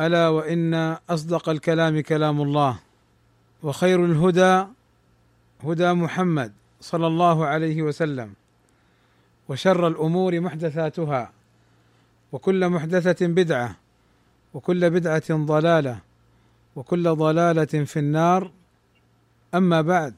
ألا 0.00 0.28
وإن 0.28 0.74
أصدق 1.10 1.48
الكلام 1.48 2.00
كلام 2.00 2.42
الله 2.42 2.78
وخير 3.62 4.04
الهدى 4.04 4.66
هدى 5.64 5.92
محمد 5.92 6.52
صلى 6.80 7.06
الله 7.06 7.46
عليه 7.46 7.82
وسلم 7.82 8.32
وشر 9.48 9.88
الأمور 9.88 10.40
محدثاتها 10.40 11.32
وكل 12.32 12.68
محدثة 12.68 13.26
بدعة 13.26 13.76
وكل 14.54 14.90
بدعة 14.90 15.22
ضلالة 15.30 15.98
وكل 16.76 17.14
ضلالة 17.14 17.64
في 17.64 17.98
النار. 17.98 18.50
أما 19.54 19.80
بعد 19.80 20.14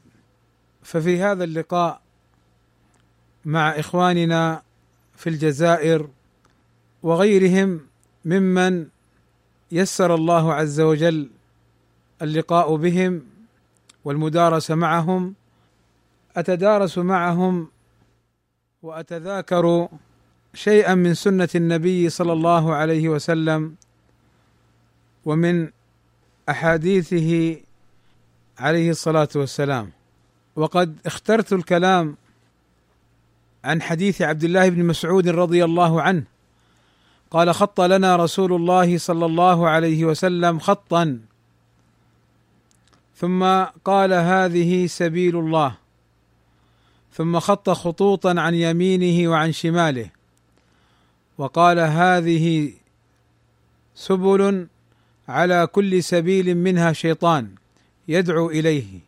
ففي 0.83 1.21
هذا 1.21 1.43
اللقاء 1.43 2.01
مع 3.45 3.69
إخواننا 3.69 4.61
في 5.15 5.29
الجزائر 5.29 6.09
وغيرهم 7.03 7.79
ممن 8.25 8.87
يسر 9.71 10.15
الله 10.15 10.53
عز 10.53 10.81
وجل 10.81 11.29
اللقاء 12.21 12.75
بهم 12.75 13.23
والمدارسة 14.05 14.75
معهم 14.75 15.35
أتدارس 16.37 16.97
معهم 16.97 17.67
وأتذاكر 18.83 19.87
شيئا 20.53 20.95
من 20.95 21.13
سنة 21.13 21.49
النبي 21.55 22.09
صلى 22.09 22.33
الله 22.33 22.75
عليه 22.75 23.09
وسلم 23.09 23.75
ومن 25.25 25.69
أحاديثه 26.49 27.57
عليه 28.59 28.89
الصلاة 28.89 29.29
والسلام. 29.35 29.91
وقد 30.55 30.97
اخترت 31.05 31.53
الكلام 31.53 32.17
عن 33.63 33.81
حديث 33.81 34.21
عبد 34.21 34.43
الله 34.43 34.69
بن 34.69 34.83
مسعود 34.85 35.27
رضي 35.27 35.65
الله 35.65 36.01
عنه. 36.01 36.23
قال 37.31 37.55
خط 37.55 37.81
لنا 37.81 38.15
رسول 38.15 38.53
الله 38.53 38.97
صلى 38.97 39.25
الله 39.25 39.69
عليه 39.69 40.05
وسلم 40.05 40.59
خطا. 40.59 41.19
ثم 43.15 43.63
قال 43.85 44.13
هذه 44.13 44.87
سبيل 44.87 45.35
الله. 45.37 45.75
ثم 47.13 47.39
خط 47.39 47.69
خطوطا 47.69 48.41
عن 48.41 48.55
يمينه 48.55 49.31
وعن 49.31 49.51
شماله. 49.51 50.09
وقال 51.37 51.79
هذه 51.79 52.73
سبل 53.95 54.67
على 55.27 55.67
كل 55.67 56.03
سبيل 56.03 56.57
منها 56.57 56.93
شيطان 56.93 57.49
يدعو 58.07 58.49
إليه. 58.49 58.99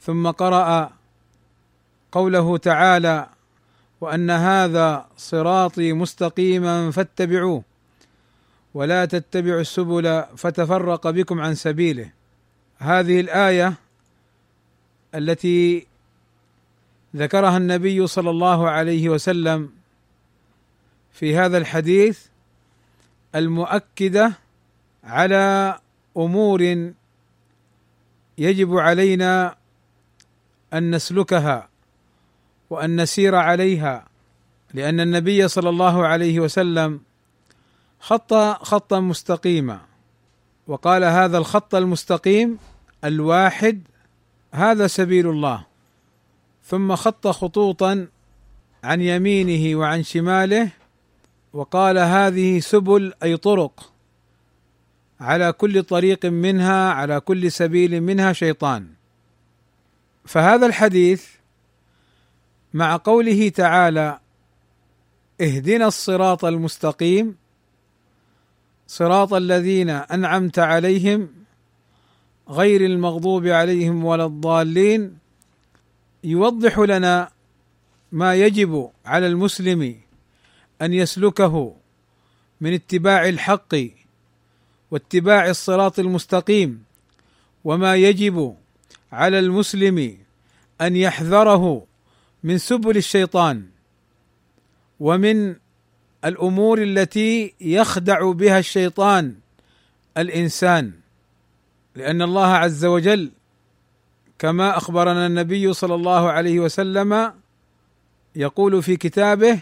ثم 0.00 0.30
قرأ 0.30 0.90
قوله 2.12 2.58
تعالى 2.58 3.26
وأن 4.02 4.30
هذا 4.30 5.06
صراطي 5.16 5.92
مستقيما 5.92 6.90
فاتبعوه 6.90 7.62
ولا 8.74 9.04
تتبعوا 9.04 9.60
السبل 9.60 10.24
فتفرق 10.36 11.10
بكم 11.10 11.40
عن 11.40 11.54
سبيله. 11.54 12.10
هذه 12.78 13.20
الآية 13.20 13.74
التي 15.14 15.86
ذكرها 17.16 17.56
النبي 17.56 18.06
صلى 18.06 18.30
الله 18.30 18.70
عليه 18.70 19.08
وسلم 19.08 19.70
في 21.12 21.36
هذا 21.36 21.58
الحديث 21.58 22.26
المؤكدة 23.34 24.32
على 25.04 25.78
أمور 26.16 26.92
يجب 28.38 28.76
علينا 28.76 29.56
أن 30.72 30.94
نسلكها. 30.94 31.71
وأن 32.72 33.00
نسير 33.00 33.34
عليها 33.34 34.04
لأن 34.74 35.00
النبي 35.00 35.48
صلى 35.48 35.68
الله 35.68 36.06
عليه 36.06 36.40
وسلم 36.40 37.00
خط 38.00 38.34
خطا 38.64 39.00
مستقيما 39.00 39.80
وقال 40.66 41.04
هذا 41.04 41.38
الخط 41.38 41.74
المستقيم 41.74 42.58
الواحد 43.04 43.82
هذا 44.52 44.86
سبيل 44.86 45.28
الله 45.28 45.66
ثم 46.64 46.96
خط 46.96 47.28
خطوطا 47.28 48.06
عن 48.84 49.00
يمينه 49.00 49.78
وعن 49.78 50.02
شماله 50.02 50.68
وقال 51.52 51.98
هذه 51.98 52.60
سبل 52.60 53.12
أي 53.22 53.36
طرق 53.36 53.92
على 55.20 55.52
كل 55.52 55.82
طريق 55.82 56.26
منها 56.26 56.92
على 56.92 57.20
كل 57.20 57.52
سبيل 57.52 58.00
منها 58.00 58.32
شيطان. 58.32 58.86
فهذا 60.24 60.66
الحديث 60.66 61.41
مع 62.74 62.96
قوله 62.96 63.48
تعالى 63.48 64.18
اهدنا 65.40 65.86
الصراط 65.86 66.44
المستقيم 66.44 67.36
صراط 68.86 69.34
الذين 69.34 69.90
أنعمت 69.90 70.58
عليهم 70.58 71.28
غير 72.48 72.86
المغضوب 72.86 73.46
عليهم 73.46 74.04
ولا 74.04 74.24
الضالين 74.24 75.18
يوضح 76.24 76.78
لنا 76.78 77.30
ما 78.12 78.34
يجب 78.34 78.90
على 79.06 79.26
المسلم 79.26 79.96
أن 80.82 80.92
يسلكه 80.92 81.74
من 82.60 82.74
اتباع 82.74 83.28
الحق 83.28 83.74
واتباع 84.90 85.46
الصراط 85.48 85.98
المستقيم 85.98 86.84
وما 87.64 87.96
يجب 87.96 88.56
على 89.12 89.38
المسلم 89.38 90.18
أن 90.80 90.96
يحذره 90.96 91.86
من 92.42 92.58
سبل 92.58 92.96
الشيطان 92.96 93.66
ومن 95.00 95.56
الأمور 96.24 96.82
التي 96.82 97.54
يخدع 97.60 98.32
بها 98.32 98.58
الشيطان 98.58 99.34
الإنسان 100.16 100.92
لأن 101.96 102.22
الله 102.22 102.46
عز 102.46 102.84
وجل 102.84 103.30
كما 104.38 104.76
أخبرنا 104.76 105.26
النبي 105.26 105.72
صلى 105.72 105.94
الله 105.94 106.30
عليه 106.30 106.60
وسلم 106.60 107.32
يقول 108.36 108.82
في 108.82 108.96
كتابه 108.96 109.60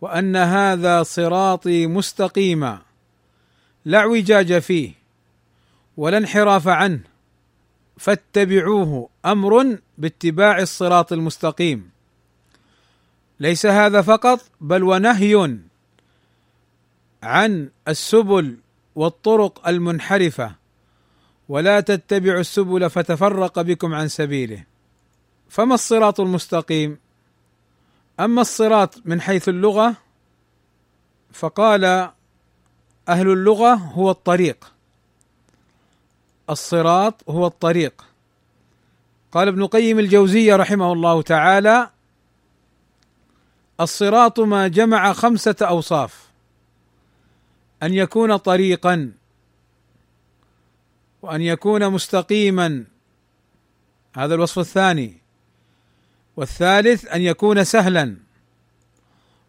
وأن 0.00 0.36
هذا 0.36 1.02
صراطي 1.02 1.86
مستقيما 1.86 2.78
لا 3.84 3.98
اعوجاج 3.98 4.58
فيه 4.58 4.92
ولا 5.96 6.18
انحراف 6.18 6.68
عنه 6.68 7.00
فاتبعوه 7.96 9.08
أمر 9.26 9.78
باتباع 10.00 10.58
الصراط 10.58 11.12
المستقيم. 11.12 11.90
ليس 13.40 13.66
هذا 13.66 14.02
فقط 14.02 14.40
بل 14.60 14.82
ونهي 14.82 15.58
عن 17.22 17.70
السبل 17.88 18.58
والطرق 18.94 19.68
المنحرفة. 19.68 20.54
ولا 21.48 21.80
تتبعوا 21.80 22.40
السبل 22.40 22.90
فتفرق 22.90 23.60
بكم 23.60 23.94
عن 23.94 24.08
سبيله. 24.08 24.64
فما 25.48 25.74
الصراط 25.74 26.20
المستقيم؟ 26.20 26.98
أما 28.20 28.40
الصراط 28.40 28.94
من 29.04 29.20
حيث 29.20 29.48
اللغة 29.48 29.96
فقال 31.32 31.84
أهل 33.08 33.28
اللغة 33.32 33.74
هو 33.74 34.10
الطريق. 34.10 34.72
الصراط 36.50 37.30
هو 37.30 37.46
الطريق. 37.46 38.09
قال 39.32 39.48
ابن 39.48 39.66
قيم 39.66 39.98
الجوزية 39.98 40.56
رحمه 40.56 40.92
الله 40.92 41.22
تعالى 41.22 41.90
الصراط 43.80 44.40
ما 44.40 44.68
جمع 44.68 45.12
خمسة 45.12 45.56
أوصاف. 45.62 46.30
أن 47.82 47.94
يكون 47.94 48.36
طريقا 48.36 49.12
وأن 51.22 51.40
يكون 51.40 51.90
مستقيما. 51.90 52.84
هذا 54.16 54.34
الوصف 54.34 54.58
الثاني. 54.58 55.16
والثالث 56.36 57.06
أن 57.06 57.20
يكون 57.20 57.64
سهلا. 57.64 58.16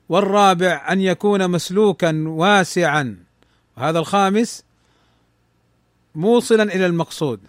والرابع 0.10 0.88
أن 0.92 1.02
يكون 1.02 1.52
مسلوكا 1.52 2.24
واسعا. 2.28 3.24
وهذا 3.78 4.00
الخامس 4.00 4.64
موصلا 6.16 6.64
إلى 6.64 6.86
المقصود. 6.86 7.40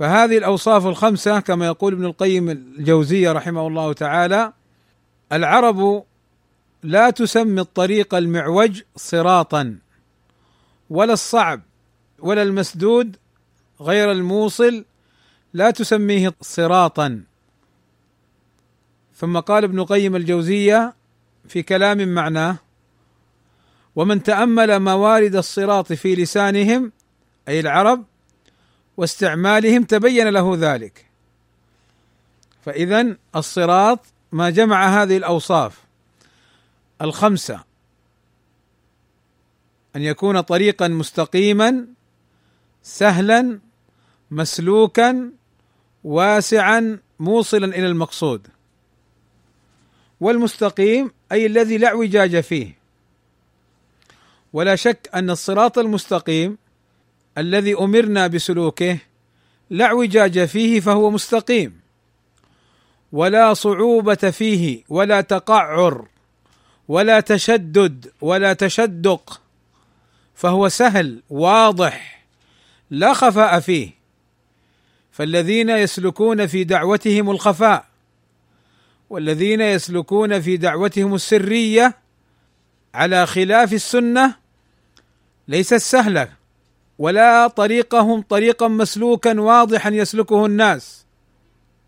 فهذه 0.00 0.38
الأوصاف 0.38 0.86
الخمسة 0.86 1.40
كما 1.40 1.66
يقول 1.66 1.92
ابن 1.92 2.04
القيم 2.04 2.50
الجوزية 2.50 3.32
رحمه 3.32 3.66
الله 3.66 3.92
تعالى 3.92 4.52
العرب 5.32 6.04
لا 6.82 7.10
تسمي 7.10 7.60
الطريق 7.60 8.14
المعوج 8.14 8.82
صراطا 8.96 9.78
ولا 10.90 11.12
الصعب 11.12 11.60
ولا 12.18 12.42
المسدود 12.42 13.16
غير 13.80 14.12
الموصل 14.12 14.84
لا 15.54 15.70
تسميه 15.70 16.34
صراطا. 16.40 17.22
ثم 19.16 19.38
قال 19.38 19.64
ابن 19.64 19.84
قيم 19.84 20.16
الجوزية 20.16 20.94
في 21.48 21.62
كلام 21.62 22.08
معناه 22.08 22.56
ومن 23.96 24.22
تأمل 24.22 24.80
موارد 24.80 25.36
الصراط 25.36 25.92
في 25.92 26.14
لسانهم 26.14 26.92
أي 27.48 27.60
العرب 27.60 28.04
واستعمالهم 29.00 29.82
تبين 29.82 30.28
له 30.28 30.56
ذلك. 30.56 31.06
فاذا 32.64 33.16
الصراط 33.36 34.00
ما 34.32 34.50
جمع 34.50 35.02
هذه 35.02 35.16
الأوصاف 35.16 35.80
الخمسة 37.02 37.64
أن 39.96 40.02
يكون 40.02 40.40
طريقا 40.40 40.88
مستقيما 40.88 41.86
سهلا 42.82 43.60
مسلوكا 44.30 45.30
واسعا 46.04 46.98
موصلا 47.20 47.66
إلى 47.66 47.86
المقصود. 47.86 48.46
والمستقيم 50.20 51.12
أي 51.32 51.46
الذي 51.46 51.78
لا 51.78 51.88
اعوجاج 51.88 52.40
فيه. 52.40 52.78
ولا 54.52 54.76
شك 54.76 55.10
أن 55.14 55.30
الصراط 55.30 55.78
المستقيم 55.78 56.58
الذي 57.40 57.74
أمرنا 57.74 58.26
بسلوكه 58.26 58.98
لا 59.70 59.84
اعوجاج 59.84 60.44
فيه 60.44 60.80
فهو 60.80 61.10
مستقيم 61.10 61.80
ولا 63.12 63.54
صعوبة 63.54 64.14
فيه 64.14 64.82
ولا 64.88 65.20
تقعر 65.20 66.06
ولا 66.88 67.20
تشدد 67.20 68.10
ولا 68.20 68.52
تشدق 68.52 69.40
فهو 70.34 70.68
سهل 70.68 71.22
واضح 71.30 72.24
لا 72.90 73.12
خفاء 73.12 73.60
فيه. 73.60 73.90
فالذين 75.12 75.70
يسلكون 75.70 76.46
في 76.46 76.64
دعوتهم 76.64 77.30
الخفاء 77.30 77.84
والذين 79.10 79.60
يسلكون 79.60 80.40
في 80.40 80.56
دعوتهم 80.56 81.14
السرية 81.14 81.96
على 82.94 83.26
خلاف 83.26 83.72
السنة 83.72 84.34
ليست 85.48 85.76
سهلة. 85.76 86.39
ولا 87.00 87.48
طريقهم 87.48 88.22
طريقا 88.22 88.68
مسلوكا 88.68 89.40
واضحا 89.40 89.90
يسلكه 89.90 90.46
الناس 90.46 91.06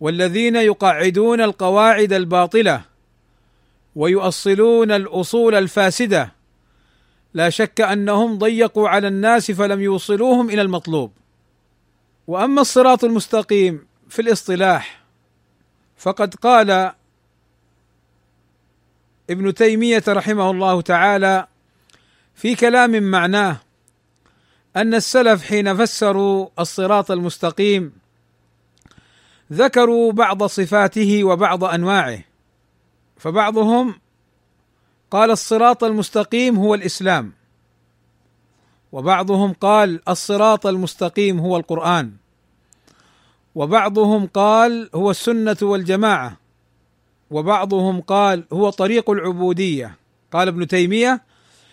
والذين 0.00 0.56
يقعدون 0.56 1.40
القواعد 1.40 2.12
الباطلة 2.12 2.82
ويؤصلون 3.96 4.92
الأصول 4.92 5.54
الفاسدة 5.54 6.32
لا 7.34 7.50
شك 7.50 7.80
أنهم 7.80 8.38
ضيقوا 8.38 8.88
على 8.88 9.08
الناس 9.08 9.50
فلم 9.50 9.80
يوصلوهم 9.80 10.50
إلى 10.50 10.62
المطلوب. 10.62 11.12
وأما 12.26 12.60
الصراط 12.60 13.04
المستقيم 13.04 13.86
في 14.08 14.22
الاصطلاح 14.22 15.04
فقد 15.96 16.34
قال 16.34 16.92
ابن 19.30 19.54
تيمية 19.54 20.04
رحمه 20.08 20.50
الله 20.50 20.80
تعالى 20.80 21.46
في 22.34 22.54
كلام 22.54 23.02
معناه 23.02 23.60
أن 24.76 24.94
السلف 24.94 25.42
حين 25.42 25.76
فسروا 25.76 26.48
الصراط 26.58 27.10
المستقيم 27.10 27.92
ذكروا 29.52 30.12
بعض 30.12 30.44
صفاته 30.44 31.24
وبعض 31.24 31.64
أنواعه 31.64 32.18
فبعضهم 33.16 33.94
قال 35.10 35.30
الصراط 35.30 35.84
المستقيم 35.84 36.56
هو 36.56 36.74
الإسلام 36.74 37.32
وبعضهم 38.92 39.52
قال 39.52 40.08
الصراط 40.08 40.66
المستقيم 40.66 41.38
هو 41.38 41.56
القرآن 41.56 42.12
وبعضهم 43.54 44.26
قال 44.26 44.90
هو 44.94 45.10
السنة 45.10 45.56
والجماعة 45.62 46.36
وبعضهم 47.30 48.00
قال 48.00 48.44
هو 48.52 48.70
طريق 48.70 49.10
العبودية. 49.10 49.96
قال 50.32 50.48
ابن 50.48 50.66
تيمية 50.66 51.22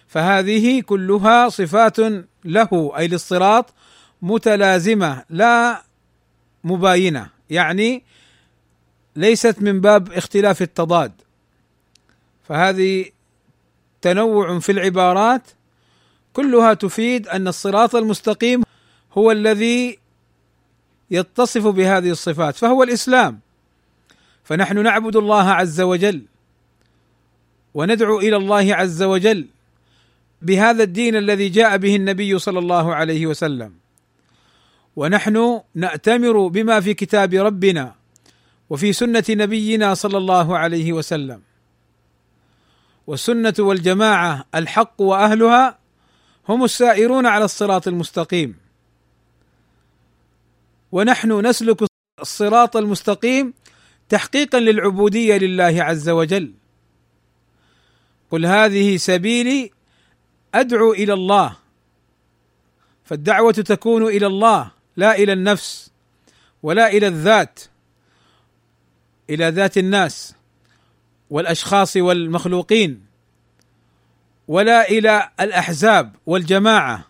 فهذه 0.09 0.81
كلها 0.81 1.50
صفات 1.50 1.97
له 2.45 2.91
أي 2.97 3.07
للصراط 3.07 3.73
متلازمة 4.21 5.23
لا 5.29 5.83
مباينة. 6.63 7.29
يعني 7.50 8.03
ليست 9.15 9.56
من 9.61 9.81
باب 9.81 10.11
اختلاف 10.11 10.61
التضاد. 10.61 11.11
فهذه 12.44 13.06
تنوع 14.01 14.59
في 14.59 14.71
العبارات. 14.71 15.41
كلها 16.33 16.73
تفيد 16.73 17.27
أن 17.27 17.47
الصراط 17.47 17.95
المستقيم 17.95 18.63
هو 19.13 19.31
الذي 19.31 20.00
يتصف 21.11 21.67
بهذه 21.67 22.09
الصفات 22.09 22.56
فهو 22.56 22.83
الإسلام. 22.83 23.39
فنحن 24.44 24.83
نعبد 24.83 25.15
الله 25.15 25.50
عز 25.50 25.81
وجل 25.81 26.21
وندعو 27.73 28.19
إلى 28.19 28.35
الله 28.35 28.75
عز 28.75 29.03
وجل. 29.03 29.47
بهذا 30.41 30.83
الدين 30.83 31.15
الذي 31.15 31.50
جاء 31.50 31.77
به 31.77 31.95
النبي 31.95 32.39
صلى 32.39 32.59
الله 32.59 32.95
عليه 32.95 33.27
وسلم. 33.27 33.74
ونحن 34.95 35.62
نأتمر 35.75 36.47
بما 36.47 36.80
في 36.80 36.94
كتاب 36.94 37.33
ربنا 37.33 37.95
وفي 38.69 38.94
سنة 38.94 39.24
نبينا 39.30 39.94
صلى 39.94 40.18
الله 40.18 40.57
عليه 40.57 40.94
وسلم. 40.94 41.41
والسنة 43.07 43.53
والجماعة 43.59 44.45
الحق 44.56 45.01
وأهلها 45.01 45.80
هم 46.50 46.63
السائرون 46.63 47.25
على 47.25 47.45
الصراط 47.45 47.88
المستقيم. 47.88 48.56
ونحن 50.92 51.45
نسلك 51.45 51.83
الصراط 52.21 52.77
المستقيم 52.77 53.53
تحقيقا 54.09 54.59
للعبودية 54.59 55.38
لله 55.38 55.83
عز 55.83 56.09
وجل. 56.09 56.53
قل 58.31 58.45
هذه 58.45 58.97
سبيلي 58.97 59.71
أدعو 60.56 60.94
إلى 60.94 61.13
الله. 61.13 61.56
فالدعوة 63.04 63.51
تكون 63.51 64.07
إلى 64.07 64.28
الله 64.28 64.72
لا 64.96 65.16
إلى 65.16 65.34
النفس 65.34 65.92
ولا 66.63 66.88
إلى 66.88 67.07
الذات 67.07 67.60
إلى 69.30 69.50
ذات 69.50 69.78
الناس 69.78 70.36
والأشخاص 71.30 71.98
والمخلوقين 71.98 73.06
ولا 74.48 74.90
إلى 74.90 75.30
الأحزاب 75.40 76.16
والجماعة. 76.25 77.06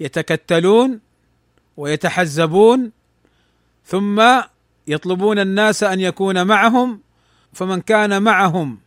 يتكتلون 0.00 1.00
ويتحزبون 1.76 2.92
ثم 3.86 4.22
يطلبون 4.86 5.38
الناس 5.38 5.82
أن 5.82 6.00
يكون 6.00 6.46
معهم 6.46 7.00
فمن 7.52 7.80
كان 7.80 8.22
معهم 8.22 8.78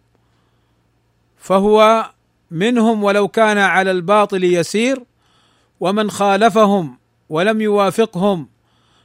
فهو 1.38 2.10
منهم 2.52 3.04
ولو 3.04 3.28
كان 3.28 3.58
على 3.58 3.92
الباطل 3.92 4.44
يسير 4.44 5.04
ومن 5.80 6.12
خالفهم 6.12 6.98
ولم 7.30 7.62
يوافقهم 7.62 8.50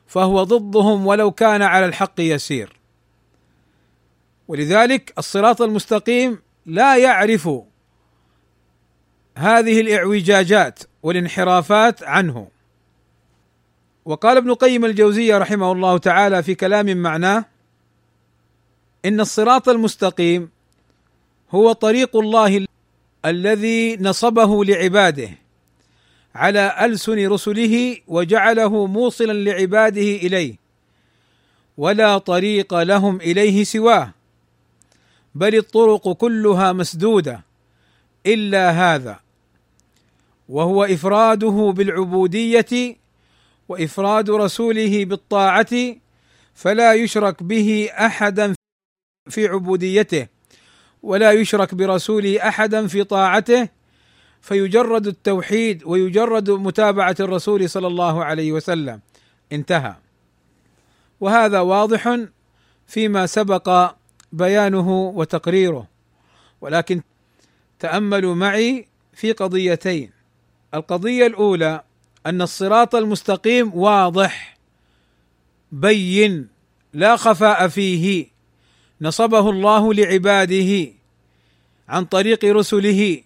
فهو 0.07 0.43
ضدهم 0.43 1.07
ولو 1.07 1.31
كان 1.31 1.63
على 1.63 1.87
الحق 1.87 2.21
يسير. 2.21 2.81
ولذلك 4.49 5.15
الصراط 5.19 5.63
المستقيم 5.63 6.39
لا 6.67 6.97
يعرف 6.97 7.49
هذه 9.37 9.81
الإعوجاجات 9.81 10.81
والانحرافات 11.03 12.03
عنه. 12.03 12.49
وقال 14.05 14.37
ابن 14.37 14.55
قيم 14.55 14.85
الجوزية 14.85 15.39
رحمه 15.39 15.73
الله 15.73 15.99
تعالى 15.99 16.43
في 16.43 16.55
كلام 16.55 16.97
معناه 16.97 17.45
إن 19.05 19.21
الصراط 19.21 19.69
المستقيم 19.69 20.51
هو 21.51 21.73
طريق 21.73 22.17
الله 22.17 22.67
الذي 23.25 23.97
نصبه 23.97 24.65
لعباده 24.65 25.31
على 26.35 26.77
ألسن 26.81 27.29
رسله 27.29 27.97
وجعله 28.09 28.87
موصلا 28.87 29.33
لعباده 29.33 30.01
إليه 30.01 30.55
ولا 31.77 32.19
طريق 32.19 32.75
لهم 32.75 33.17
إليه 33.17 33.65
سواه 33.65 34.15
بل 35.35 35.55
الطرق 35.55 36.13
كلها 36.13 36.73
مسدودة 36.73 37.41
إلا 38.27 38.71
هذا 38.71 39.21
وهو 40.49 40.85
إفراده 40.85 41.73
بالعبودية 41.77 42.97
وإفراد 43.69 44.31
رسوله 44.31 45.05
بالطاعة 45.05 45.97
فلا 46.55 46.95
يشرك 46.95 47.43
به 47.43 47.89
أحدا 47.93 48.55
في 49.31 49.47
عبوديته. 49.47 50.27
ولا 51.03 51.33
يشرك 51.33 51.75
برسوله 51.75 52.49
أحدا 52.49 52.87
في 52.87 53.05
طاعته 53.05 53.69
فيجرد 54.41 55.07
التوحيد 55.07 55.83
ويجرد 55.85 56.51
متابعة 56.51 57.17
الرسول 57.21 57.71
صلى 57.71 57.87
الله 57.87 58.25
عليه 58.25 58.53
وسلم. 58.53 59.01
انتهى. 59.53 59.95
وهذا 61.21 61.61
واضح 61.61 62.19
فيما 62.87 63.27
سبق 63.27 63.95
بيانه 64.33 64.91
وتقريره. 64.91 65.89
ولكن 66.61 67.03
تأملوا 67.79 68.35
معي 68.35 68.87
في 69.15 69.33
قضيتين. 69.33 70.11
القضية 70.75 71.27
الأولى 71.27 71.83
أن 72.27 72.43
الصراط 72.43 72.95
المستقيم 72.95 73.75
واضح 73.75 74.59
بين 75.73 76.49
لا 76.93 77.17
خفاء 77.17 77.69
فيه. 77.69 78.32
نصبه 79.03 79.51
الله 79.51 79.95
لعباده 79.95 80.93
عن 81.89 82.05
طريق 82.05 82.45
رسله. 82.45 83.23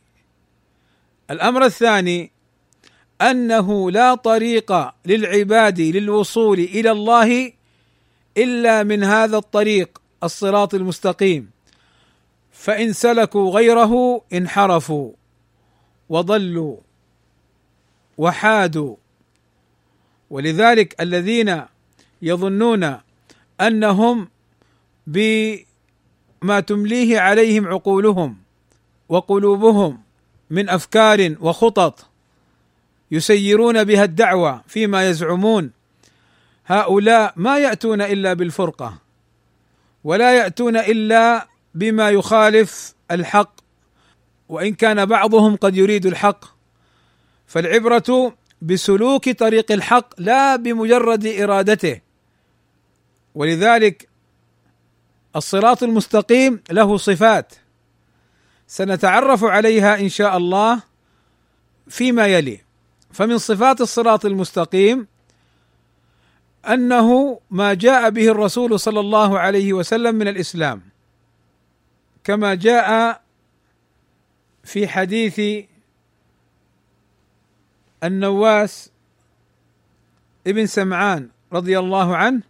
الأمر 1.30 1.64
الثاني 1.64 2.30
أنه 3.20 3.90
لا 3.90 4.14
طريق 4.14 4.72
للعباد 5.06 5.80
للوصول 5.80 6.58
إلى 6.58 6.90
الله 6.90 7.52
إلا 8.36 8.82
من 8.82 9.04
هذا 9.04 9.36
الطريق 9.36 10.00
الصراط 10.22 10.74
المستقيم. 10.74 11.50
فإن 12.52 12.92
سلكوا 12.92 13.50
غيره 13.50 14.22
انحرفوا 14.32 15.12
وضلوا 16.08 16.76
وحادوا. 18.18 18.96
ولذلك 20.30 21.00
الذين 21.00 21.62
يظنون 22.22 22.98
أنهم 23.60 24.28
بما 25.06 26.60
تمليه 26.66 27.20
عليهم 27.20 27.68
عقولهم 27.68 28.36
وقلوبهم 29.08 30.00
من 30.50 30.68
أفكار 30.68 31.36
وخطط 31.40 32.06
يسيرون 33.10 33.84
بها 33.84 34.04
الدعوة 34.04 34.62
فيما 34.66 35.08
يزعمون. 35.08 35.70
هؤلاء 36.66 37.32
ما 37.36 37.58
يأتون 37.58 38.02
إلا 38.02 38.32
بالفرقة 38.32 38.98
ولا 40.04 40.34
يأتون 40.34 40.76
إلا 40.76 41.48
بما 41.74 42.10
يخالف 42.10 42.94
الحق 43.10 43.60
وإن 44.48 44.74
كان 44.74 45.06
بعضهم 45.06 45.56
قد 45.56 45.76
يريد 45.76 46.06
الحق. 46.06 46.44
فالعبرة 47.46 48.36
بسلوك 48.62 49.30
طريق 49.30 49.72
الحق 49.72 50.20
لا 50.20 50.56
بمجرد 50.56 51.26
إرادته. 51.26 52.00
ولذلك 53.34 54.08
الصراط 55.36 55.82
المستقيم 55.82 56.62
له 56.70 56.96
صفات. 56.96 57.52
سنتعرف 58.66 59.44
عليها 59.44 60.00
إن 60.00 60.08
شاء 60.08 60.36
الله 60.36 60.82
فيما 61.88 62.26
يلي. 62.26 62.60
فمن 63.12 63.38
صفات 63.38 63.80
الصراط 63.80 64.24
المستقيم 64.24 65.06
أنه 66.68 67.40
ما 67.50 67.74
جاء 67.74 68.10
به 68.10 68.28
الرسول 68.28 68.80
صلى 68.80 69.00
الله 69.00 69.38
عليه 69.38 69.72
وسلم 69.72 70.14
من 70.14 70.28
الإسلام 70.28 70.82
كما 72.24 72.54
جاء 72.54 73.20
في 74.64 74.88
حديث 74.88 75.64
النواس 78.04 78.90
ابن 80.46 80.66
سمعان 80.66 81.28
رضي 81.52 81.78
الله 81.78 82.16
عنه 82.16 82.42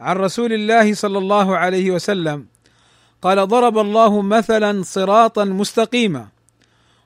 عن 0.00 0.16
رسول 0.16 0.52
الله 0.52 0.94
صلى 0.94 1.18
الله 1.18 1.56
عليه 1.56 1.90
وسلم 1.90 2.46
قال 3.22 3.48
ضرب 3.48 3.78
الله 3.78 4.22
مثلا 4.22 4.82
صراطا 4.82 5.44
مستقيما 5.44 6.28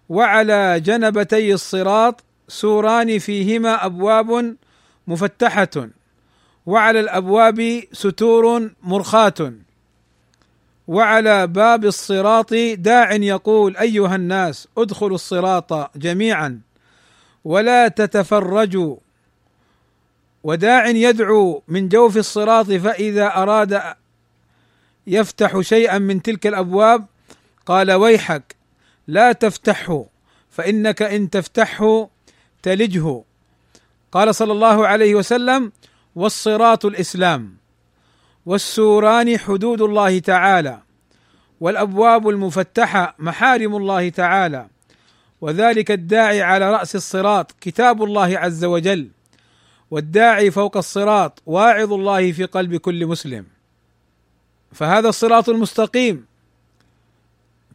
وعلى 0.08 0.80
جنبتي 0.80 1.54
الصراط 1.54 2.24
سوران 2.48 3.18
فيهما 3.18 3.86
أبواب 3.86 4.56
مفتحة 5.06 5.88
وعلى 6.66 7.00
الأبواب 7.00 7.82
ستور 7.92 8.70
مرخاة 8.82 9.52
وعلى 10.88 11.46
باب 11.46 11.84
الصراط 11.84 12.54
داع 12.74 13.12
يقول 13.12 13.76
أيها 13.76 14.16
الناس 14.16 14.68
ادخلوا 14.78 15.14
الصراط 15.14 15.96
جميعا 15.96 16.60
ولا 17.44 17.88
تتفرجوا 17.88 18.96
وداع 20.44 20.88
يدعو 20.88 21.62
من 21.68 21.88
جوف 21.88 22.16
الصراط 22.16 22.66
فإذا 22.66 23.26
أراد 23.26 23.82
يفتح 25.06 25.60
شيئا 25.60 25.98
من 25.98 26.22
تلك 26.22 26.46
الأبواب 26.46 27.06
قال 27.66 27.92
ويحك 27.92 28.56
لا 29.06 29.32
تفتحه 29.32 30.06
فإنك 30.50 31.02
إن 31.02 31.30
تفتحه 31.30 32.08
تلجه. 32.62 33.22
قال 34.12 34.34
صلى 34.34 34.52
الله 34.52 34.86
عليه 34.86 35.14
وسلم 35.14 35.72
والصراط 36.16 36.86
الإسلام 36.86 37.56
والسوران 38.46 39.38
حدود 39.38 39.82
الله 39.82 40.18
تعالى 40.18 40.78
والأبواب 41.60 42.28
المفتحة 42.28 43.14
محارم 43.18 43.76
الله 43.76 44.08
تعالى 44.08 44.66
وذلك 45.40 45.90
الداعي 45.90 46.42
على 46.42 46.72
رأس 46.72 46.96
الصراط 46.96 47.54
كتاب 47.60 48.02
الله 48.02 48.38
عز 48.38 48.64
وجل. 48.64 49.10
والداعي 49.90 50.50
فوق 50.50 50.76
الصراط 50.76 51.42
واعظ 51.46 51.92
الله 51.92 52.32
في 52.32 52.44
قلب 52.44 52.76
كل 52.76 53.06
مسلم. 53.06 53.46
فهذا 54.72 55.08
الصراط 55.08 55.48
المستقيم. 55.48 56.26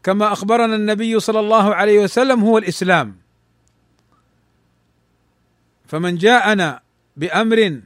كما 0.03 0.31
أخبرنا 0.31 0.75
النبي 0.75 1.19
صلى 1.19 1.39
الله 1.39 1.75
عليه 1.75 1.99
وسلم 1.99 2.43
هو 2.43 2.57
الإسلام. 2.57 3.15
فمن 5.87 6.15
جاءنا 6.15 6.81
بأمر 7.17 7.81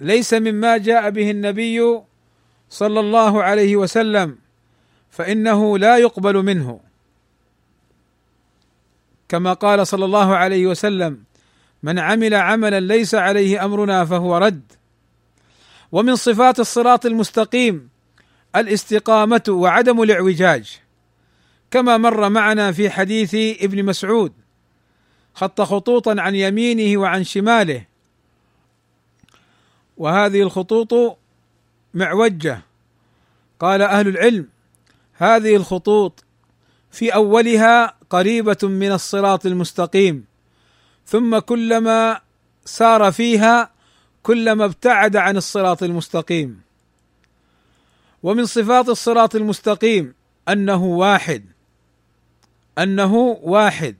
ليس 0.00 0.34
مما 0.34 0.76
جاء 0.76 1.10
به 1.10 1.30
النبي 1.30 2.00
صلى 2.70 3.00
الله 3.00 3.42
عليه 3.42 3.76
وسلم 3.76 4.38
فإنه 5.10 5.78
لا 5.78 5.96
يقبل 5.98 6.36
منه. 6.42 6.80
كما 9.28 9.52
قال 9.52 9.86
صلى 9.86 10.04
الله 10.04 10.36
عليه 10.36 10.66
وسلم 10.66 11.24
من 11.86 11.98
عمل 11.98 12.34
عملا 12.34 12.80
ليس 12.80 13.14
عليه 13.14 13.64
أمرنا 13.64 14.04
فهو 14.04 14.36
رد. 14.36 14.72
ومن 15.92 16.16
صفات 16.16 16.60
الصراط 16.60 17.06
المستقيم 17.06 17.88
الاستقامة 18.56 19.42
وعدم 19.48 20.02
الاعوجاج. 20.02 20.80
كما 21.70 21.96
مر 21.96 22.28
معنا 22.28 22.72
في 22.72 22.90
حديث 22.90 23.34
ابن 23.62 23.84
مسعود 23.84 24.32
خط 25.34 25.60
خطوطا 25.60 26.16
عن 26.18 26.34
يمينه 26.34 27.00
وعن 27.00 27.24
شماله. 27.24 27.84
وهذه 29.96 30.42
الخطوط 30.42 31.18
معوجة. 31.94 32.60
قال 33.60 33.82
أهل 33.82 34.08
العلم 34.08 34.48
هذه 35.12 35.56
الخطوط 35.56 36.24
في 36.90 37.14
أولها 37.14 37.94
قريبة 38.10 38.58
من 38.62 38.92
الصراط 38.92 39.46
المستقيم. 39.46 40.35
ثم 41.06 41.38
كلما 41.38 42.20
سار 42.64 43.12
فيها 43.12 43.70
كلما 44.22 44.64
ابتعد 44.64 45.16
عن 45.16 45.36
الصراط 45.36 45.82
المستقيم. 45.82 46.60
ومن 48.22 48.46
صفات 48.46 48.88
الصراط 48.88 49.34
المستقيم 49.34 50.14
أنه 50.48 50.84
واحد 50.84 51.44
أنه 52.78 53.14
واحد. 53.42 53.96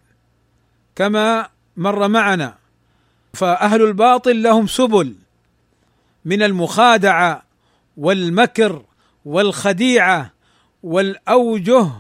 كما 0.97 1.49
مر 1.77 2.09
معنا 2.09 2.55
فأهل 3.35 3.83
الباطل 3.83 4.43
لهم 4.43 4.67
سبل 4.67 5.15
من 6.25 6.43
المخادعة 6.43 7.43
والمكر 7.97 8.85
والخديعة 9.25 10.33
والأوجه 10.83 11.91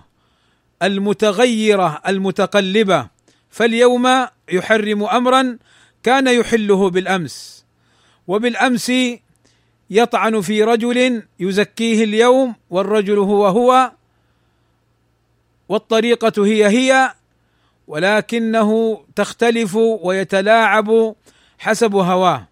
المتغيرة 0.82 2.02
المتقلبة. 2.08 3.08
فاليوم 3.50 4.26
يحرم 4.52 5.04
امرا 5.04 5.58
كان 6.02 6.26
يحله 6.26 6.90
بالأمس 6.90 7.64
وبالأمس 8.26 8.92
يطعن 9.90 10.40
في 10.40 10.62
رجل 10.62 11.22
يزكيه 11.40 12.04
اليوم 12.04 12.54
والرجل 12.70 13.18
هو 13.18 13.46
هو 13.46 13.92
والطريقة 15.68 16.46
هي 16.46 16.68
هي 16.68 17.14
ولكنه 17.86 19.00
تختلف 19.16 19.74
ويتلاعب 19.76 21.14
حسب 21.58 21.94
هواه. 21.94 22.48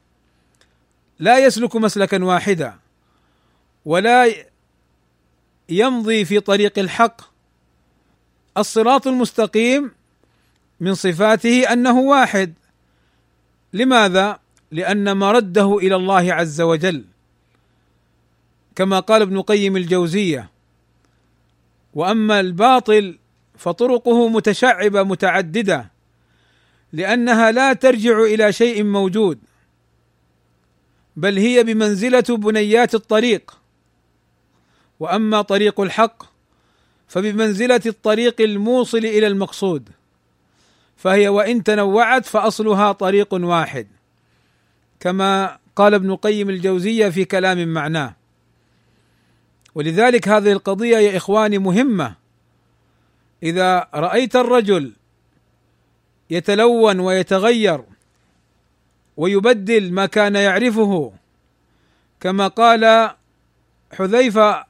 لا 1.18 1.38
يسلك 1.38 1.76
مسلكا 1.76 2.24
واحدا 2.24 2.74
ولا 3.84 4.34
يمضي 5.68 6.24
في 6.24 6.40
طريق 6.40 6.78
الحق. 6.78 7.20
الصراط 8.58 9.06
المستقيم 9.06 9.90
من 10.84 10.94
صفاته 10.94 11.72
أنه 11.72 12.00
واحد. 12.00 12.54
لماذا؟ 13.72 14.38
لأن 14.70 15.16
مرده 15.16 15.78
إلى 15.78 15.96
الله 15.96 16.34
عز 16.34 16.60
وجل. 16.60 17.04
كما 18.76 19.00
قال 19.00 19.22
ابن 19.22 19.40
قيم 19.40 19.76
الجوزية 19.76 20.50
وأما 21.94 22.40
الباطل 22.40 23.18
فطرقه 23.58 24.28
متشعبة 24.28 25.02
متعددة 25.02 25.90
لأنها 26.92 27.50
لا 27.50 27.72
ترجع 27.72 28.18
إلى 28.18 28.52
شيء 28.52 28.84
موجود 28.84 29.38
بل 31.16 31.38
هي 31.38 31.64
بمنزلة 31.64 32.24
بنيات 32.28 32.94
الطريق. 32.94 33.58
وأما 35.00 35.42
طريق 35.42 35.80
الحق 35.80 36.22
فبمنزلة 37.08 37.80
الطريق 37.86 38.40
الموصل 38.40 38.98
إلى 38.98 39.26
المقصود. 39.26 39.88
فهي 41.04 41.28
وإن 41.28 41.64
تنوعت 41.64 42.26
فأصلها 42.26 42.92
طريق 42.92 43.34
واحد 43.34 43.86
كما 45.00 45.58
قال 45.76 45.94
ابن 45.94 46.10
القيم 46.10 46.50
الجوزية 46.50 47.08
في 47.08 47.24
كلام 47.24 47.68
معناه. 47.68 48.14
ولذلك 49.74 50.28
هذه 50.28 50.52
القضية 50.52 50.96
يا 50.96 51.16
إخواني 51.16 51.58
مهمة. 51.58 52.14
إذا 53.42 53.88
رأيت 53.94 54.36
الرجل 54.36 54.92
يتلون 56.30 57.00
ويتغير 57.00 57.84
ويبدل 59.16 59.92
ما 59.92 60.06
كان 60.06 60.34
يعرفه 60.34 61.12
كما 62.20 62.48
قال 62.48 63.10
حذيفة 63.92 64.64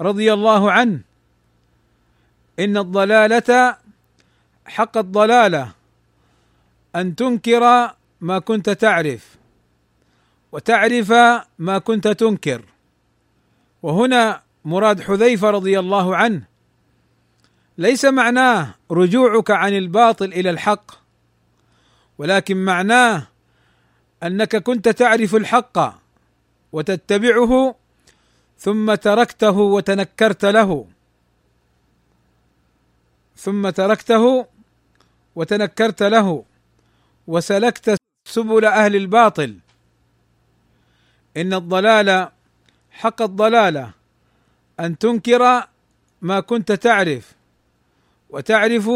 رضي 0.00 0.32
الله 0.32 0.72
عنه 0.72 1.00
إن 2.58 2.76
الضلالة 2.76 3.76
حق 4.66 4.98
الضلالة 4.98 5.72
أن 6.96 7.16
تنكر 7.16 7.94
ما 8.20 8.38
كنت 8.38 8.70
تعرف 8.70 9.36
وتعرف 10.52 11.12
ما 11.58 11.78
كنت 11.78 12.08
تنكر. 12.08 12.64
وهنا 13.82 14.42
مراد 14.64 15.00
حذيفة 15.00 15.50
رضي 15.50 15.78
الله 15.78 16.16
عنه 16.16 16.42
ليس 17.78 18.04
معناه 18.04 18.74
رجوعك 18.90 19.50
عن 19.50 19.72
الباطل 19.72 20.24
إلى 20.24 20.50
الحق 20.50 20.90
ولكن 22.18 22.56
معناه 22.56 23.26
أنك 24.22 24.56
كنت 24.56 24.88
تعرف 24.88 25.34
الحق 25.34 25.94
وتتبعه 26.72 27.74
ثم 28.58 28.94
تركته 28.94 29.58
وتنكرت 29.58 30.44
له. 30.44 30.86
ثم 33.36 33.70
تركته 33.70 34.46
وتنكرت 35.36 36.02
له 36.02 36.44
وسلكت 37.26 37.96
سبل 38.28 38.64
أهل 38.64 38.96
الباطل. 38.96 39.58
إن 41.36 41.54
الضلال 41.54 42.28
حق 42.90 43.22
الضلاله 43.22 43.90
أن 44.80 44.98
تنكر 44.98 45.68
ما 46.22 46.40
كنت 46.40 46.72
تعرف 46.72 47.34
وتعرف 48.30 48.90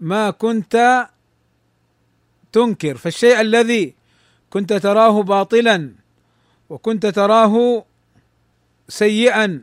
ما 0.00 0.30
كنت 0.30 1.06
تنكر. 2.52 2.96
فالشيء 2.96 3.40
الذي 3.40 3.94
كنت 4.50 4.72
تراه 4.72 5.22
باطلا 5.22 5.92
وكنت 6.70 7.06
تراه 7.06 7.84
سيئا 8.88 9.62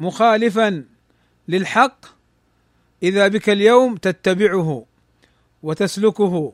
مخالفا 0.00 0.84
للحق 1.48 2.06
إذا 3.02 3.28
بك 3.28 3.50
اليوم 3.50 3.96
تتبعه. 3.96 4.86
وتسلكه 5.64 6.52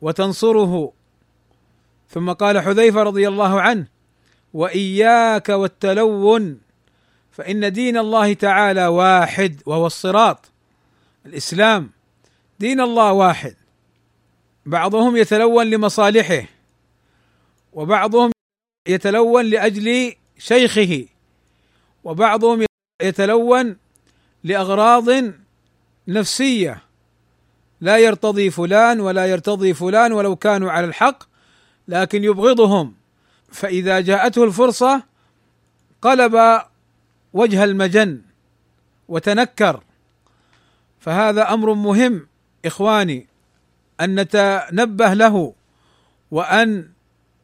وتنصره. 0.00 0.92
ثم 2.08 2.32
قال 2.32 2.60
حذيفة 2.60 3.02
رضي 3.02 3.28
الله 3.28 3.60
عنه 3.60 3.86
وإياك 4.54 5.48
والتلون 5.48 6.60
فإن 7.32 7.72
دين 7.72 7.98
الله 7.98 8.32
تعالى 8.32 8.86
واحد 8.86 9.62
وهو 9.66 9.86
الصراط. 9.86 10.50
الإسلام 11.26 11.90
دين 12.60 12.80
الله 12.80 13.12
واحد. 13.12 13.56
بعضهم 14.66 15.16
يتلون 15.16 15.66
لمصالحه 15.66 16.44
وبعضهم 17.72 18.32
يتلون 18.88 19.44
لأجل 19.44 20.14
شيخه 20.38 21.06
وبعضهم 22.04 22.66
يتلون 23.02 23.76
لأغراض 24.44 25.32
نفسية. 26.08 26.89
لا 27.80 27.98
يرتضي 27.98 28.50
فلان 28.50 29.00
ولا 29.00 29.26
يرتضي 29.26 29.74
فلان 29.74 30.12
ولو 30.12 30.36
كانوا 30.36 30.70
على 30.70 30.86
الحق 30.86 31.22
لكن 31.88 32.24
يبغضهم. 32.24 32.94
فإذا 33.52 34.00
جاءته 34.00 34.44
الفرصة 34.44 35.02
قلب 36.02 36.60
وجه 37.32 37.64
المجن 37.64 38.22
وتنكر. 39.08 39.82
فهذا 41.00 41.52
أمر 41.52 41.74
مهم 41.74 42.26
إخواني 42.64 43.26
أن 44.00 44.20
نتنبه 44.20 45.14
له 45.14 45.54
وأن 46.30 46.88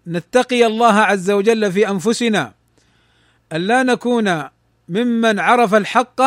نتقي 0.07 0.67
الله 0.67 0.95
عز 0.95 1.31
وجل 1.31 1.73
في 1.73 1.89
أنفسنا 1.89 2.55
أن 3.53 3.61
لا 3.61 3.83
نكون 3.83 4.43
ممن 4.89 5.39
عرف 5.41 5.75
الحق 5.75 6.21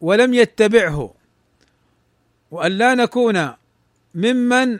ولم 0.00 0.34
يتبعه. 0.34 1.14
وأن 2.52 2.72
لا 2.72 2.94
نكون 2.94 3.52
ممن 4.14 4.78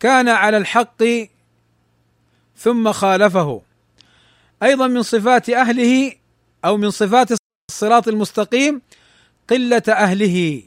كان 0.00 0.28
على 0.28 0.56
الحق 0.56 1.04
ثم 2.56 2.92
خالفه. 2.92 3.62
أيضا 4.62 4.86
من 4.86 5.02
صفات 5.02 5.50
أهله 5.50 6.12
أو 6.64 6.76
من 6.76 6.90
صفات 6.90 7.28
الصراط 7.70 8.08
المستقيم 8.08 8.82
قلة 9.50 9.82
أهله. 9.88 10.62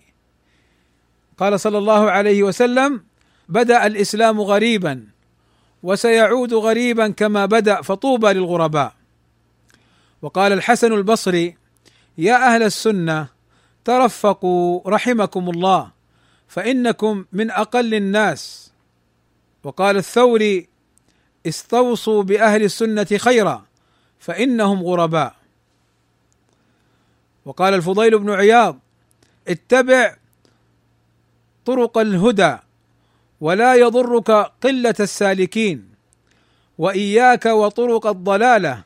قال 1.37 1.59
صلى 1.59 1.77
الله 1.77 2.11
عليه 2.11 2.43
وسلم 2.43 3.03
بدأ 3.49 3.87
الإسلام 3.87 4.41
غريبا 4.41 5.07
وسيعود 5.83 6.53
غريبا 6.53 7.07
كما 7.07 7.45
بدأ 7.45 7.81
فطوبى 7.81 8.27
للغرباء. 8.27 8.93
وقال 10.21 10.53
الحسن 10.53 10.93
البصري 10.93 11.57
يا 12.17 12.55
أهل 12.55 12.63
السنة 12.63 13.27
ترفقوا 13.85 14.89
رحمكم 14.89 15.49
الله 15.49 15.91
فإنكم 16.47 17.25
من 17.31 17.51
أقل 17.51 17.93
الناس. 17.93 18.71
وقال 19.63 19.97
الثوري 19.97 20.67
استوصوا 21.47 22.23
بأهل 22.23 22.63
السنة 22.63 23.07
خيرا 23.17 23.65
فإنهم 24.19 24.83
غرباء. 24.83 25.35
وقال 27.45 27.73
الفضيل 27.73 28.19
بن 28.19 28.29
عياض 28.29 28.79
اتبع 29.47 30.15
طرق 31.65 31.97
الهدى 31.97 32.57
ولا 33.41 33.75
يضرك 33.75 34.31
قلة 34.63 34.95
السالكين 34.99 35.89
وإياك 36.77 37.45
وطرق 37.45 38.07
الضلالة 38.07 38.83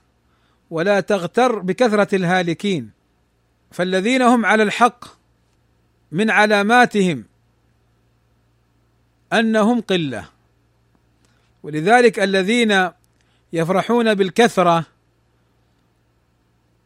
ولا 0.70 1.00
تغتر 1.00 1.60
بكثرة 1.60 2.16
الهالكين. 2.16 2.97
فالذين 3.78 4.22
هم 4.22 4.46
على 4.46 4.64
الحق 4.64 5.06
من 6.12 6.30
علاماتهم 6.30 7.24
أنهم 9.34 9.82
قلة. 9.82 10.26
ولذلك 11.64 12.20
الذين 12.20 12.90
يفرحون 13.54 14.14
بالكثرة 14.14 14.86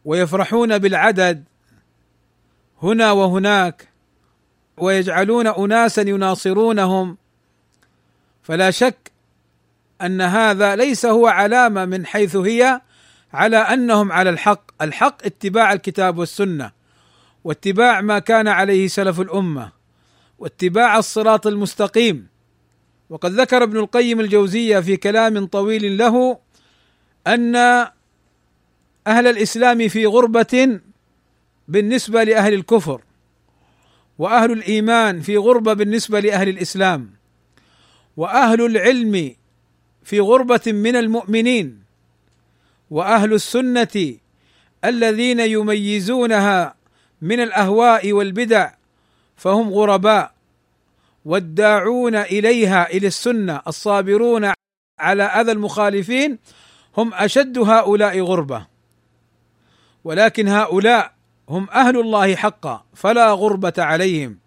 ويفرحون 0.04 0.78
بالعدد 0.78 1.44
هنا 2.82 3.12
وهناك 3.12 3.88
ويجعلون 4.76 5.46
أناسا 5.46 6.02
يناصرونهم 6.02 7.18
فلا 8.42 8.70
شك 8.70 9.12
أن 10.02 10.20
هذا 10.20 10.76
ليس 10.76 11.06
هو 11.06 11.26
علامة 11.26 11.84
من 11.84 12.06
حيث 12.06 12.36
هي 12.36 12.80
على 13.32 13.56
أنهم 13.56 14.12
على 14.12 14.30
الحق، 14.30 14.82
الحق 14.82 15.24
اتباع 15.24 15.72
الكتاب 15.72 16.18
والسنة. 16.18 16.81
واتباع 17.44 18.00
ما 18.00 18.18
كان 18.18 18.48
عليه 18.48 18.88
سلف 18.88 19.20
الأمة 19.20 19.72
واتباع 20.38 20.98
الصراط 20.98 21.46
المستقيم. 21.46 22.26
وقد 23.10 23.32
ذكر 23.32 23.62
ابن 23.62 23.76
القيم 23.76 24.20
الجوزية 24.20 24.80
في 24.80 24.96
كلام 24.96 25.46
طويل 25.46 25.98
له 25.98 26.38
أن 27.26 27.56
أهل 29.06 29.26
الإسلام 29.26 29.88
في 29.88 30.06
غربة 30.06 30.80
بالنسبة 31.68 32.22
لأهل 32.22 32.54
الكفر 32.54 33.00
وأهل 34.18 34.52
الإيمان 34.52 35.20
في 35.20 35.36
غربة 35.36 35.72
بالنسبة 35.72 36.20
لأهل 36.20 36.48
الإسلام 36.48 37.10
وأهل 38.16 38.64
العلم 38.66 39.34
في 40.04 40.20
غربة 40.20 40.60
من 40.66 40.96
المؤمنين 40.96 41.82
وأهل 42.90 43.32
السنة 43.32 44.16
الذين 44.84 45.40
يميزونها 45.40 46.74
من 47.22 47.40
الأهواء 47.40 48.12
والبدع 48.12 48.72
فهم 49.36 49.70
غرباء 49.70 50.32
والداعون 51.24 52.16
إليها 52.16 52.90
إلى 52.90 53.06
السنة 53.06 53.62
الصابرون 53.66 54.52
على 54.98 55.22
أذى 55.22 55.52
المخالفين 55.52 56.38
هم 56.96 57.14
أشد 57.14 57.58
هؤلاء 57.58 58.20
غربة. 58.20 58.66
ولكن 60.04 60.48
هؤلاء 60.48 61.12
هم 61.48 61.70
أهل 61.70 62.00
الله 62.00 62.34
حقا 62.34 62.84
فلا 62.94 63.32
غربة 63.32 63.72
عليهم. 63.78 64.38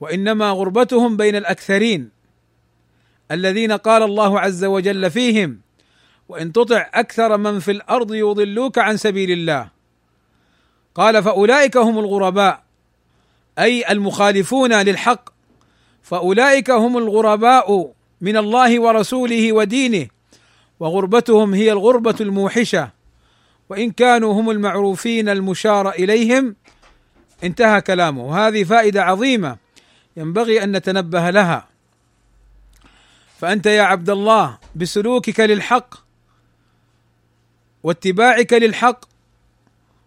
وإنما 0.00 0.50
غربتهم 0.50 1.16
بين 1.16 1.36
الأكثرين 1.36 2.10
الذين 3.30 3.72
قال 3.72 4.02
الله 4.02 4.40
عز 4.40 4.64
وجل 4.64 5.10
فيهم 5.10 5.60
وإن 6.28 6.52
تطع 6.52 6.90
أكثر 6.94 7.36
من 7.36 7.58
في 7.58 7.70
الأرض 7.70 8.14
يضلوك 8.14 8.78
عن 8.78 8.96
سبيل 8.96 9.30
الله 9.30 9.68
قال 10.94 11.22
فأولئك 11.22 11.76
هم 11.76 11.98
الغرباء 11.98 12.62
أي 13.58 13.92
المخالفون 13.92 14.72
للحق. 14.72 15.30
فأولئك 16.02 16.70
هم 16.70 16.98
الغرباء 16.98 17.92
من 18.20 18.36
الله 18.36 18.80
ورسوله 18.80 19.52
ودينه 19.52 20.08
وغربتهم 20.80 21.54
هي 21.54 21.72
الغربة 21.72 22.16
الموحشة. 22.20 22.90
وإن 23.68 23.90
كانوا 23.90 24.32
هم 24.40 24.50
المعروفين 24.50 25.28
المشار 25.28 25.90
إليهم 25.90 26.56
انتهى 27.44 27.80
كلامه. 27.80 28.24
وهذه 28.24 28.64
فائدة 28.64 29.04
عظيمة 29.04 29.56
ينبغي 30.16 30.64
أن 30.64 30.76
نتنبه 30.76 31.30
لها. 31.30 31.68
فأنت 33.38 33.66
يا 33.66 33.82
عبد 33.82 34.10
الله 34.10 34.58
بسلوكك 34.76 35.40
للحق 35.40 35.94
واتباعك 37.82 38.52
للحق 38.52 39.11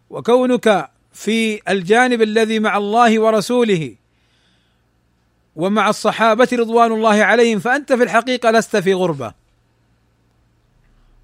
وكونك 0.09 0.89
في 1.13 1.71
الجانب 1.71 2.21
الذي 2.21 2.59
مع 2.59 2.77
الله 2.77 3.19
ورسوله 3.19 3.95
ومع 5.55 5.89
الصحابة 5.89 6.47
رضوان 6.53 6.91
الله 6.91 7.23
عليهم 7.23 7.59
فأنت 7.59 7.93
في 7.93 8.03
الحقيقة 8.03 8.51
لست 8.51 8.77
في 8.77 8.93
غربة. 8.93 9.33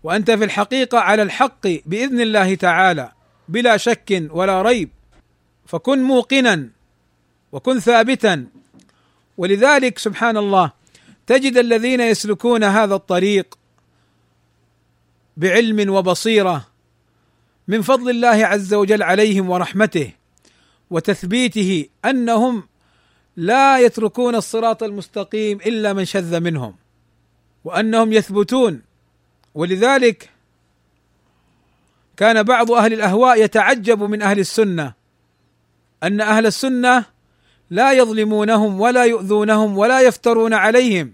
وأنت 0.03 0.31
في 0.31 0.43
الحقيقة 0.43 0.99
على 0.99 1.21
الحق 1.21 1.67
بإذن 1.85 2.21
الله 2.21 2.55
تعالى 2.55 3.11
بلا 3.47 3.77
شك 3.77 4.27
ولا 4.29 4.61
ريب. 4.61 4.89
فكن 5.65 6.03
موقنا 6.03 6.69
وكن 7.51 7.79
ثابتا. 7.79 8.47
ولذلك 9.37 9.99
سبحان 9.99 10.37
الله 10.37 10.71
تجد 11.27 11.57
الذين 11.57 12.01
يسلكون 12.01 12.63
هذا 12.63 12.95
الطريق 12.95 13.57
بعلم 15.37 15.89
وبصيرة 15.89 16.70
من 17.71 17.81
فضل 17.81 18.09
الله 18.09 18.45
عز 18.45 18.73
وجل 18.73 19.03
عليهم 19.03 19.49
ورحمته 19.49 20.11
وتثبيته 20.89 21.85
أنهم 22.05 22.63
لا 23.37 23.79
يتركون 23.79 24.35
الصراط 24.35 24.83
المستقيم 24.83 25.57
إلا 25.57 25.93
من 25.93 26.05
شذ 26.05 26.39
منهم 26.39 26.75
وأنهم 27.65 28.13
يثبتون 28.13 28.81
ولذلك 29.55 30.29
كان 32.17 32.43
بعض 32.43 32.71
أهل 32.71 32.93
الأهواء 32.93 33.43
يتعجب 33.43 34.03
من 34.03 34.21
أهل 34.21 34.39
السنة 34.39 34.93
أن 36.03 36.21
أهل 36.21 36.45
السنة 36.45 37.05
لا 37.69 37.91
يظلمونهم 37.91 38.81
ولا 38.81 39.05
يؤذونهم 39.05 39.77
ولا 39.77 40.01
يفترون 40.01 40.53
عليهم 40.53 41.13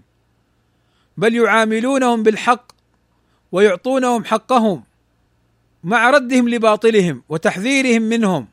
بل 1.16 1.34
يعاملونهم 1.34 2.22
بالحق 2.22 2.72
ويعطونهم 3.52 4.24
حقهم 4.24 4.87
مع 5.84 6.10
ردهم 6.10 6.48
لباطلهم 6.48 7.22
وتحذيرهم 7.28 8.02
منهم. 8.02 8.48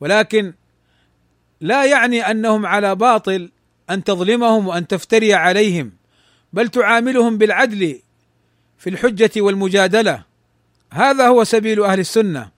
ولكن 0.00 0.54
لا 1.60 1.84
يعني 1.84 2.30
أنهم 2.30 2.66
على 2.66 2.94
باطل 2.94 3.50
أن 3.90 4.04
تظلمهم 4.04 4.66
وأن 4.66 4.86
تفتري 4.86 5.34
عليهم 5.34 5.92
بل 6.52 6.68
تعاملهم 6.68 7.38
بالعدل 7.38 8.00
في 8.78 8.90
الحجة 8.90 9.30
والمجادلة. 9.36 10.24
هذا 10.92 11.28
هو 11.28 11.44
سبيل 11.44 11.82
أهل 11.82 12.00
السنة. 12.00 12.50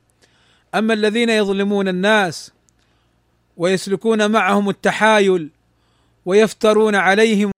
أما 0.74 0.94
الذين 0.94 1.30
يظلمون 1.30 1.88
الناس 1.88 2.52
ويسلكون 3.56 4.30
معهم 4.30 4.68
التحايل 4.68 5.50
ويفترون 6.24 6.94
عليهم 6.94 7.50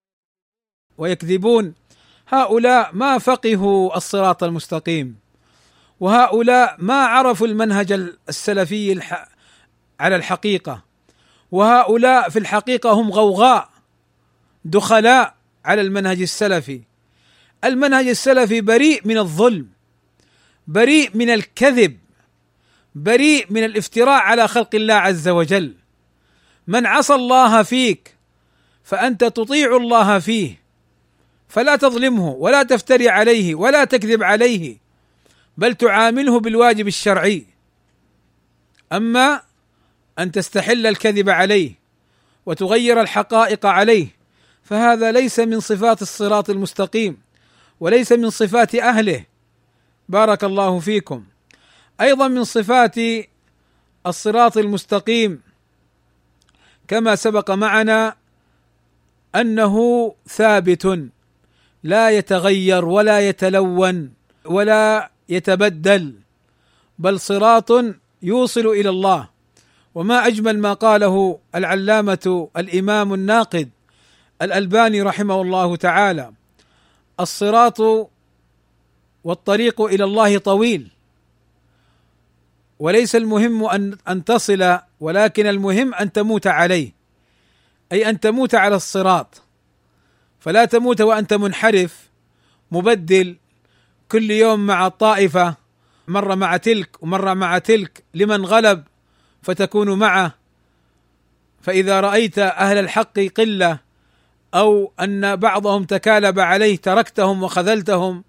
ويكذبون 0.99 1.75
هؤلاء 2.29 2.91
ما 2.93 3.19
فقهوا 3.19 3.97
الصراط 3.97 4.45
المستقيم. 4.45 5.22
وهؤلاء 6.03 6.77
ما 6.79 6.95
عرفوا 6.95 7.47
المنهج 7.47 7.93
السلفي 8.29 9.01
على 10.01 10.17
الحقيقة. 10.17 10.83
وهؤلاء 11.51 12.29
في 12.29 12.38
الحقيقة 12.38 12.91
هم 12.93 13.11
غوغاء 13.11 13.69
دخلاء 14.65 15.35
على 15.65 15.81
المنهج 15.81 16.21
السلفي. 16.21 16.81
المنهج 17.65 18.07
السلفي 18.09 18.61
بريء 18.61 19.01
من 19.05 19.19
الظلم 19.19 19.67
بريء 20.67 21.11
من 21.15 21.31
الكذب 21.31 21.99
بريء 22.95 23.47
من 23.51 23.65
الافتراء 23.65 24.21
على 24.21 24.49
خلق 24.49 24.75
الله 24.75 24.95
عز 24.95 25.29
وجل. 25.29 25.75
من 26.67 26.87
عصى 26.87 27.15
الله 27.15 27.62
فيك 27.62 28.17
فأنت 28.85 29.25
تطيع 29.25 29.77
الله 29.77 30.19
فيه 30.19 30.62
فلا 31.49 31.77
تظلمه 31.77 32.29
ولا 32.31 32.62
تفتري 32.62 33.09
عليه 33.09 33.55
ولا 33.55 33.85
تكذب 33.85 34.23
عليه. 34.23 34.82
بل 35.57 35.75
تعامله 35.75 36.41
بالواجب 36.41 36.87
الشرعي. 36.87 37.47
أما 38.93 39.43
أن 40.19 40.33
تستحل 40.33 40.87
الكذب 40.87 41.31
عليه 41.31 41.75
وتغير 42.47 43.01
الحقائق 43.01 43.67
عليه 43.67 44.09
فهذا 44.62 45.12
ليس 45.12 45.41
من 45.41 45.61
صفات 45.61 46.03
الصراط 46.03 46.51
المستقيم 46.51 47.19
وليس 47.81 48.12
من 48.12 48.31
صفات 48.31 48.75
أهله. 48.75 49.25
بارك 50.09 50.45
الله 50.45 50.79
فيكم. 50.79 51.25
أيضا 52.01 52.29
من 52.29 52.45
صفات 52.45 52.97
الصراط 54.07 54.57
المستقيم 54.57 55.43
كما 56.88 57.15
سبق 57.17 57.51
معنا 57.51 58.17
أنه 59.35 59.77
ثابت 60.29 61.09
لا 61.83 62.11
يتغير 62.11 62.85
ولا 62.85 63.29
يتلون 63.29 64.15
ولا 64.45 65.12
يتبدل 65.33 66.14
بل 66.99 67.21
صراط 67.21 67.71
يوصل 68.23 68.66
إلى 68.66 68.88
الله. 68.88 69.29
وما 69.95 70.27
أجمل 70.27 70.59
ما 70.59 70.73
قاله 70.73 71.38
العلامة 71.55 72.49
الإمام 72.57 73.14
الناقد 73.14 73.71
الألباني 74.42 75.03
رحمه 75.03 75.42
الله 75.42 75.77
تعالى 75.77 76.33
الصراط 77.21 77.81
والطريق 79.25 79.81
إلى 79.81 80.05
الله 80.05 80.38
طويل. 80.38 80.90
وليس 82.79 83.16
المهم 83.16 83.64
أن 83.64 83.99
أن 84.09 84.25
تصل 84.25 84.79
ولكن 85.01 85.47
المهم 85.47 85.95
أن 85.95 86.12
تموت 86.12 86.47
عليه. 86.47 86.92
أي 87.92 88.09
أن 88.09 88.21
تموت 88.21 88.55
على 88.55 88.77
الصراط. 88.77 89.42
فلا 90.40 90.64
تموت 90.64 91.01
وأنت 91.01 91.35
منحرف 91.35 92.11
مبدل 92.71 93.37
كل 94.12 94.31
يوم 94.31 94.66
مع 94.66 94.87
الطائفة 94.87 95.55
مرة 96.09 96.35
مع 96.35 96.57
تلك 96.57 97.03
ومرة 97.03 97.35
مع 97.35 97.59
تلك 97.59 98.05
لمن 98.14 98.44
غلب 98.44 98.85
فتكون 99.42 99.98
معه. 99.98 100.35
فإذا 101.62 102.01
رأيت 102.01 102.38
أهل 102.38 102.79
الحق 102.79 103.20
قلة 103.20 103.79
أو 104.55 104.92
أن 105.01 105.37
بعضهم 105.37 105.85
تكالب 105.85 106.40
عليه 106.40 106.77
تركتهم 106.77 107.42
وخذلتهم 107.42 108.25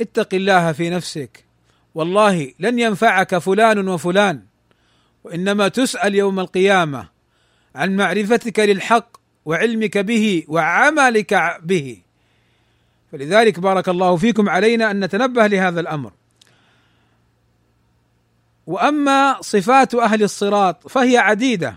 اتق 0.00 0.34
الله 0.34 0.72
في 0.72 0.90
نفسك. 0.90 1.44
والله 1.94 2.52
لن 2.58 2.78
ينفعك 2.78 3.38
فلان 3.38 3.88
وفلان 3.88 4.42
وإنما 5.24 5.68
تسأل 5.68 6.14
يوم 6.14 6.40
القيامة 6.40 7.08
عن 7.74 7.96
معرفتك 7.96 8.58
للحق 8.58 9.16
وعلمك 9.44 9.98
به 9.98 10.44
وعملك 10.48 11.58
به. 11.62 12.09
فلذلك 13.12 13.60
بارك 13.60 13.88
الله 13.88 14.16
فيكم 14.16 14.48
علينا 14.48 14.90
أن 14.90 15.04
نتنبه 15.04 15.46
لهذا 15.46 15.80
الأمر. 15.80 16.12
وأما 18.66 19.36
صفات 19.40 19.94
أهل 19.94 20.22
الصراط 20.22 20.88
فهي 20.88 21.18
عديدة. 21.18 21.76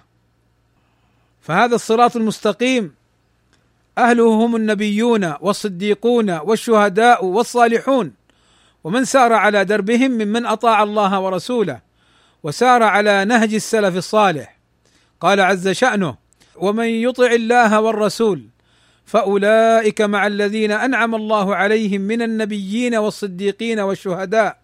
فهذا 1.42 1.76
الصراط 1.76 2.16
المستقيم 2.16 2.94
أهله 3.98 4.28
هم 4.28 4.56
النبيون 4.56 5.34
والصديقون 5.42 6.30
والشهداء 6.30 7.26
والصالحون. 7.26 8.14
ومن 8.84 9.06
سار 9.06 9.34
على 9.34 9.66
دربهم 9.66 10.12
ممن 10.12 10.46
أطاع 10.46 10.84
الله 10.84 11.20
ورسوله 11.20 11.80
وسار 12.44 12.84
على 12.84 13.26
نهج 13.26 13.54
السلف 13.54 13.98
الصالح. 13.98 14.58
قال 15.22 15.40
عز 15.40 15.70
شأنه 15.70 16.16
ومن 16.56 16.86
يطع 16.86 17.32
الله 17.32 17.82
والرسول 17.82 18.53
فأولئك 19.06 20.02
مع 20.02 20.28
الذين 20.28 20.72
أنعم 20.72 21.16
الله 21.16 21.56
عليهم 21.56 22.02
من 22.02 22.22
النبيين 22.22 22.96
والصديقين 22.96 23.80
والشهداء 23.80 24.64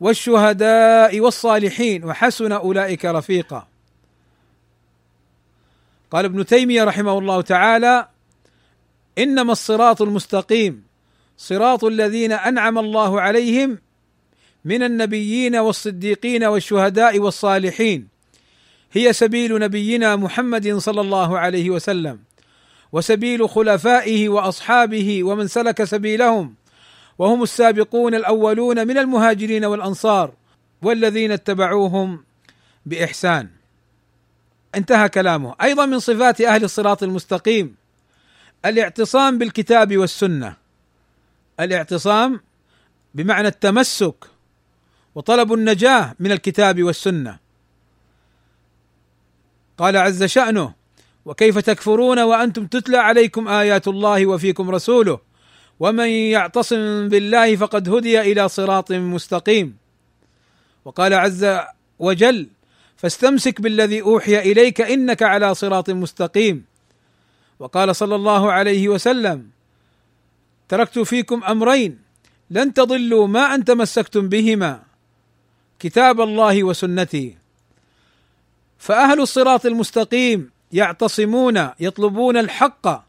والشهداء 0.00 1.20
والصالحين 1.20 2.04
وحسن 2.04 2.52
أولئك 2.52 3.04
رفيقا. 3.04 3.66
قال 6.10 6.24
ابن 6.24 6.46
تيمية 6.46 6.84
رحمه 6.84 7.18
الله 7.18 7.40
تعالى 7.40 8.08
إنما 9.18 9.52
الصراط 9.52 10.02
المستقيم 10.02 10.84
صراط 11.38 11.84
الذين 11.84 12.32
أنعم 12.32 12.78
الله 12.78 13.20
عليهم 13.20 13.78
من 14.64 14.82
النبيين 14.82 15.56
والصديقين 15.56 16.44
والشهداء 16.44 17.18
والصالحين 17.18 18.08
هي 18.92 19.12
سبيل 19.12 19.58
نبينا 19.58 20.16
محمد 20.16 20.76
صلى 20.76 21.00
الله 21.00 21.38
عليه 21.38 21.70
وسلم. 21.70 22.25
وسبيل 22.96 23.48
خلفائه 23.48 24.28
وأصحابه 24.28 25.24
ومن 25.24 25.46
سلك 25.46 25.84
سبيلهم 25.84 26.54
وهم 27.18 27.42
السابقون 27.42 28.14
الأولون 28.14 28.86
من 28.86 28.98
المهاجرين 28.98 29.64
والأنصار 29.64 30.32
والذين 30.82 31.32
اتبعوهم 31.32 32.24
بإحسان. 32.86 33.48
انتهى 34.74 35.08
كلامه. 35.08 35.54
أيضا 35.62 35.86
من 35.86 35.98
صفات 35.98 36.40
أهل 36.40 36.64
الصراط 36.64 37.02
المستقيم 37.02 37.76
الاعتصام 38.64 39.38
بالكتاب 39.38 39.96
والسنة. 39.96 40.56
الاعتصام 41.60 42.40
بمعنى 43.14 43.48
التمسك 43.48 44.24
وطلب 45.14 45.52
النجاة 45.52 46.14
من 46.20 46.32
الكتاب 46.32 46.82
والسنة. 46.82 47.38
قال 49.78 49.96
عز 49.96 50.24
شأنه 50.24 50.85
وكيف 51.26 51.58
تكفرون 51.58 52.18
وأنتم 52.18 52.66
تتلى 52.66 52.96
عليكم 52.96 53.48
آيات 53.48 53.88
الله 53.88 54.26
وفيكم 54.26 54.70
رسوله 54.70 55.18
ومن 55.80 56.08
يعتصم 56.08 57.08
بالله 57.08 57.56
فقد 57.56 57.88
هدي 57.88 58.20
إلى 58.20 58.48
صراط 58.48 58.92
مستقيم. 58.92 59.76
وقال 60.84 61.14
عز 61.14 61.46
وجل 61.98 62.48
فاستمسك 62.96 63.60
بالذي 63.60 64.02
أوحي 64.02 64.38
إليك 64.38 64.80
إنك 64.80 65.22
على 65.22 65.54
صراط 65.54 65.90
مستقيم. 65.90 66.64
وقال 67.58 67.96
صلى 67.96 68.14
الله 68.14 68.52
عليه 68.52 68.88
وسلم 68.88 69.48
تركت 70.68 70.98
فيكم 70.98 71.44
أمرين 71.44 71.98
لن 72.50 72.74
تضلوا 72.74 73.26
ما 73.26 73.54
ان 73.54 73.64
تمسكتم 73.64 74.28
بهما 74.28 74.82
كتاب 75.78 76.20
الله 76.20 76.64
وسنتي. 76.64 77.36
فأهل 78.78 79.20
الصراط 79.20 79.66
المستقيم 79.66 80.55
يعتصمون 80.72 81.70
يطلبون 81.80 82.36
الحق 82.36 83.06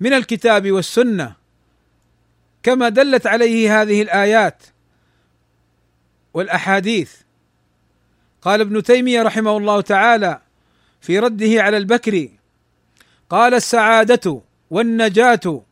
من 0.00 0.12
الكتاب 0.12 0.72
والسنة. 0.72 1.34
كما 2.62 2.88
دلت 2.88 3.26
عليه 3.26 3.82
هذه 3.82 4.02
الآيات 4.02 4.62
والأحاديث. 6.34 7.26
قال 8.42 8.60
ابن 8.60 8.82
تيمية 8.82 9.22
رحمه 9.22 9.56
الله 9.56 9.80
تعالى 9.80 10.40
في 11.00 11.18
رده 11.18 11.62
على 11.62 11.76
البكري 11.76 12.38
قال 13.30 13.54
السعادة 13.54 14.40
والنجاة 14.70 15.62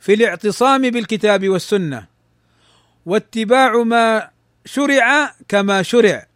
في 0.00 0.14
الاعتصام 0.14 0.90
بالكتاب 0.90 1.48
والسنة 1.48 2.06
واتباع 3.06 3.82
ما 3.82 4.30
شرع 4.64 5.34
كما 5.48 5.82
شرع 5.82 6.26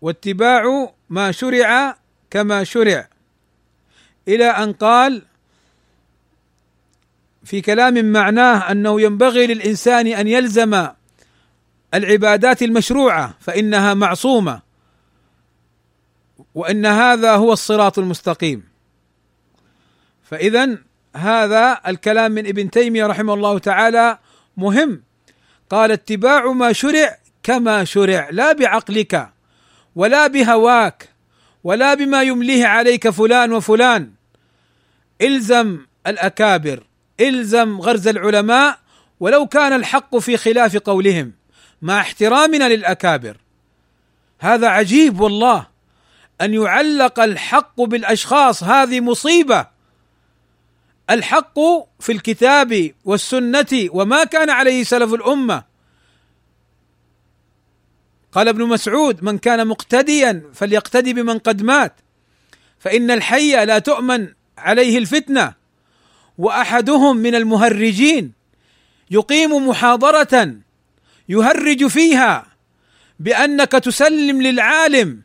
واتباع 0.00 0.92
ما 1.12 1.32
شرع 1.32 1.96
كما 2.30 2.64
شرع. 2.64 3.08
إلى 4.28 4.44
أن 4.44 4.72
قال 4.72 5.22
في 7.44 7.60
كلام 7.60 8.04
معناه 8.12 8.70
أنه 8.70 9.00
ينبغي 9.00 9.46
للإنسان 9.46 10.06
أن 10.06 10.28
يلزم 10.28 10.88
العبادات 11.94 12.62
المشروعة 12.62 13.34
فإنها 13.40 13.94
معصومة 13.94 14.62
وإن 16.54 16.86
هذا 16.86 17.32
هو 17.34 17.52
الصراط 17.52 17.98
المستقيم. 17.98 18.68
فاذا 20.22 20.78
هذا 21.16 21.80
الكلام 21.86 22.32
من 22.32 22.46
ابن 22.46 22.70
تيمية 22.70 23.06
رحمه 23.06 23.34
الله 23.34 23.58
تعالى 23.58 24.18
مهم. 24.56 25.02
قال 25.70 25.90
اتباع 25.90 26.52
ما 26.52 26.72
شرع 26.72 27.18
كما 27.42 27.84
شرع 27.84 28.28
لا 28.30 28.52
بعقلك. 28.52 29.31
ولا 29.96 30.26
بهواك 30.26 31.08
ولا 31.64 31.94
بما 31.94 32.22
يمليه 32.22 32.66
عليك 32.66 33.08
فلان 33.08 33.52
وفلان. 33.52 34.10
إلزم 35.20 35.78
الأكابر 36.06 36.82
إلزم 37.20 37.80
غرز 37.80 38.08
العلماء 38.08 38.78
ولو 39.20 39.46
كان 39.46 39.72
الحق 39.72 40.16
في 40.16 40.36
خلاف 40.36 40.76
قولهم 40.76 41.32
مع 41.82 42.00
احترامنا 42.00 42.68
للأكابر. 42.68 43.36
هذا 44.38 44.68
عجيب 44.68 45.20
والله 45.20 45.66
أن 46.40 46.54
يعلق 46.54 47.20
الحق 47.20 47.80
بالأشخاص 47.80 48.62
هذه 48.62 49.00
مصيبة. 49.00 49.66
الحق 51.10 51.58
في 52.00 52.12
الكتاب 52.12 52.90
والسنة 53.04 53.88
وما 53.90 54.24
كان 54.24 54.50
عليه 54.50 54.84
سلف 54.84 55.14
الأمة. 55.14 55.71
قال 58.32 58.48
ابن 58.48 58.64
مسعود 58.64 59.24
من 59.24 59.38
كان 59.38 59.66
مقتديا 59.66 60.42
فليقتدي 60.54 61.12
بمن 61.12 61.38
قد 61.38 61.62
مات 61.62 61.94
فإن 62.78 63.10
الحي 63.10 63.64
لا 63.64 63.78
تؤمن 63.78 64.28
عليه 64.58 64.98
الفتنة 64.98 65.54
وأحدهم 66.38 67.16
من 67.16 67.34
المهرجين 67.34 68.32
يقيم 69.10 69.68
محاضرة 69.68 70.54
يهرج 71.28 71.86
فيها 71.86 72.46
بأنك 73.20 73.72
تسلم 73.72 74.42
للعالم 74.42 75.22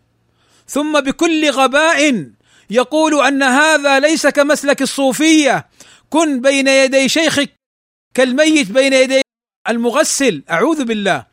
ثم 0.68 1.00
بكل 1.00 1.50
غباء 1.50 2.30
يقول 2.70 3.26
أن 3.26 3.44
هذا 3.44 4.00
ليس 4.00 4.28
كمسلك 4.28 4.82
الصوفية 4.82 5.68
كن 6.10 6.42
بين 6.42 6.68
يدي 6.68 7.10
شيخك 7.10 7.50
كالميت 8.14 8.72
بين 8.72 8.94
يدي 8.94 9.22
المغسل. 9.70 10.44
أعوذ 10.50 10.84
بالله. 10.84 11.26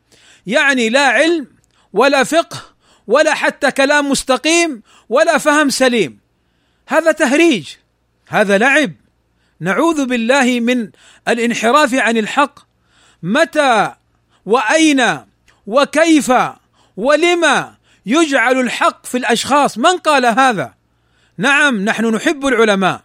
يعني 0.47 0.89
لا 0.89 1.07
علم 1.07 1.54
ولا 1.95 2.23
فقه 2.23 2.61
ولا 3.07 3.33
حتى 3.33 3.71
كلام 3.71 4.09
مستقيم 4.09 4.81
ولا 5.09 5.37
فهم 5.37 5.69
سليم. 5.69 6.19
هذا 6.87 7.11
تهريج 7.11 7.67
هذا 8.27 8.57
لعب. 8.57 8.91
نعوذ 9.59 10.05
بالله 10.05 10.59
من 10.59 10.89
الانحراف 11.27 11.93
عن 11.93 12.17
الحق. 12.17 12.59
متى 13.23 13.93
وأين 14.45 15.19
وكيف 15.67 16.33
ولما 16.97 17.75
يجعل 18.05 18.59
الحق 18.59 19.05
في 19.05 19.17
الأشخاص؟ 19.17 19.77
من 19.77 19.97
قال 19.97 20.25
هذا؟ 20.25 20.73
نعم 21.37 21.85
نحن 21.85 22.05
نحب 22.05 22.45
العلماء 22.45 23.01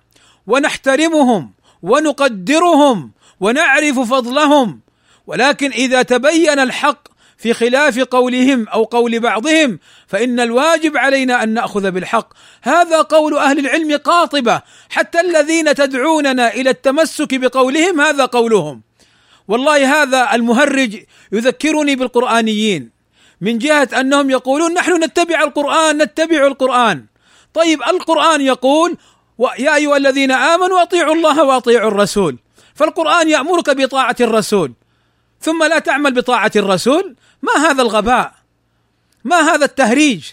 ونحترمهم 0.46 1.52
ونقدرهم 1.82 3.12
ونعرف 3.40 3.98
فضلهم 3.98 4.80
ولكن 5.26 5.70
إذا 5.70 6.02
تبين 6.02 6.58
الحق 6.58 7.09
في 7.40 7.54
خلاف 7.54 7.98
قولهم 7.98 8.68
أو 8.68 8.84
قول 8.84 9.20
بعضهم 9.20 9.78
فإن 10.06 10.40
الواجب 10.40 10.96
علينا 10.96 11.42
أن 11.42 11.48
نأخذ 11.48 11.90
بالحق. 11.90 12.28
هذا 12.62 13.02
قول 13.02 13.36
أهل 13.36 13.58
العلم 13.58 13.96
قاطبة 13.96 14.62
حتى 14.90 15.20
الذين 15.20 15.74
تدعوننا 15.74 16.54
إلى 16.54 16.70
التمسك 16.70 17.34
بقولهم 17.34 18.00
هذا 18.00 18.24
قولهم. 18.24 18.82
والله 19.48 20.02
هذا 20.02 20.34
المهرج 20.34 21.04
يذكرني 21.32 21.96
بالقرآنيين. 21.96 22.90
من 23.40 23.58
جهة 23.58 23.88
أنهم 24.00 24.30
يقولون 24.30 24.74
نحن 24.74 25.04
نتبع 25.04 25.42
القرآن 25.42 26.02
نتبع 26.02 26.46
القرآن. 26.46 27.04
طيب 27.54 27.82
القرآن 27.82 28.40
يقول 28.40 28.96
يا 29.58 29.76
أيها 29.76 29.96
الذين 29.96 30.30
آمنوا 30.30 30.82
أطيعوا 30.82 31.14
الله 31.14 31.44
وأطيعوا 31.44 31.90
الرسول. 31.90 32.38
فالقرآن 32.74 33.28
يأمرك 33.28 33.70
بطاعة 33.70 34.16
الرسول. 34.20 34.72
ثم 35.40 35.64
لا 35.64 35.78
تعمل 35.78 36.14
بطاعة 36.14 36.50
الرسول 36.56 37.16
ما 37.42 37.52
هذا 37.52 37.82
الغباء؟ 37.82 38.34
ما 39.24 39.36
هذا 39.36 39.64
التهريج؟ 39.64 40.24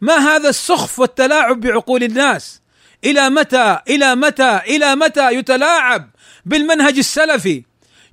ما 0.00 0.14
هذا 0.14 0.48
السخف 0.48 0.98
والتلاعب 0.98 1.60
بعقول 1.60 2.02
الناس؟ 2.02 2.60
إلى 3.04 3.30
متى؟ 3.30 3.78
إلى 3.88 4.14
متى؟ 4.14 4.56
إلى 4.56 4.96
متى 4.96 5.34
يتلاعب 5.34 6.10
بالمنهج 6.46 6.98
السلفي؟ 6.98 7.62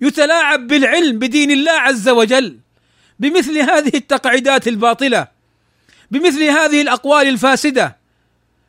يتلاعب 0.01 0.67
بالعلم 0.67 1.19
بدين 1.19 1.51
الله 1.51 1.71
عز 1.71 2.09
وجل؟ 2.09 2.59
بمثل 3.19 3.57
هذه 3.57 3.91
التقعيدات 3.95 4.67
الباطلة؟ 4.67 5.27
بمثل 6.11 6.43
هذه 6.43 6.81
الأقوال 6.81 7.27
الفاسدة؟ 7.27 7.97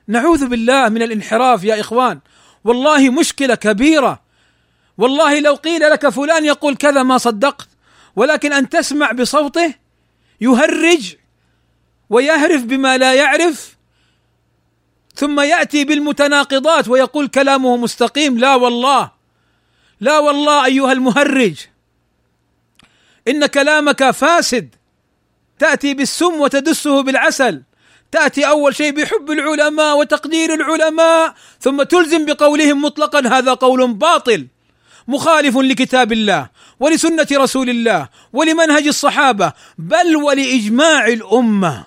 نعوذ 0.08 0.46
بالله 0.46 0.88
من 0.88 1.02
الانحراف 1.02 1.64
يا 1.64 1.80
إخوان. 1.80 2.20
والله 2.64 3.10
مشكلة 3.10 3.54
كبيرة. 3.54 4.22
والله 4.98 5.40
لو 5.40 5.54
قيل 5.54 5.80
لك 5.80 6.08
فلان 6.08 6.44
يقول 6.44 6.76
كذا 6.76 7.02
ما 7.02 7.18
صدقت. 7.18 7.68
ولكن 8.16 8.52
أن 8.52 8.68
تسمع 8.68 9.12
بصوته 9.12 9.74
يهرج 10.40 11.16
ويهرف 12.10 12.64
بما 12.64 12.98
لا 12.98 13.14
يعرف 13.14 13.76
ثم 15.14 15.40
يأتي 15.40 15.84
بالمتناقضات 15.84 16.88
ويقول 16.88 17.28
كلامه 17.28 17.76
مستقيم 17.76 18.38
لا 18.38 18.54
والله 18.54 19.10
لا 20.00 20.18
والله 20.18 20.64
أيها 20.64 20.92
المهرج 20.92 21.56
إن 23.28 23.46
كلامك 23.46 24.10
فاسد. 24.10 24.74
تأتي 25.58 25.94
بالسم 25.94 26.40
وتدسه 26.40 27.02
بالعسل 27.02 27.62
تأتي 28.12 28.48
أول 28.48 28.76
شيء 28.76 28.90
بحب 28.90 29.30
العلماء 29.30 29.98
وتقدير 29.98 30.54
العلماء 30.54 31.34
ثم 31.60 31.82
تلزم 31.82 32.24
بقولهم 32.24 32.82
مطلقا 32.82 33.28
هذا 33.28 33.54
قول 33.54 33.94
باطل 33.94 34.46
مخالف 35.08 35.56
لكتاب 35.56 36.12
الله. 36.12 36.48
ولسنة 36.80 37.26
رسول 37.32 37.70
الله 37.70 38.08
ولمنهج 38.32 38.86
الصحابة 38.86 39.52
بل 39.78 40.16
ولإجماع 40.16 41.06
الأمة 41.06 41.84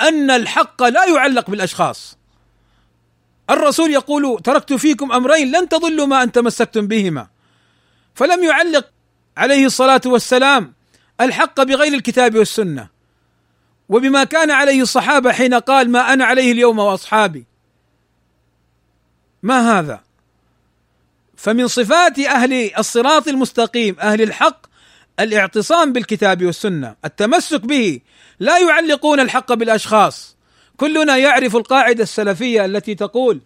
أن 0.00 0.30
الحق 0.30 0.82
لا 0.82 1.04
يعلق 1.04 1.50
بالأشخاص. 1.50 2.18
الرسول 3.50 3.90
يقول 3.90 4.40
تركت 4.44 4.72
فيكم 4.72 5.12
أمرين 5.12 5.52
لن 5.52 5.68
تضلوا 5.68 6.06
ما 6.06 6.22
أن 6.22 6.32
تمسكتم 6.32 6.86
بهما 6.86 7.28
فلم 8.14 8.44
يعلق 8.44 8.90
عليه 9.36 9.66
الصلاة 9.66 10.00
والسلام 10.06 10.72
الحق 11.20 11.62
بغير 11.62 11.94
الكتاب 11.94 12.36
والسنة. 12.36 12.88
وبما 13.88 14.24
كان 14.24 14.50
عليه 14.50 14.82
الصحابة 14.82 15.32
حين 15.32 15.54
قال 15.54 15.90
ما 15.90 16.12
أنا 16.12 16.24
عليه 16.24 16.52
اليوم 16.52 16.78
وأصحابي 16.78 17.46
ما 19.42 19.78
هذا؟ 19.78 20.05
فمن 21.36 21.68
صفات 21.68 22.18
أهل 22.18 22.78
الصراط 22.78 23.28
المستقيم 23.28 23.96
أهل 24.00 24.22
الحق 24.22 24.66
الاعتصام 25.20 25.92
بالكتاب 25.92 26.44
والسنة 26.44 26.96
التمسك 27.04 27.60
به. 27.60 28.00
لا 28.40 28.58
يعلقون 28.58 29.20
الحق 29.20 29.52
بالأشخاص. 29.52 30.36
كلنا 30.76 31.16
يعرف 31.16 31.56
القاعدة 31.56 32.02
السلفية 32.02 32.64
التي 32.64 32.94
تقول 32.94 33.40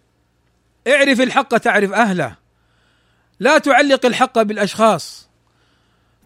اعرف 0.87 1.21
الحق 1.21 1.57
تعرف 1.57 1.91
أهله. 1.91 2.35
لا 3.39 3.57
تعلق 3.57 4.05
الحق 4.05 4.41
بالأشخاص. 4.41 5.29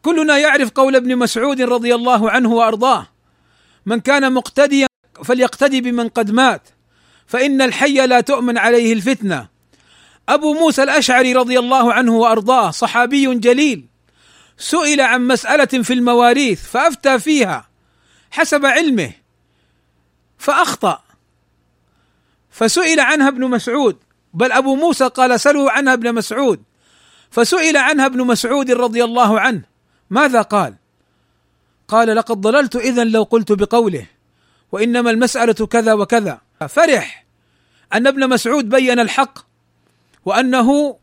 كلنا 0.02 0.38
يعرف 0.38 0.70
قول 0.70 0.96
ابن 0.96 1.16
مسعود 1.16 1.62
رضي 1.62 1.96
الله 1.96 2.32
عنه 2.32 2.54
وأرضاه 2.54 3.08
من 3.86 4.00
كان 4.00 4.34
مقتديا 4.34 4.88
فليقتدي 5.24 5.82
بمن 5.82 6.10
قد 6.10 6.32
مات 6.32 6.62
فإن 7.28 7.62
الحي 7.62 8.08
لا 8.08 8.22
تؤمن 8.22 8.58
عليه 8.58 8.94
الفتنة. 8.94 9.55
أبو 10.30 10.54
موسى 10.54 10.84
الأشعري 10.84 11.34
رضي 11.34 11.60
الله 11.60 11.94
عنه 11.94 12.16
وأرضاه 12.16 12.72
صحابي 12.72 13.36
جليل 13.36 13.86
سئل 14.58 15.02
عن 15.02 15.28
مسألة 15.28 15.84
في 15.84 15.94
المواريث 15.94 16.64
فأفتى 16.64 17.20
فيها 17.20 17.70
حسب 18.32 18.66
علمه 18.66 19.12
فأخطأ 20.38 21.04
فسئل 22.52 23.00
عنها 23.00 23.28
ابن 23.28 23.50
مسعود 23.50 23.98
بل 24.34 24.52
أبو 24.52 24.76
موسى 24.76 25.08
قال 25.08 25.40
سلوا 25.40 25.72
عنها 25.72 25.94
ابن 25.94 26.16
مسعود 26.16 26.64
فسئل 27.32 27.78
عنها 27.78 28.06
ابن 28.06 28.22
مسعود 28.28 28.72
رضي 28.72 29.04
الله 29.04 29.40
عنه 29.40 29.62
ماذا 30.10 30.42
قال؟ 30.42 30.76
قال 31.88 32.16
لقد 32.16 32.42
ضللت 32.42 32.76
اذا 32.76 33.04
لو 33.04 33.24
قلت 33.24 33.52
بقوله 33.52 34.06
وإنما 34.72 35.12
المسألة 35.12 35.68
كذا 35.68 35.94
وكذا 35.94 36.42
فرح 36.70 37.26
أن 37.94 38.08
ابن 38.08 38.30
مسعود 38.30 38.70
بين 38.70 39.00
الحق 39.00 39.45
وأنه 40.26 40.98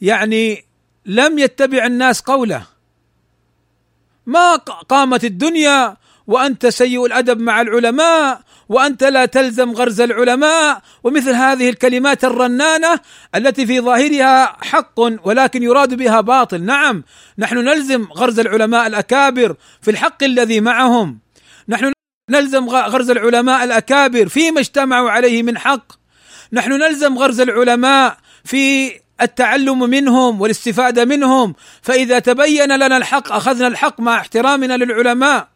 يعني 0.00 0.64
لم 1.06 1.38
يتبع 1.38 1.86
الناس 1.86 2.20
قوله 2.20 2.66
ما 4.26 4.56
قامت 4.88 5.24
الدنيا 5.24 5.96
وأنت 6.26 6.66
سيء 6.66 7.06
الأدب 7.06 7.40
مع 7.40 7.60
العلماء 7.60 8.40
وأنت 8.68 9.04
لا 9.04 9.26
تلزم 9.26 9.72
غرز 9.72 10.00
العلماء 10.00 10.82
ومثل 11.04 11.30
هذه 11.30 11.70
الكلمات 11.70 12.24
الرنانة 12.24 13.00
التي 13.34 13.66
في 13.66 13.80
ظاهرها 13.80 14.56
حق 14.64 15.00
ولكن 15.24 15.62
يراد 15.62 15.94
بها 15.94 16.20
باطل، 16.20 16.62
نعم 16.62 17.04
نحن 17.38 17.58
نلزم 17.58 18.04
غرز 18.04 18.40
العلماء 18.40 18.86
الأكابر 18.86 19.56
في 19.80 19.90
الحق 19.90 20.24
الذي 20.24 20.60
معهم. 20.60 21.18
نحن 21.68 21.92
نلزم 22.30 22.68
غرز 22.68 23.10
العلماء 23.10 23.64
الأكابر 23.64 24.28
فيما 24.28 24.60
اجتمعوا 24.60 25.10
عليه 25.10 25.42
من 25.42 25.58
حق. 25.58 25.92
نحن 26.52 26.72
نلزم 26.72 27.18
غرز 27.18 27.40
العلماء 27.40 28.16
في 28.46 28.92
التعلم 29.20 29.90
منهم 29.90 30.40
والاستفادة 30.40 31.04
منهم. 31.04 31.54
فإذا 31.82 32.18
تبين 32.18 32.76
لنا 32.76 32.96
الحق 32.96 33.32
أخذنا 33.32 33.66
الحق 33.66 34.00
مع 34.00 34.16
احترامنا 34.16 34.76
للعلماء. 34.76 35.48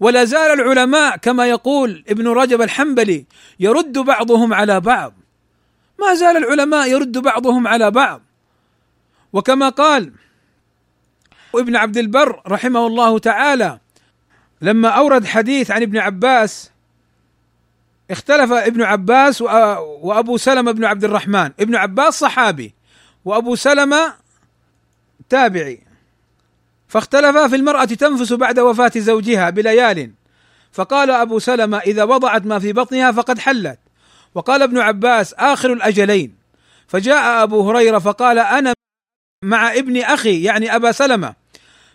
ولا 0.00 0.24
زال 0.24 0.60
العلماء 0.60 1.16
كما 1.16 1.46
يقول 1.46 2.04
ابن 2.08 2.28
رجب 2.28 2.62
الحنبلي 2.62 3.26
يرد 3.60 3.98
بعضهم 3.98 4.54
على 4.54 4.80
بعض. 4.80 5.14
ما 6.00 6.14
زال 6.14 6.36
العلماء 6.36 6.90
يرد 6.90 7.18
بعضهم 7.18 7.68
على 7.68 7.90
بعض. 7.90 8.22
وكما 9.32 9.68
قال 9.68 10.12
ابن 11.54 11.76
عبد 11.76 11.96
البر 11.96 12.42
رحمه 12.48 12.86
الله 12.86 13.18
تعالى 13.18 13.78
لما 14.60 14.88
أورد 14.88 15.26
حديث 15.26 15.70
عن 15.70 15.82
ابن 15.82 15.98
عباس 15.98 16.71
اختلف 18.10 18.52
ابن 18.52 18.82
عباس 18.82 19.42
وأبو 19.42 20.36
سلمة 20.36 20.72
بن 20.72 20.84
عبد 20.84 21.04
الرحمن. 21.04 21.50
ابن 21.60 21.76
عباس 21.76 22.18
صحابي 22.18 22.74
وأبو 23.24 23.54
سلمة 23.54 24.14
تابعي. 25.28 25.80
فاختلفا 26.88 27.48
في 27.48 27.56
المرأة 27.56 27.84
تنفس 27.84 28.32
بعد 28.32 28.58
وفاة 28.58 28.92
زوجها 28.96 29.50
بليال. 29.50 30.10
فقال 30.72 31.10
أبو 31.10 31.38
سلمة 31.38 31.78
إذا 31.78 32.04
وضعت 32.04 32.46
ما 32.46 32.58
في 32.58 32.72
بطنها 32.72 33.12
فقد 33.12 33.38
حلت. 33.38 33.78
وقال 34.34 34.62
ابن 34.62 34.78
عباس 34.78 35.34
آخر 35.34 35.72
الأجلين. 35.72 36.34
فجاء 36.88 37.42
أبو 37.42 37.70
هريرة 37.70 37.98
فقال 37.98 38.38
أنا 38.38 38.74
مع 39.44 39.72
ابن 39.72 40.00
أخي 40.02 40.42
يعني 40.42 40.76
أبا 40.76 40.92
سلمة. 40.92 41.34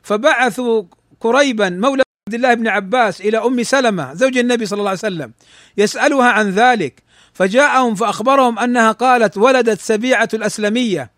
فبعثوا 0.03 0.83
كريبا 1.19 1.69
مولى 1.69 2.03
عبد 2.27 2.33
الله 2.33 2.53
بن 2.53 2.67
عباس 2.67 3.21
إلى 3.21 3.37
أم 3.37 3.63
سلمة 3.63 4.13
زوج 4.13 4.37
النبي 4.37 4.65
صلى 4.65 4.79
الله 4.79 4.89
عليه 4.89 4.99
وسلم 4.99 5.31
يسألها 5.77 6.29
عن 6.29 6.49
ذلك 6.49 7.03
فجاءهم 7.33 7.95
فأخبرهم 7.95 8.59
أنها 8.59 8.91
قالت 8.91 9.37
ولدت 9.37 9.81
سبيعة 9.81 10.29
الأسلمية 10.33 11.11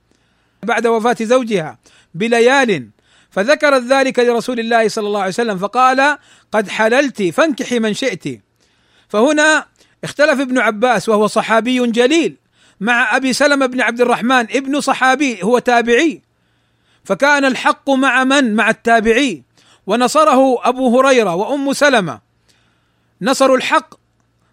بعد 0.63 0.87
وفاة 0.87 1.15
زوجها 1.21 1.77
بليال 2.13 2.89
فذكرت 3.31 3.83
ذلك 3.83 4.19
لرسول 4.19 4.59
الله 4.59 4.87
صلى 4.87 5.07
الله 5.07 5.19
عليه 5.19 5.29
وسلم 5.29 5.57
فقال 5.57 6.17
قد 6.51 6.69
حللت 6.69 7.23
فانكحي 7.23 7.79
من 7.79 7.93
شئت 7.93 8.41
فهنا 9.07 9.65
اختلف 10.03 10.39
ابن 10.39 10.59
عباس 10.59 11.09
وهو 11.09 11.27
صحابي 11.27 11.87
جليل 11.87 12.35
مع 12.79 13.15
أبي 13.15 13.33
سلمة 13.33 13.65
بن 13.65 13.81
عبد 13.81 14.01
الرحمن 14.01 14.45
ابن 14.51 14.81
صحابي 14.81 15.43
هو 15.43 15.59
تابعي 15.59 16.21
فكان 17.03 17.45
الحق 17.45 17.89
مع 17.89 18.23
من؟ 18.23 18.55
مع 18.55 18.69
التابعي 18.69 19.48
ونصره 19.89 20.69
أبو 20.69 20.99
هريرة 20.99 21.35
وأم 21.35 21.73
سلمة. 21.73 22.19
نصروا 23.21 23.57
الحق 23.57 23.95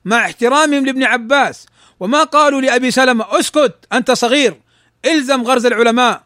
مع 0.05 0.27
احترامهم 0.27 0.87
لابن 0.87 1.03
عباس. 1.05 1.67
وما 2.01 2.23
قالوا 2.23 2.61
لأبي 2.61 2.91
سلمة 2.91 3.25
أسكت 3.31 3.75
أنت 3.93 4.11
صغير 4.11 4.61
إلزم 5.05 5.43
غرز 5.43 5.67
العلماء 5.67 6.23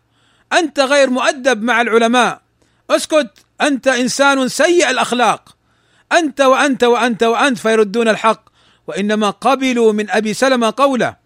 أنت 0.52 0.80
غير 0.80 1.10
مؤدب 1.10 1.62
مع 1.62 1.80
العلماء 1.80 2.40
أسكت 2.90 3.30
أنت 3.60 3.88
إنسان 3.88 4.48
سيء 4.48 4.90
الأخلاق 4.90 5.56
أنت 6.12 6.40
وأنت 6.40 6.84
وأنت 6.84 7.22
وأنت 7.22 7.58
فيردون 7.58 8.08
الحق 8.08 8.44
وإنما 8.86 9.30
قبلوا 9.30 9.92
من 9.92 10.10
أبي 10.10 10.34
سلمة 10.34 10.74
قوله. 10.76 11.16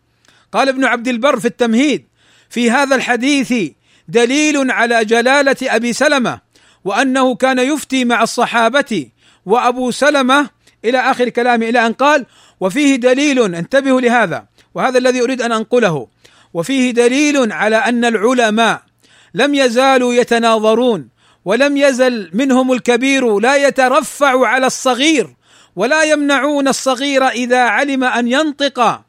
قال 0.52 0.68
ابن 0.68 0.84
عبد 0.84 1.08
البر 1.08 1.40
في 1.40 1.46
التمهيد 1.46 2.06
في 2.50 2.70
هذا 2.70 2.96
الحديث 2.96 3.54
دليل 4.08 4.70
على 4.70 5.04
جلالة 5.04 5.56
أبي 5.62 5.92
سلمة 5.92 6.40
وأنه 6.84 7.34
كان 7.34 7.58
يفتي 7.58 8.04
مع 8.04 8.22
الصحابة 8.22 9.08
وأبو 9.46 9.90
سلمة 9.90 10.50
إلى 10.84 10.98
آخر 10.98 11.28
كلامه 11.28 11.68
إلى 11.68 11.86
أن 11.86 11.92
قال 11.92 12.26
وفيه 12.60 12.96
دليل 12.96 13.54
انتبهوا 13.54 14.00
لهذا 14.00 14.46
وهذا 14.74 14.98
الذي 14.98 15.22
أريد 15.22 15.42
أن 15.42 15.52
أنقله. 15.52 16.08
وفيه 16.54 16.90
دليل 16.90 17.52
على 17.52 17.76
أن 17.76 18.04
العلماء 18.04 18.82
لم 19.34 19.54
يزالوا 19.54 20.14
يتناظرون 20.14 21.08
ولم 21.44 21.76
يزل 21.76 22.30
منهم 22.32 22.72
الكبير 22.72 23.38
لا 23.38 23.56
يترفع 23.56 24.46
على 24.46 24.66
الصغير 24.66 25.34
ولا 25.76 26.02
يمنعون 26.02 26.68
الصغير 26.68 27.28
إذا 27.28 27.60
علم 27.60 28.04
أن 28.04 28.28
ينطق 28.28 29.00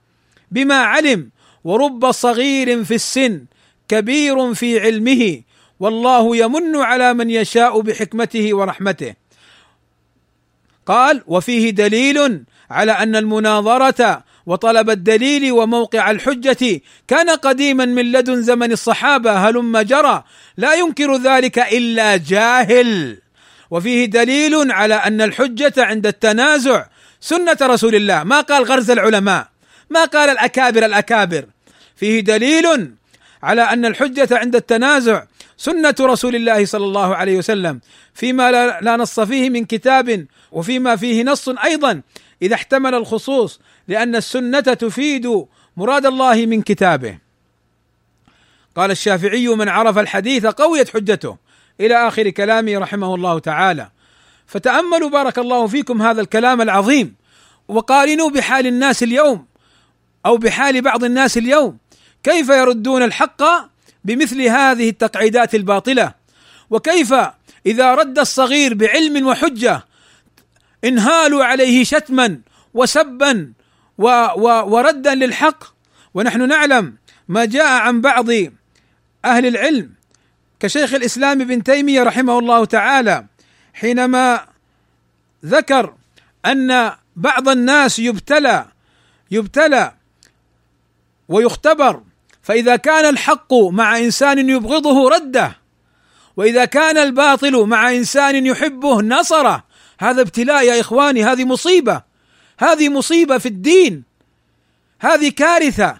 بما 0.51 0.75
علم. 0.75 1.29
ورب 1.63 2.11
صغير 2.11 2.83
في 2.83 2.95
السن 2.95 3.45
كبير 3.87 4.53
في 4.53 4.79
علمه 4.79 5.41
والله 5.79 6.37
يمن 6.37 6.75
على 6.75 7.13
من 7.13 7.29
يشاء 7.29 7.81
بحكمته 7.81 8.53
ورحمته. 8.53 9.13
قال 10.85 11.23
وفيه 11.27 11.69
دليل 11.69 12.43
على 12.69 12.91
أن 12.91 13.15
المناظرة 13.15 14.23
وطلب 14.45 14.89
الدليل 14.89 15.51
وموقع 15.51 16.11
الحجة 16.11 16.81
كان 17.07 17.29
قديما 17.29 17.85
من 17.85 18.11
لدن 18.11 18.41
زمن 18.41 18.71
الصحابة 18.71 19.31
هلم 19.31 19.77
جرى 19.77 20.23
لا 20.57 20.73
ينكر 20.73 21.15
ذلك 21.17 21.59
إلا 21.59 22.17
جاهل. 22.17 23.17
وفيه 23.71 24.05
دليل 24.05 24.71
على 24.71 24.95
أن 24.95 25.21
الحجة 25.21 25.73
عند 25.77 26.07
التنازع 26.07 26.85
سنة 27.21 27.57
رسول 27.61 27.95
الله. 27.95 28.23
ما 28.23 28.41
قال 28.41 28.63
غرز 28.63 28.91
العلماء 28.91 29.47
ما 29.89 30.05
قال 30.05 30.29
الأكابر 30.29 30.85
الأكابر. 30.85 31.45
فيه 31.95 32.19
دليل 32.19 32.91
على 33.43 33.61
أن 33.61 33.85
الحجة 33.85 34.37
عند 34.37 34.55
التنازع 34.55 35.23
سنة 35.57 35.95
رسول 36.01 36.35
الله 36.35 36.65
صلى 36.65 36.85
الله 36.85 37.15
عليه 37.15 37.37
وسلم 37.37 37.79
فيما 38.13 38.51
لا 38.81 38.97
نص 38.97 39.19
فيه 39.19 39.49
من 39.49 39.65
كتاب 39.65 40.27
وفيما 40.51 40.95
فيه 40.95 41.23
نص 41.23 41.49
أيضا 41.49 42.01
إذا 42.41 42.55
احتمل 42.55 42.95
الخصوص 42.95 43.59
لأن 43.87 44.15
السنة 44.15 44.59
تفيد 44.59 45.45
مراد 45.77 46.05
الله 46.05 46.45
من 46.45 46.61
كتابه. 46.61 47.17
قال 48.75 48.91
الشافعي 48.91 49.47
من 49.47 49.69
عرف 49.69 49.97
الحديث 49.97 50.45
قويت 50.45 50.89
حجته. 50.89 51.37
إلى 51.79 52.07
آخر 52.07 52.29
كلامه 52.29 52.77
رحمه 52.77 53.15
الله 53.15 53.39
تعالى. 53.39 53.89
فتأملوا 54.47 55.09
بارك 55.09 55.39
الله 55.39 55.67
فيكم 55.67 56.01
هذا 56.01 56.21
الكلام 56.21 56.61
العظيم 56.61 57.15
وقارنوا 57.67 58.29
بحال 58.29 58.67
الناس 58.67 59.03
اليوم 59.03 59.45
أو 60.25 60.37
بحال 60.37 60.81
بعض 60.81 61.03
الناس 61.03 61.37
اليوم 61.37 61.77
كيف 62.23 62.49
يردون 62.49 63.03
الحق 63.03 63.41
بمثل 64.05 64.41
هذه 64.41 64.89
التقعيدات 64.89 65.55
الباطلة. 65.55 66.13
وكيف 66.69 67.13
إذا 67.65 67.95
رد 67.95 68.19
الصغير 68.19 68.73
بعلم 68.73 69.27
وحجة 69.27 69.85
انهالوا 70.83 71.45
عليه 71.45 71.83
شتما 71.83 72.39
وسبا 72.73 73.53
و 73.97 74.07
و 74.37 74.75
وردا 74.75 75.15
للحق. 75.15 75.63
ونحن 76.13 76.47
نعلم 76.47 76.95
ما 77.27 77.45
جاء 77.45 77.81
عن 77.81 78.01
بعض 78.01 78.29
أهل 79.25 79.45
العلم 79.45 79.91
كشيخ 80.59 80.93
الإسلام 80.93 81.41
ابن 81.41 81.63
تيمية 81.63 82.03
رحمه 82.03 82.39
الله 82.39 82.65
تعالى 82.65 83.25
حينما 83.73 84.47
ذكر 85.45 85.95
أن 86.45 86.91
بعض 87.15 87.49
الناس 87.49 87.99
يبتلى 87.99 88.65
يبتلى 89.31 89.93
ويختبر 91.29 92.03
فإذا 92.45 92.75
كان 92.75 93.05
الحق 93.05 93.53
مع 93.53 93.97
إنسان 93.97 94.49
يبغضه 94.49 95.09
رده 95.09 95.57
وإذا 96.37 96.65
كان 96.65 96.97
الباطل 96.97 97.65
مع 97.65 97.91
إنسان 97.91 98.45
يحبه 98.45 99.01
نصره 99.01 99.63
هذا 99.99 100.21
ابتلاء 100.21 100.63
يا 100.63 100.79
إخواني 100.79 101.23
هذه 101.23 101.45
مصيبة. 101.45 102.01
هذه 102.59 102.89
مصيبة 102.89 103.37
في 103.37 103.45
الدين. 103.45 104.03
هذه 104.99 105.29
كارثة 105.29 105.97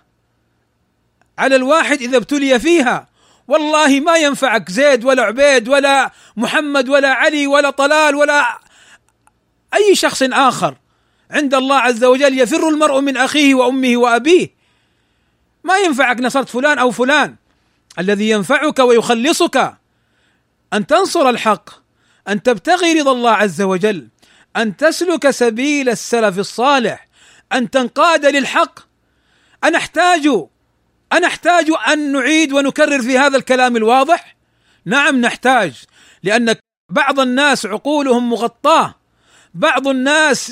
على 1.38 1.56
الواحد 1.56 2.02
إذا 2.02 2.18
ابتلي 2.18 2.60
فيها. 2.60 3.08
والله 3.48 4.00
ما 4.00 4.18
ينفعك 4.18 4.72
زيد 4.72 5.06
ولا 5.06 5.24
عبيد 5.24 5.70
ولا 5.70 6.12
محمد 6.38 6.90
ولا 6.90 7.14
علي 7.14 7.48
ولا 7.48 7.70
طلال 7.70 8.16
ولا 8.16 8.60
أي 9.74 9.96
شخص 9.96 10.24
آخر. 10.24 10.76
عند 11.32 11.56
الله 11.56 11.76
عز 11.76 12.04
وجل 12.04 12.40
يفر 12.40 12.70
المرء 12.70 13.00
من 13.00 13.18
أخيه 13.18 13.56
وأمه 13.56 13.98
وأبيه. 13.98 14.55
ما 15.66 15.78
ينفعك 15.78 16.20
نصرت 16.20 16.50
فلان 16.50 16.80
أو 16.80 16.92
فلان. 16.92 17.36
الذي 18.00 18.30
ينفعك 18.30 18.80
ويخلصك 18.80 19.78
أن 20.74 20.88
تنصر 20.88 21.30
الحق 21.30 21.70
أن 22.28 22.44
تبتغي 22.44 23.00
رضا 23.00 23.12
الله 23.12 23.32
عز 23.32 23.62
وجل 23.62 24.08
أن 24.58 24.78
تسلك 24.78 25.30
سبيل 25.30 25.90
السلف 25.90 26.40
الصالح 26.40 27.08
أن 27.54 27.70
تنقاد 27.70 28.26
للحق. 28.26 28.80
أنا 29.64 29.78
أحتاج 29.78 30.28
أنا 31.14 31.28
أحتاج 31.28 31.72
أن 31.88 32.12
نعيد 32.12 32.54
ونكرر 32.54 33.02
في 33.02 33.18
هذا 33.18 33.38
الكلام 33.38 33.78
الواضح؟ 33.78 34.36
نعم 34.86 35.22
نحتاج 35.22 35.84
لأن 36.24 36.56
بعض 36.92 37.20
الناس 37.20 37.66
عقولهم 37.66 38.30
مغطاة 38.30 38.96
بعض 39.54 39.88
الناس 39.88 40.52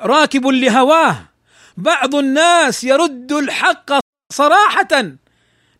راكب 0.00 0.46
لهواه. 0.46 1.31
بعض 1.82 2.14
الناس 2.14 2.84
يرد 2.84 3.32
الحق 3.32 3.90
صراحة. 4.32 5.18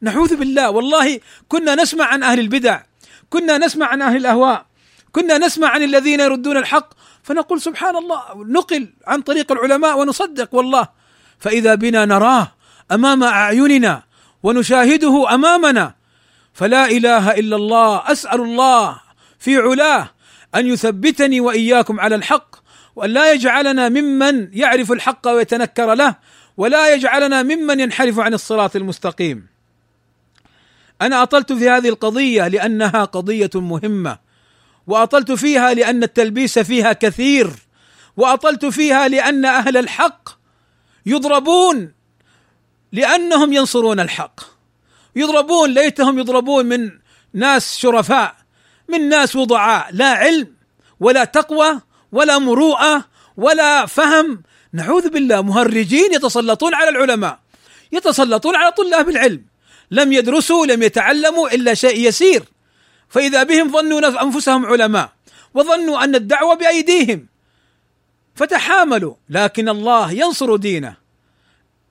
نعوذ 0.01 0.37
بالله 0.37 0.71
والله 0.71 1.21
كنا 1.49 1.75
نسمع 1.75 2.05
عن 2.05 2.23
أهل 2.23 2.41
البدع 2.41 2.83
كنا 3.31 3.59
نسمع 3.59 3.87
عن 3.87 4.03
أهل 4.03 4.17
الأهواء 4.17 4.67
كنا 5.13 5.39
نسمع 5.39 5.69
عن 5.69 5.83
الذين 5.83 6.21
يردون 6.21 6.57
الحق 6.57 6.89
فنقول 7.23 7.61
سبحان 7.61 7.97
الله 7.97 8.23
نقل 8.35 8.89
عن 9.07 9.21
طريق 9.21 9.53
العلماء 9.53 9.99
ونصدق 9.99 10.55
والله. 10.55 10.89
فإذا 11.39 11.75
بنا 11.75 12.05
نراه 12.05 12.53
أمام 12.93 13.23
أعيننا 13.23 14.03
ونشاهده 14.43 15.35
أمامنا 15.35 15.95
فلا 16.55 16.85
إله 16.87 17.31
إلا 17.31 17.57
الله 17.57 18.13
أسأل 18.13 18.41
الله 18.41 19.01
في 19.39 19.57
علاه 19.57 20.11
أن 20.55 20.67
يثبتني 20.67 21.41
وإياكم 21.41 22.01
على 22.01 22.15
الحق. 22.15 22.62
وأن 22.97 23.11
لا 23.11 23.33
يجعلنا 23.33 23.89
ممن 23.89 24.49
يعرف 24.53 24.93
الحق 24.93 25.29
ويتنكر 25.29 25.95
له 25.95 26.15
ولا 26.57 26.95
يجعلنا 26.95 27.43
ممن 27.43 27.81
ينحرف 27.81 28.19
عن 28.19 28.35
الصراط 28.35 28.77
المستقيم. 28.77 29.47
أنا 31.03 31.23
أطلت 31.23 31.53
في 31.53 31.71
هذه 31.71 31.89
القضية 31.89 32.49
لأنها 32.49 33.05
قضية 33.05 33.51
مهمة 33.55 34.19
وأطلت 34.87 35.33
فيها 35.33 35.75
لأن 35.75 36.03
التلبيس 36.03 36.59
فيها 36.59 36.93
كثير 36.93 37.51
وأطلت 38.17 38.67
فيها 38.67 39.09
لأن 39.09 39.45
أهل 39.45 39.77
الحق 39.77 40.29
يضربون 41.07 41.93
لأنهم 42.93 43.53
ينصرون 43.53 44.01
الحق 44.01 44.41
يضربون 45.17 45.71
ليتهم 45.71 46.19
يضربون 46.19 46.67
من 46.67 46.91
ناس 47.33 47.79
شرفاء 47.79 48.37
من 48.89 49.09
ناس 49.09 49.37
وضعاء 49.37 49.89
لا 49.93 50.13
علم 50.13 50.55
ولا 51.01 51.25
تقوى 51.25 51.81
ولا 52.13 52.39
مروءة 52.39 53.05
ولا 53.37 53.87
فهم. 53.87 54.43
نعوذ 54.73 55.09
بالله 55.09 55.43
مهرجين 55.43 56.15
يتسلطون 56.15 56.75
على 56.75 56.89
العلماء 56.89 57.39
يتسلطون 57.93 58.57
على 58.57 58.73
طلاب 58.73 59.09
العلم. 59.09 59.45
لم 59.91 60.13
يدرسوا 60.13 60.67
لم 60.67 60.83
يتعلموا 60.83 61.55
إلا 61.55 61.75
شيء 61.75 62.09
يسير. 62.09 62.43
فإذا 63.09 63.43
بهم 63.43 63.73
ظنوا 63.73 64.23
أنفسهم 64.23 64.67
علماء 64.67 65.13
وظنوا 65.55 66.05
أن 66.05 66.15
الدعوة 66.15 66.55
بأيديهم 66.55 67.27
فتحاملوا. 68.35 69.15
لكن 69.29 69.69
الله 69.69 70.13
ينصر 70.13 70.57
دينه 70.57 70.97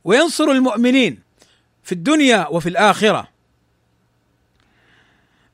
وينصر 0.03 0.51
المؤمنين 0.51 1.19
في 1.83 1.91
الدنيا 1.91 2.47
وفي 2.47 2.69
الآخرة. 2.69 3.27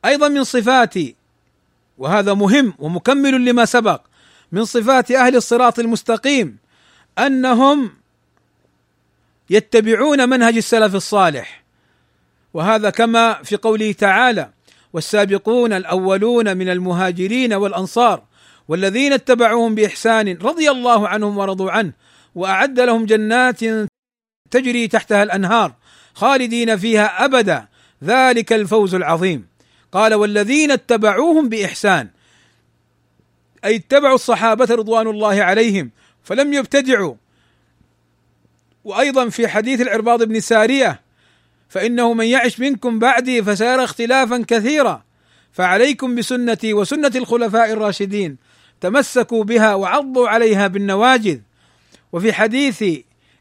أيضا 0.05 0.27
من 0.27 0.43
صفات 0.43 0.93
وهذا 1.97 2.33
مهم 2.33 2.73
ومكمل 2.79 3.45
لما 3.45 3.65
سبق 3.65 4.06
من 4.51 4.65
صفات 4.65 5.11
أهل 5.11 5.35
الصراط 5.35 5.79
المستقيم 5.79 6.57
أنهم 7.19 7.91
يتبعون 9.49 10.29
منهج 10.29 10.57
السلف 10.57 10.95
الصالح. 10.95 11.63
وهذا 12.53 12.89
كما 12.89 13.43
في 13.43 13.55
قوله 13.55 13.91
تعالى 13.91 14.49
والسابقون 14.93 15.73
الأولون 15.73 16.57
من 16.57 16.69
المهاجرين 16.69 17.53
والأنصار 17.53 18.23
والذين 18.67 19.13
اتبعوهم 19.13 19.75
بإحسان 19.75 20.37
رضي 20.37 20.71
الله 20.71 21.07
عنهم 21.07 21.37
ورضوا 21.37 21.71
عنه 21.71 21.93
وأعد 22.35 22.79
لهم 22.79 23.05
جنات 23.05 23.59
تجري 24.51 24.87
تحتها 24.87 25.23
الأنهار 25.23 25.73
خالدين 26.13 26.77
فيها 26.77 27.25
أبدا. 27.25 27.67
ذلك 28.03 28.53
الفوز 28.53 28.95
العظيم. 28.95 29.47
قال 29.91 30.13
والذين 30.13 30.71
اتبعوهم 30.71 31.49
بإحسان. 31.49 32.09
أي 33.67 33.75
اتبعوا 33.75 34.15
الصحابة 34.15 34.65
رضوان 34.65 35.07
الله 35.07 35.43
عليهم 35.43 35.91
فلم 36.23 36.53
يبتدعوا. 36.53 37.15
وأيضا 38.83 39.29
في 39.29 39.47
حديث 39.47 39.81
العرباض 39.81 40.23
بن 40.23 40.39
سارية 40.39 41.01
فإنه 41.69 42.13
من 42.13 42.25
يعش 42.25 42.59
منكم 42.59 42.99
بعدي 42.99 43.43
فسيرى 43.43 43.83
اختلافا 43.83 44.45
كثيرا 44.47 45.03
فعليكم 45.51 46.15
بسنتي 46.15 46.73
وسنة 46.73 47.11
الخلفاء 47.15 47.71
الراشدين 47.71 48.37
تمسكوا 48.81 49.43
بها 49.43 49.75
وعضوا 49.75 50.29
عليها 50.29 50.67
بالنواجذ. 50.67 51.39
وفي 52.11 52.33
حديث 52.33 52.83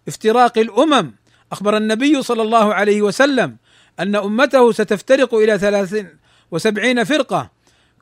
افتراق 0.08 0.58
الأمم 0.58 1.12
أخبر 1.52 1.76
النبي 1.76 2.22
صلى 2.22 2.42
الله 2.42 2.74
عليه 2.74 3.02
وسلم 3.02 3.56
أن 4.00 4.16
أمته 4.16 4.72
ستفترق 4.72 5.34
إلى 5.34 5.58
ثلاث 5.58 6.06
وسبعين 6.50 7.04
فرقة. 7.04 7.55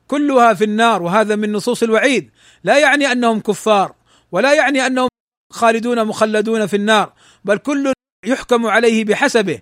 كلها 0.07 0.53
في 0.53 0.63
النار 0.63 1.03
وهذا 1.03 1.35
من 1.35 1.51
نصوص 1.51 1.83
الوعيد. 1.83 2.31
لا 2.63 2.79
يعني 2.79 3.11
أنهم 3.11 3.39
كفار 3.39 3.93
ولا 4.31 4.53
يعني 4.53 4.87
أنهم 4.87 5.07
خالدون 5.51 6.05
مخلدون 6.05 6.65
في 6.65 6.75
النار 6.75 7.13
بل 7.45 7.57
كل 7.57 7.93
يحكم 8.25 8.65
عليه 8.65 9.05
بحسبه. 9.05 9.59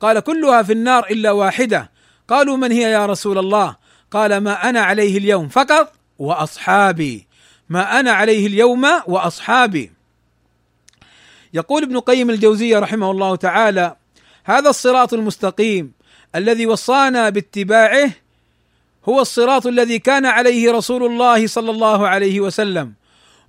قال 0.00 0.20
كلها 0.20 0.62
في 0.62 0.72
النار 0.72 1.06
إلا 1.10 1.30
واحدة. 1.30 1.90
قالوا 2.28 2.56
من 2.56 2.72
هي 2.72 2.82
يا 2.82 3.06
رسول 3.06 3.38
الله؟ 3.38 3.76
قال 4.10 4.36
ما 4.36 4.68
أنا 4.68 4.80
عليه 4.80 5.18
اليوم 5.18 5.48
فقط 5.48 5.92
وأصحابي. 6.18 7.26
ما 7.68 8.00
أنا 8.00 8.12
عليه 8.12 8.46
اليوم 8.46 8.84
وأصحابي. 9.06 9.92
يقول 11.54 11.82
ابن 11.82 11.98
قيم 11.98 12.30
الجوزية 12.30 12.78
رحمه 12.78 13.10
الله 13.10 13.36
تعالى 13.36 13.96
هذا 14.44 14.70
الصراط 14.70 15.14
المستقيم 15.14 15.92
الذي 16.34 16.66
وصانا 16.66 17.28
باتباعه 17.28 18.10
هو 19.08 19.20
الصراط 19.20 19.66
الذي 19.66 19.98
كان 19.98 20.26
عليه 20.26 20.72
رسول 20.72 21.04
الله 21.04 21.46
صلى 21.46 21.70
الله 21.70 22.08
عليه 22.08 22.40
وسلم 22.40 22.92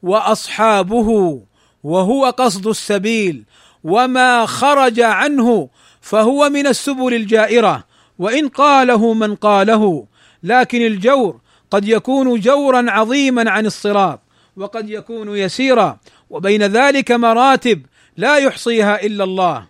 وأصحابه 0.03 1.41
وهو 1.83 2.25
قصد 2.25 2.67
السبيل 2.67 3.43
وما 3.83 4.45
خرج 4.45 4.99
عنه 4.99 5.69
فهو 6.01 6.49
من 6.49 6.67
السبل 6.67 7.13
الجائرة 7.13 7.83
وإن 8.19 8.47
قاله 8.47 9.13
من 9.13 9.35
قاله 9.35 10.05
لكن 10.43 10.81
الجور 10.81 11.39
قد 11.71 11.87
يكون 11.87 12.39
جورا 12.39 12.91
عظيما 12.91 13.51
عن 13.51 13.65
الصراط 13.65 14.19
وقد 14.57 14.89
يكون 14.89 15.37
يسيرا 15.37 15.97
وبين 16.29 16.63
ذلك 16.63 17.11
مراتب 17.11 17.85
لا 18.17 18.37
يحصيها 18.37 19.03
إلا 19.03 19.23
الله. 19.23 19.65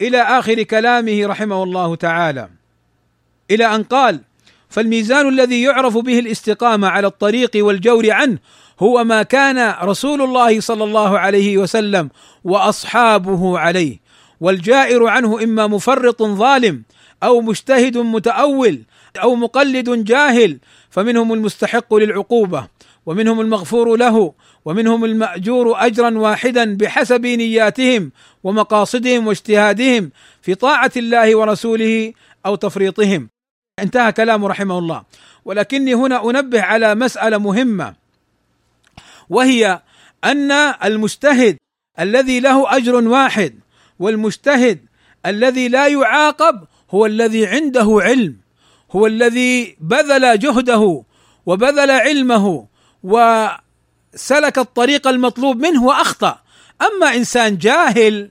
إلى 0.00 0.22
آخر 0.22 0.62
كلامه 0.62 1.26
رحمه 1.26 1.62
الله 1.62 1.96
تعالى. 1.96 2.48
إلى 3.50 3.74
أن 3.74 3.82
قال 3.82 4.20
فالميزان 4.68 5.28
الذي 5.28 5.62
يعرف 5.62 5.98
به 5.98 6.18
الاستقامة 6.18 6.88
على 6.88 7.06
الطريق 7.06 7.50
والجور 7.54 8.10
عنه 8.10 8.38
هو 8.80 9.04
ما 9.04 9.22
كان 9.22 9.74
رسول 9.82 10.22
الله 10.22 10.60
صلى 10.60 10.84
الله 10.84 11.18
عليه 11.18 11.58
وسلم 11.58 12.10
وأصحابه 12.44 13.58
عليه 13.58 14.00
والجائر 14.40 15.06
عنه 15.06 15.42
إما 15.42 15.66
مفرط 15.66 16.22
ظالم 16.22 16.82
أو 17.22 17.40
مجتهد 17.40 17.98
متأول 17.98 18.82
أو 19.22 19.34
مقلد 19.34 20.04
جاهل 20.04 20.58
فمنهم 20.90 21.32
المستحق 21.32 21.94
للعقوبة 21.94 22.68
ومنهم 23.06 23.40
المغفور 23.40 23.96
له 23.96 24.32
ومنهم 24.64 25.04
المأجور 25.04 25.86
اجرا 25.86 26.18
واحدا 26.18 26.76
بحسب 26.76 27.26
نياتهم 27.26 28.12
ومقاصدهم 28.44 29.26
واجتهادهم 29.26 30.10
في 30.42 30.54
طاعة 30.54 30.92
الله 30.96 31.36
ورسوله 31.36 32.12
أو 32.46 32.54
تفريطهم. 32.54 33.28
انتهى 33.78 34.12
كلامه 34.12 34.48
رحمه 34.48 34.78
الله. 34.78 35.02
ولكني 35.44 35.94
هنا 35.94 36.30
أنبه 36.30 36.62
على 36.62 36.94
مسألة 36.94 37.38
مهمة 37.38 37.94
وهي 39.28 39.82
أن 40.24 40.50
المجتهد 40.84 41.56
الذي 42.00 42.40
له 42.40 42.76
أجر 42.76 42.94
واحد 42.94 43.54
والمجتهد 43.98 44.78
الذي 45.26 45.68
لا 45.68 45.86
يعاقب 45.86 46.64
هو 46.90 47.06
الذي 47.06 47.46
عنده 47.46 47.98
علم 48.00 48.36
هو 48.90 49.06
الذي 49.06 49.76
بذل 49.80 50.38
جهده 50.38 51.02
وبذل 51.46 51.90
علمه 51.90 52.66
وسلك 53.02 54.58
الطريق 54.58 55.08
المطلوب 55.08 55.56
منه 55.56 55.84
وأخطأ. 55.84 56.38
أما 56.82 57.14
إنسان 57.14 57.58
جاهل 57.58 58.30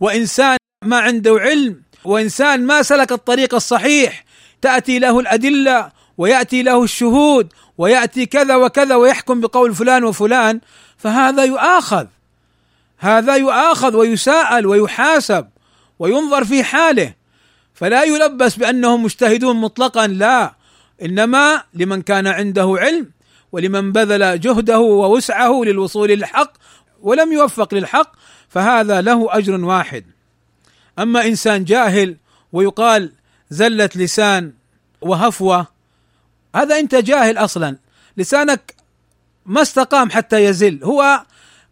وإنسان 0.00 0.56
ما 0.84 0.98
عنده 0.98 1.36
علم 1.40 1.82
وإنسان 2.04 2.66
ما 2.66 2.82
سلك 2.82 3.12
الطريق 3.12 3.54
الصحيح 3.54 4.23
تأتي 4.64 4.98
له 4.98 5.20
الأدلة 5.20 5.90
ويأتي 6.18 6.62
له 6.62 6.84
الشهود 6.84 7.52
ويأتي 7.78 8.26
كذا 8.26 8.56
وكذا 8.56 8.94
ويحكم 8.94 9.40
بقول 9.40 9.74
فلان 9.74 10.04
وفلان 10.04 10.60
فهذا 10.96 11.44
يؤاخذ. 11.44 12.06
هذا 12.98 13.36
يؤاخذ 13.36 13.96
ويساءل 13.96 14.66
ويحاسب 14.66 15.48
وينظر 15.98 16.44
في 16.44 16.64
حاله. 16.64 17.14
فلا 17.74 18.02
يلبس 18.02 18.56
بأنهم 18.56 19.02
مجتهدون 19.02 19.56
مطلقا 19.56 20.06
لا. 20.06 20.54
إنما 21.02 21.62
لمن 21.74 22.02
كان 22.02 22.26
عنده 22.26 22.76
علم 22.78 23.10
ولمن 23.52 23.92
بذل 23.92 24.40
جهده 24.40 24.80
ووسعه 24.80 25.62
للوصول 25.64 26.08
للحق 26.08 26.52
ولم 27.02 27.32
يوفق 27.32 27.74
للحق 27.74 28.12
فهذا 28.48 29.00
له 29.00 29.38
أجر 29.38 29.64
واحد. 29.64 30.04
أما 30.98 31.26
إنسان 31.26 31.64
جاهل 31.64 32.16
ويقال 32.52 33.12
زله 33.50 33.90
لسان 33.94 34.52
وهفوة. 35.00 35.66
هذا 36.56 36.78
أنت 36.78 36.94
جاهل 36.94 37.38
أصلا. 37.38 37.76
لسانك 38.16 38.74
ما 39.46 39.62
استقام 39.62 40.10
حتى 40.10 40.44
يزل. 40.44 40.84
هو 40.84 41.22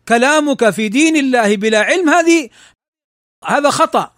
كلامك 0.09 0.71
في 0.71 0.89
دين 0.89 1.17
الله 1.17 1.57
بلا 1.57 1.81
علم 1.83 2.09
هذه 2.09 2.49
هذا 3.45 3.71
خطأ. 3.71 4.13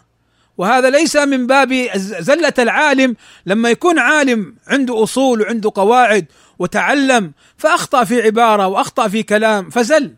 وهذا 0.59 0.90
ليس 0.90 1.16
من 1.16 1.46
باب 1.46 1.90
زلة 1.96 2.55
العالم. 2.59 3.16
لما 3.46 3.70
يكون 3.70 3.98
عالم 3.98 4.57
عنده 4.66 5.02
أصول 5.02 5.42
وعنده 5.42 5.72
قواعد 5.74 6.26
وتعلم 6.59 7.32
فأخطأ 7.57 8.05
في 8.05 8.22
عبارة 8.22 8.66
وأخطأ 8.66 9.09
في 9.09 9.22
كلام 9.22 9.70
فزل. 9.70 10.14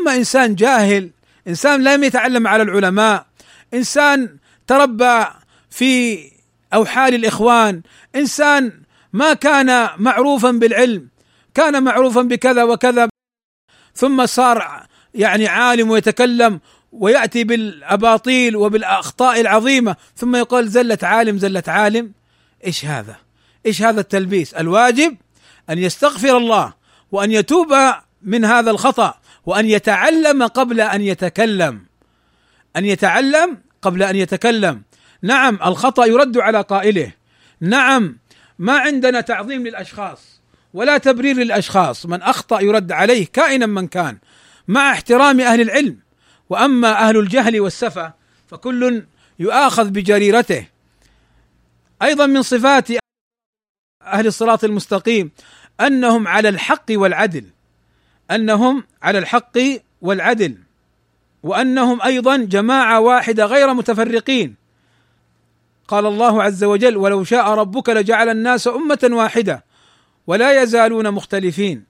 أما 0.00 0.14
إنسان 0.16 0.54
جاهل 0.54 1.10
إنسان 1.48 1.84
لم 1.84 2.04
يتعلم 2.04 2.46
على 2.46 2.62
العلماء 2.62 3.26
إنسان 3.74 4.36
تربى 4.66 5.24
في 5.70 6.20
أوحال 6.74 7.14
الإخوان 7.14 7.82
إنسان 8.16 8.82
ما 9.12 9.34
كان 9.34 9.88
معروفا 9.96 10.50
بالعلم 10.50 11.08
كان 11.54 11.82
معروفا 11.82 12.22
بكذا 12.22 12.62
وكذا 12.62 13.08
ثم 13.94 14.26
صار 14.26 14.86
يعني 15.14 15.46
عالم 15.46 15.90
ويتكلم 15.90 16.60
ويأتي 16.92 17.44
بالأباطيل 17.44 18.56
وبالأخطاء 18.56 19.40
العظيمة 19.40 19.96
ثم 20.16 20.36
يقول 20.36 20.68
زلت 20.68 21.04
عالم 21.04 21.38
زلت 21.38 21.68
عالم 21.68 22.12
إيش 22.66 22.84
هذا؟ 22.84 23.16
إيش 23.66 23.82
هذا 23.82 24.00
التلبيس؟ 24.00 24.54
الواجب 24.54 25.16
أن 25.70 25.78
يستغفر 25.78 26.36
الله 26.36 26.72
وأن 27.12 27.32
يتوب 27.32 27.74
من 28.22 28.44
هذا 28.44 28.70
الخطأ 28.70 29.14
وأن 29.46 29.66
يتعلم 29.66 30.42
قبل 30.42 30.80
أن 30.80 31.00
يتكلم 31.00 31.80
أن 32.76 32.84
يتعلم 32.84 33.58
قبل 33.82 34.02
أن 34.02 34.16
يتكلم 34.16 34.82
نعم 35.22 35.58
الخطأ 35.66 36.06
يرد 36.06 36.38
على 36.38 36.60
قائله. 36.60 37.12
نعم 37.60 38.18
ما 38.58 38.78
عندنا 38.78 39.20
تعظيم 39.20 39.66
للأشخاص 39.66 40.40
ولا 40.74 40.98
تبرير 40.98 41.36
للأشخاص. 41.36 42.06
من 42.06 42.22
أخطأ 42.22 42.60
يرد 42.60 42.92
عليه 42.92 43.26
كائنا 43.32 43.66
من 43.66 43.86
كان 43.86 44.18
مع 44.68 44.92
احترام 44.92 45.40
أهل 45.40 45.60
العلم. 45.60 45.98
وأما 46.50 47.08
أهل 47.08 47.16
الجهل 47.16 47.60
والسفة 47.60 48.12
فكل 48.46 49.02
يؤاخذ 49.38 49.90
بجريرته. 49.90 50.66
أيضا 52.02 52.26
من 52.26 52.42
صفات 52.42 52.88
أهل 54.02 54.26
الصراط 54.26 54.64
المستقيم 54.64 55.30
أنهم 55.80 56.28
على 56.28 56.48
الحق 56.48 56.86
والعدل. 56.90 57.44
أنهم 58.30 58.84
على 59.02 59.18
الحق 59.18 59.58
والعدل. 60.02 60.58
وأنهم 61.42 62.02
أيضا 62.02 62.36
جماعة 62.36 63.00
واحدة 63.00 63.46
غير 63.46 63.74
متفرقين. 63.74 64.67
قال 65.88 66.06
الله 66.06 66.42
عز 66.42 66.64
وجل 66.64 66.96
ولو 66.96 67.24
شاء 67.24 67.48
ربك 67.48 67.88
لجعل 67.88 68.28
الناس 68.28 68.68
أمة 68.68 69.08
واحدة 69.12 69.64
ولا 70.26 70.62
يزالون 70.62 71.10
مختلفين 71.10 71.84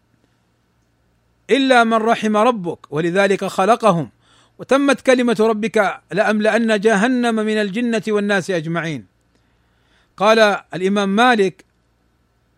إلا 1.50 1.84
من 1.84 1.94
رحم 1.94 2.36
ربك 2.36 2.78
ولذلك 2.90 3.44
خلقهم 3.44 4.10
وتمت 4.58 5.00
كلمة 5.00 5.36
ربك 5.40 6.00
لأملأن 6.12 6.80
جهنم 6.80 7.34
من 7.34 7.60
الجنة 7.60 8.02
والناس 8.08 8.50
أجمعين. 8.50 9.06
قال 10.16 10.38
الإمام 10.74 11.08
مالك 11.08 11.64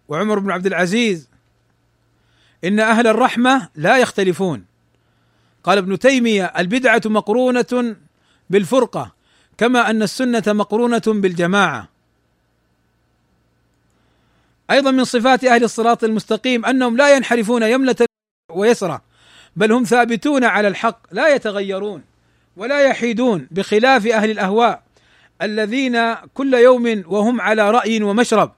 وعمر 0.08 0.38
بن 0.38 0.50
عبد 0.50 0.66
العزيز 0.66 1.28
إن 2.64 2.80
أهل 2.80 3.06
الرحمة 3.06 3.68
لا 3.74 3.98
يختلفون. 3.98 4.64
قال 5.64 5.78
ابن 5.78 5.98
تيمية 5.98 6.44
البدعة 6.44 7.02
مقرونة 7.04 7.96
بالفرقة 8.50 9.19
كما 9.60 9.90
أن 9.90 10.02
السنة 10.02 10.42
مقرونة 10.46 11.02
بالجماعة. 11.06 11.88
أيضا 14.70 14.90
من 14.90 15.04
صفات 15.04 15.44
أهل 15.44 15.64
الصراط 15.64 16.04
المستقيم 16.04 16.66
أنهم 16.66 16.96
لا 16.96 17.16
ينحرفون 17.16 17.62
يمنه 17.62 17.96
ويسرى 18.52 19.00
بل 19.56 19.72
هم 19.72 19.84
ثابتون 19.84 20.44
على 20.44 20.68
الحق 20.68 20.98
لا 21.10 21.34
يتغيرون 21.34 22.02
ولا 22.56 22.80
يحيدون 22.80 23.48
بخلاف 23.50 24.06
أهل 24.06 24.30
الأهواء 24.30 24.82
الذين 25.42 26.14
كل 26.14 26.54
يوم 26.54 27.02
وهم 27.06 27.40
على 27.40 27.70
رأي 27.70 28.02
ومشرب 28.02 28.52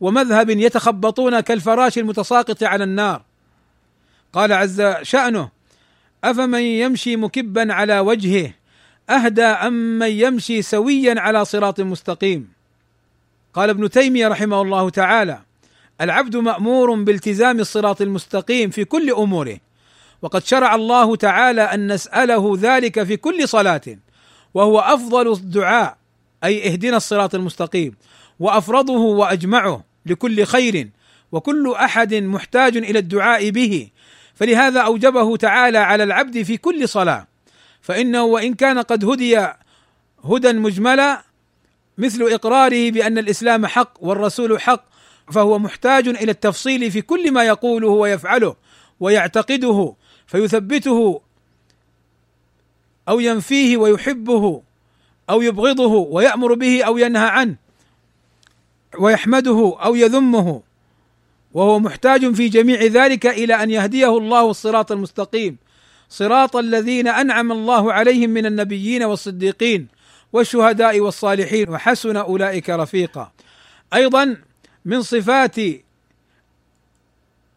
ومذهب 0.00 0.50
يتخبطون 0.50 1.40
كالفراش 1.40 1.98
المتساقط 1.98 2.62
على 2.62 2.84
النار. 2.84 3.22
قال 4.32 4.52
عز 4.52 4.82
شأنه 5.02 5.48
أفمن 6.24 6.60
يمشي 6.60 7.16
مكبا 7.16 7.72
على 7.72 8.00
وجهه 8.00 8.57
أهدى 9.10 9.42
ام 9.42 9.98
من 9.98 10.10
يمشي 10.10 10.62
سويا 10.62 11.20
على 11.20 11.44
صراط 11.44 11.80
مستقيم. 11.80 12.48
قال 13.54 13.70
ابن 13.70 13.90
تيمية 13.90 14.28
رحمه 14.28 14.62
الله 14.62 14.90
تعالى 14.90 15.40
العبد 16.00 16.36
مأمور 16.36 16.94
بالتزام 16.94 17.60
الصراط 17.60 18.02
المستقيم 18.02 18.70
في 18.70 18.84
كل 18.84 19.10
أموره 19.10 19.58
وقد 20.22 20.44
شرع 20.44 20.74
الله 20.74 21.16
تعالى 21.16 21.62
أن 21.62 21.92
نسأله 21.92 22.58
ذلك 22.60 23.02
في 23.02 23.16
كل 23.16 23.48
صلاة 23.48 23.80
وهو 24.54 24.80
أفضل 24.80 25.32
الدعاء 25.32 25.96
أي 26.44 26.72
اهدنا 26.72 26.96
الصراط 26.96 27.34
المستقيم 27.34 27.96
وأفرضه 28.40 28.98
وأجمعه 28.98 29.84
لكل 30.06 30.44
خير 30.44 30.88
وكل 31.32 31.74
أحد 31.74 32.14
محتاج 32.14 32.76
إلى 32.76 32.98
الدعاء 32.98 33.50
به. 33.50 33.88
فلهذا 34.34 34.80
أوجبه 34.80 35.36
تعالى 35.36 35.78
على 35.78 36.04
العبد 36.04 36.42
في 36.42 36.56
كل 36.56 36.88
صلاة. 36.88 37.26
فإنه 37.88 38.24
وإن 38.24 38.54
كان 38.54 38.78
قد 38.78 39.04
هدي 39.04 39.38
هدى 40.24 40.52
مجملا 40.52 41.22
مثل 41.98 42.22
إقراره 42.22 42.90
بأن 42.90 43.18
الإسلام 43.18 43.66
حق 43.66 43.92
والرسول 44.00 44.60
حق 44.60 44.84
فهو 45.32 45.58
محتاج 45.58 46.08
إلى 46.08 46.30
التفصيل 46.30 46.90
في 46.90 47.02
كل 47.02 47.32
ما 47.32 47.44
يقوله 47.44 47.88
ويفعله 47.88 48.56
ويعتقده 49.00 49.94
فيثبته 50.26 51.20
أو 53.08 53.20
ينفيه 53.20 53.76
ويحبه 53.76 54.62
أو 55.30 55.42
يبغضه 55.42 55.92
ويأمر 55.92 56.54
به 56.54 56.82
أو 56.82 56.98
ينهى 56.98 57.28
عنه 57.28 57.56
ويحمده 58.98 59.76
أو 59.84 59.94
يذمه 59.94 60.62
وهو 61.54 61.78
محتاج 61.78 62.34
في 62.34 62.48
جميع 62.48 62.82
ذلك 62.82 63.26
إلى 63.26 63.62
أن 63.62 63.70
يهديه 63.70 64.18
الله 64.18 64.50
الصراط 64.50 64.92
المستقيم. 64.92 65.67
صراط 66.10 66.56
الذين 66.56 67.08
أنعم 67.08 67.52
الله 67.52 67.92
عليهم 67.92 68.30
من 68.30 68.46
النبيين 68.46 69.02
والصديقين 69.02 69.88
والشهداء 70.32 71.00
والصالحين 71.00 71.68
وحسن 71.68 72.16
أولئك 72.16 72.70
رفيقا. 72.70 73.32
أيضا 73.94 74.36
من 74.84 75.02
صفات 75.02 75.56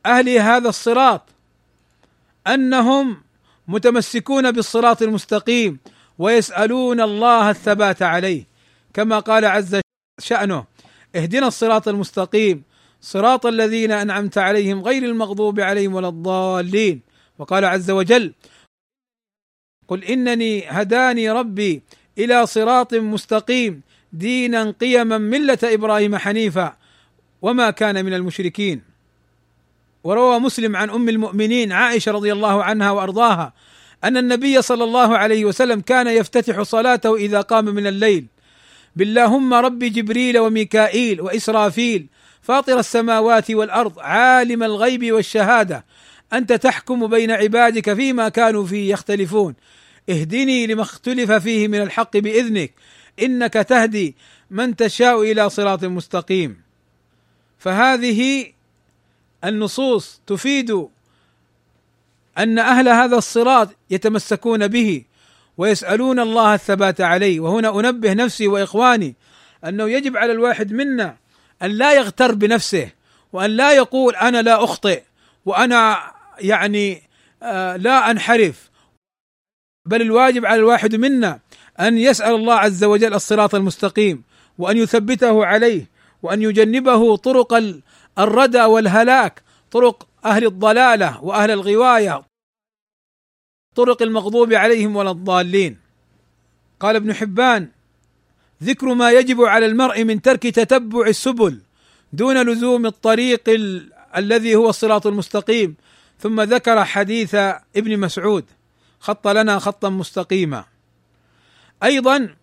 أهل 0.06 0.30
هذا 0.30 0.70
الصراط 0.70 1.22
أنهم 2.47 3.18
متمسكون 3.68 4.52
بالصراط 4.52 5.02
المستقيم 5.02 5.80
ويسألون 6.20 7.02
الله 7.02 7.49
الثبات 7.49 8.02
عليه. 8.02 8.43
كما 8.93 9.20
قال 9.20 9.45
عز 9.45 9.80
شأنه 10.20 10.66
اهدنا 11.16 11.47
الصراط 11.47 11.88
المستقيم 11.88 12.64
صراط 13.02 13.45
الذين 13.45 13.91
أنعمت 13.91 14.38
عليهم 14.38 14.82
غير 14.82 15.04
المغضوب 15.04 15.60
عليهم 15.60 15.93
ولا 15.93 16.08
الضالين. 16.08 17.11
وقال 17.40 17.66
عز 17.66 17.92
وجل 17.92 18.34
قل 19.88 20.04
إنني 20.04 20.64
هداني 20.68 21.32
ربي 21.32 21.82
إلى 22.18 22.46
صراط 22.46 22.94
مستقيم 22.94 23.82
دينا 24.14 24.72
قيما 24.72 25.18
ملة 25.18 25.58
إبراهيم 25.64 26.18
حنيفا 26.18 26.78
وما 27.42 27.72
كان 27.72 28.06
من 28.06 28.14
المشركين. 28.14 28.82
وروى 30.04 30.40
مسلم 30.40 30.76
عن 30.76 30.90
أم 30.90 31.10
المؤمنين 31.10 31.72
عائشة 31.72 32.12
رضي 32.12 32.32
الله 32.34 32.64
عنها 32.64 32.92
وأرضاها 32.92 33.54
أن 34.04 34.18
النبي 34.18 34.62
صلى 34.62 34.84
الله 34.84 35.18
عليه 35.18 35.46
وسلم 35.46 35.82
كان 35.82 36.08
يفتتح 36.08 36.62
صلاته 36.62 37.16
إذا 37.16 37.42
قام 37.42 37.66
من 37.66 37.88
الليل. 37.88 38.26
باللهم 38.96 39.54
رب 39.54 39.80
جبريل 39.80 40.40
وميكائيل 40.40 41.22
وإسرافيل 41.22 42.08
فاطر 42.42 42.80
السماوات 42.80 43.52
والأرض 43.52 44.00
عالم 44.00 44.64
الغيب 44.64 45.12
والشهادة 45.12 45.86
أنت 46.34 46.54
تحكم 46.54 47.08
بين 47.08 47.32
عبادك 47.32 47.94
فيما 47.94 48.30
كانوا 48.30 48.66
فيه 48.66 48.92
يختلفون. 48.92 49.56
اهدني 50.10 50.68
لما 50.68 50.82
اختلف 50.82 51.32
فيه 51.32 51.68
من 51.68 51.82
الحق 51.82 52.18
بإذنك. 52.18 52.72
إنك 53.22 53.54
تهدي 53.54 54.16
من 54.52 54.76
تشاء 54.76 55.22
إلى 55.22 55.50
صراط 55.50 55.84
مستقيم. 55.84 56.62
فهذه 57.60 58.52
النصوص 59.44 60.22
تفيد 60.28 60.88
أن 62.38 62.60
أهل 62.60 62.90
هذا 62.90 63.18
الصراط 63.18 63.70
يتمسكون 63.90 64.68
به 64.68 65.04
ويسألون 65.58 66.20
الله 66.20 66.54
الثبات 66.54 67.02
عليه. 67.02 67.40
وهنا 67.40 67.80
أنبه 67.80 68.14
نفسي 68.14 68.48
وإخواني 68.48 69.16
أنه 69.66 69.90
يجب 69.90 70.18
على 70.18 70.32
الواحد 70.32 70.74
منا 70.74 71.18
أن 71.62 71.72
لا 71.72 71.94
يغتر 71.94 72.32
بنفسه 72.36 72.90
وأن 73.34 73.50
لا 73.50 73.74
يقول 73.74 74.16
أنا 74.16 74.42
لا 74.42 74.64
أخطئ 74.64 75.04
وأنا 75.46 76.12
يعني 76.44 77.02
آه 77.44 77.76
لا 77.76 78.12
أنحرف. 78.12 78.70
بل 79.86 80.02
الواجب 80.02 80.46
على 80.46 80.60
الواحد 80.60 80.96
منا 80.96 81.39
أن 81.80 81.98
يسأل 81.98 82.36
الله 82.36 82.54
عز 82.54 82.84
وجل 82.84 83.14
الصراط 83.14 83.56
المستقيم 83.56 84.24
وأن 84.58 84.78
يثبته 84.78 85.46
عليه 85.46 85.89
وأن 86.24 86.42
يجنبه 86.42 87.18
طرق 87.18 87.82
الردى 88.20 88.64
والهلاك 88.64 89.42
طرق 89.72 90.08
أهل 90.26 90.46
الضلالة 90.46 91.24
وأهل 91.24 91.52
الغواية 91.52 92.24
طرق 93.76 94.02
المغضوب 94.02 94.54
عليهم 94.54 94.96
ولا 94.96 95.12
الضالين. 95.12 95.78
قال 96.80 96.96
ابن 96.96 97.14
حبان 97.14 97.68
ذكر 98.64 98.94
ما 98.94 99.12
يجب 99.12 99.42
على 99.42 99.66
المرء 99.66 100.04
من 100.04 100.22
ترك 100.22 100.44
تتبع 100.48 101.08
السبل 101.08 101.62
دون 102.14 102.42
لزوم 102.50 102.86
الطريق 102.86 103.50
ال... 103.50 103.94
الذي 104.18 104.56
هو 104.56 104.70
الصراط 104.70 105.08
المستقيم. 105.08 105.76
ثم 106.22 106.41
ذكر 106.41 106.86
حديث 106.86 107.36
ابن 107.76 107.99
مسعود 107.99 108.45
خط 108.99 109.28
لنا 109.28 109.59
خطا 109.59 109.89
مستقيما. 109.89 110.65
أيضا 111.84 112.36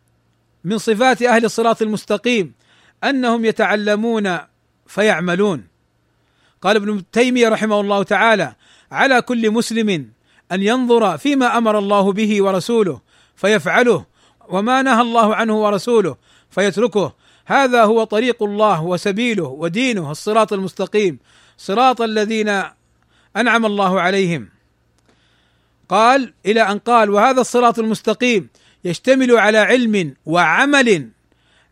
من 0.64 0.78
صفات 0.78 1.22
أهل 1.22 1.44
الصراط 1.44 1.82
المستقيم 1.82 2.52
أنهم 3.04 3.44
يتعلمون 3.44 4.38
فيعملون. 4.86 5.66
قال 6.62 6.76
ابن 6.76 7.02
تيمية 7.12 7.48
رحمه 7.48 7.80
الله 7.80 8.02
تعالى 8.02 8.54
على 8.92 9.22
كل 9.22 9.50
مسلم 9.50 10.10
أن 10.52 10.62
ينظر 10.62 11.18
فيما 11.18 11.58
أمر 11.58 11.78
الله 11.78 12.12
به 12.12 12.42
ورسوله 12.42 13.00
فيفعله 13.36 14.04
وما 14.48 14.82
نهى 14.82 15.00
الله 15.00 15.34
عنه 15.34 15.62
ورسوله 15.62 16.16
فيتركه. 16.50 17.12
هذا 17.46 17.84
هو 17.84 18.04
طريق 18.04 18.42
الله 18.42 18.82
وسبيله 18.82 19.44
ودينه 19.44 20.10
الصراط 20.10 20.52
المستقيم. 20.52 21.18
صراط 21.58 22.00
الذين 22.00 22.62
أنعم 23.36 23.66
الله 23.66 24.00
عليهم. 24.00 24.48
قال 25.88 26.32
إلى 26.46 26.62
أن 26.62 26.78
قال 26.78 27.10
وهذا 27.10 27.40
الصراط 27.40 27.78
المستقيم 27.78 28.48
يشتمل 28.84 29.36
على 29.36 29.58
علم 29.58 30.14
وعمل 30.26 31.08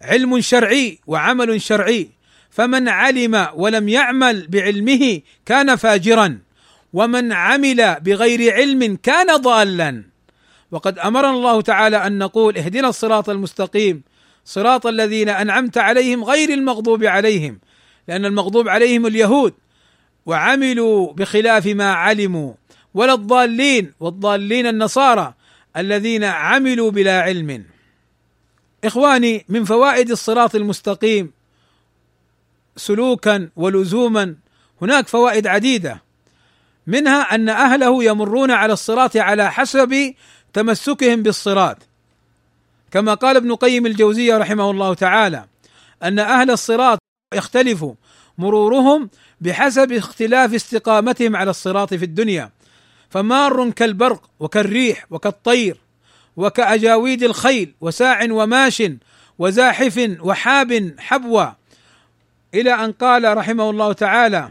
علم 0.02 0.40
شرعي 0.40 0.98
وعمل 1.06 1.60
شرعي. 1.62 2.08
فمن 2.50 2.88
علم 2.88 3.46
ولم 3.54 3.88
يعمل 3.88 4.46
بعلمه 4.46 5.20
كان 5.46 5.76
فاجرا 5.76 6.38
ومن 6.92 7.32
عمل 7.32 8.00
بغير 8.00 8.54
علم 8.54 8.96
كان 9.02 9.36
ضالا. 9.36 10.04
وقد 10.70 10.98
أمرنا 10.98 11.30
الله 11.30 11.60
تعالى 11.60 12.06
أن 12.06 12.18
نقول 12.18 12.58
اهدنا 12.58 12.88
الصراط 12.88 13.30
المستقيم 13.30 14.02
صراط 14.44 14.86
الذين 14.86 15.28
أنعمت 15.28 15.78
عليهم 15.78 16.24
غير 16.24 16.48
المغضوب 16.48 17.04
عليهم 17.04 17.58
لأن 18.08 18.24
المغضوب 18.24 18.68
عليهم 18.68 19.06
اليهود 19.06 19.54
وعملوا 20.26 21.12
بخلاف 21.12 21.66
ما 21.66 21.92
علموا 21.92 22.52
ولا 22.94 23.14
الضالين 23.14 23.92
والضالين 24.00 24.66
النصارى 24.66 25.34
الذين 25.76 26.24
عملوا 26.24 26.90
بلا 26.90 27.20
علم. 27.22 27.64
إخواني 28.84 29.44
من 29.48 29.64
فوائد 29.64 30.10
الصراط 30.10 30.54
المستقيم 30.54 31.32
سلوكا 32.76 33.50
ولزوما 33.56 34.36
هناك 34.82 35.08
فوائد 35.08 35.46
عديدة. 35.46 36.02
منها 36.86 37.34
أن 37.34 37.48
أهله 37.48 38.04
يمرون 38.04 38.50
على 38.50 38.72
الصراط 38.72 39.16
على 39.16 39.52
حسب 39.52 40.14
تمسكهم 40.52 41.22
بالصراط. 41.22 41.78
كما 42.90 43.14
قال 43.14 43.36
ابن 43.36 43.54
قيم 43.54 43.86
الجوزية 43.86 44.38
رحمه 44.38 44.70
الله 44.70 44.94
تعالى 44.94 45.44
أن 46.02 46.18
أهل 46.18 46.50
الصراط 46.50 46.98
يختلف 47.34 47.86
مرورهم 48.38 49.10
بحسب 49.40 49.92
اختلاف 49.92 50.54
استقامتهم 50.54 51.36
على 51.36 51.50
الصراط 51.50 51.94
في 51.94 52.04
الدنيا. 52.04 52.50
فمار 53.10 53.70
كالبرق 53.70 54.30
وكالريح 54.40 55.06
وكالطير 55.10 55.76
وكأجاويد 56.36 57.22
الخيل 57.22 57.74
وساع 57.80 58.26
وماش 58.30 58.82
وزاحف 59.38 60.16
وحاب 60.20 60.94
حبوى. 60.98 61.54
إلى 62.54 62.74
أن 62.74 62.92
قال 62.92 63.36
رحمه 63.36 63.70
الله 63.70 63.92
تعالى 63.92 64.48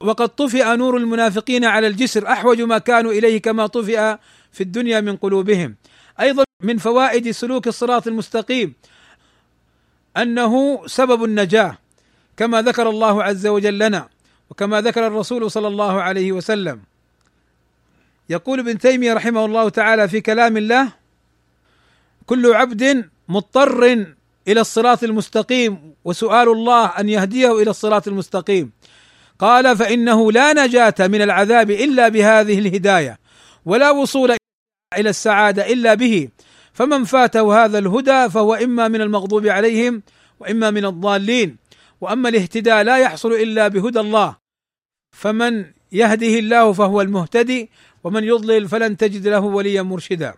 وقد 0.00 0.28
طفئ 0.28 0.76
نور 0.76 0.96
المنافقين 0.96 1.64
على 1.64 1.86
الجسر 1.86 2.28
أحوج 2.28 2.60
ما 2.60 2.78
كانوا 2.78 3.12
إليه 3.12 3.42
كما 3.42 3.66
طفئ 3.66 4.16
في 4.52 4.60
الدنيا 4.60 5.00
من 5.00 5.16
قلوبهم 5.16 5.76
أيضا 6.20 6.44
من 6.62 6.78
فوائد 6.78 7.30
سلوك 7.30 7.68
الصراط 7.68 8.06
المستقيم 8.06 8.74
أنه 10.16 10.86
سبب 10.86 11.24
النجاة. 11.24 11.78
كما 12.36 12.62
ذكر 12.62 12.90
الله 12.90 13.22
عز 13.22 13.46
وجل 13.46 13.78
لنا 13.78 14.08
وكما 14.50 14.80
ذكر 14.80 15.06
الرسول 15.06 15.50
صلى 15.50 15.68
الله 15.68 16.02
عليه 16.02 16.32
وسلم. 16.32 16.80
يقول 18.28 18.58
ابن 18.60 18.78
تيمية 18.78 19.14
رحمه 19.14 19.44
الله 19.44 19.68
تعالى 19.68 20.08
في 20.08 20.20
كلام 20.20 20.56
الله 20.56 20.92
كل 22.26 22.54
عبد 22.54 23.08
مضطر 23.28 23.84
إلى 24.48 24.60
الصراط 24.60 25.04
المستقيم 25.04 25.94
وسؤال 26.04 26.48
الله 26.48 26.86
أن 26.86 27.08
يهديه 27.08 27.62
إلى 27.62 27.70
الصراط 27.70 28.08
المستقيم. 28.08 28.72
قال 29.38 29.76
فإنه 29.76 30.32
لا 30.32 30.52
نجاة 30.52 30.94
من 31.00 31.22
العذاب 31.22 31.70
إلا 31.70 32.08
بهذه 32.08 32.58
الهداية 32.58 33.18
ولا 33.64 33.90
وصول 33.90 34.36
إلى 34.98 35.10
السعادة 35.10 35.72
إلا 35.72 35.94
به. 35.94 36.28
فمن 36.72 37.04
فاته 37.04 37.64
هذا 37.64 37.78
الهدى 37.78 38.30
فهو 38.30 38.54
إما 38.54 38.88
من 38.88 39.00
المغضوب 39.00 39.46
عليهم 39.46 40.02
وإما 40.40 40.70
من 40.70 40.84
الضالين. 40.84 41.56
وأما 42.06 42.28
الاهتداء 42.28 42.82
لا 42.82 42.98
يحصل 42.98 43.32
إلا 43.32 43.68
بهدى 43.68 44.00
الله. 44.00 44.36
فمن 45.12 45.64
يهده 45.92 46.38
الله 46.38 46.72
فهو 46.72 47.00
المهتدي 47.00 47.70
ومن 48.04 48.24
يضلل 48.24 48.68
فلن 48.68 48.96
تجد 48.96 49.28
له 49.28 49.40
وليا 49.40 49.82
مرشدا. 49.82 50.34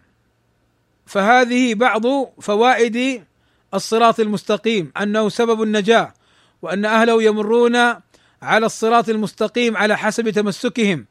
فهذه 1.06 1.74
بعض 1.74 2.02
فوائد 2.40 3.24
الصراط 3.74 4.20
المستقيم 4.20 4.92
أنه 5.02 5.28
سبب 5.28 5.62
النجاة 5.62 6.14
وأن 6.62 6.84
أهله 6.84 7.22
يمرون 7.22 7.76
على 8.42 8.66
الصراط 8.66 9.08
المستقيم 9.08 9.76
على 9.76 9.98
حسب 9.98 10.30
تمسكهم. 10.30 11.06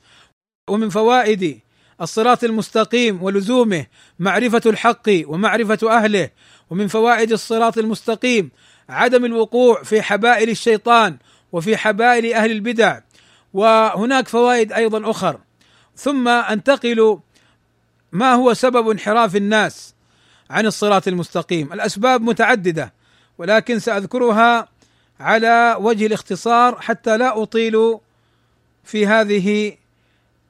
ومن 0.70 0.90
فوائد 0.90 1.60
الصراط 2.02 2.44
المستقيم 2.44 3.24
ولزومه 3.24 3.86
معرفة 4.20 4.62
الحق 4.66 5.10
ومعرفة 5.26 5.98
أهله. 5.98 6.30
ومن 6.70 6.88
فوائد 6.88 7.32
الصراط 7.32 7.78
المستقيم 7.78 8.52
عدم 8.90 9.26
الوقوع 9.26 9.84
في 9.84 10.02
حبائل 10.02 10.50
الشيطان 10.50 11.18
وفي 11.52 11.78
حبائل 11.78 12.34
أهل 12.34 12.52
البدع 12.52 13.00
وهناك 13.54 14.28
فوائد 14.28 14.74
أيضا 14.74 15.12
أخر. 15.12 15.40
ثم 15.96 16.28
أنتقل 16.28 17.20
ما 18.12 18.34
هو 18.34 18.54
سبب 18.54 18.90
انحراف 18.90 19.36
الناس 19.36 19.94
عن 20.50 20.66
الصراط 20.66 21.08
المستقيم. 21.08 21.74
الأسباب 21.74 22.22
متعددة 22.22 22.94
ولكن 23.38 23.80
سأذكرها 23.80 24.68
على 25.20 25.78
وجه 25.80 26.06
الاختصار 26.06 26.82
حتى 26.82 27.18
لا 27.18 27.44
أطيل 27.44 27.98
في 28.84 29.08
هذه 29.08 29.78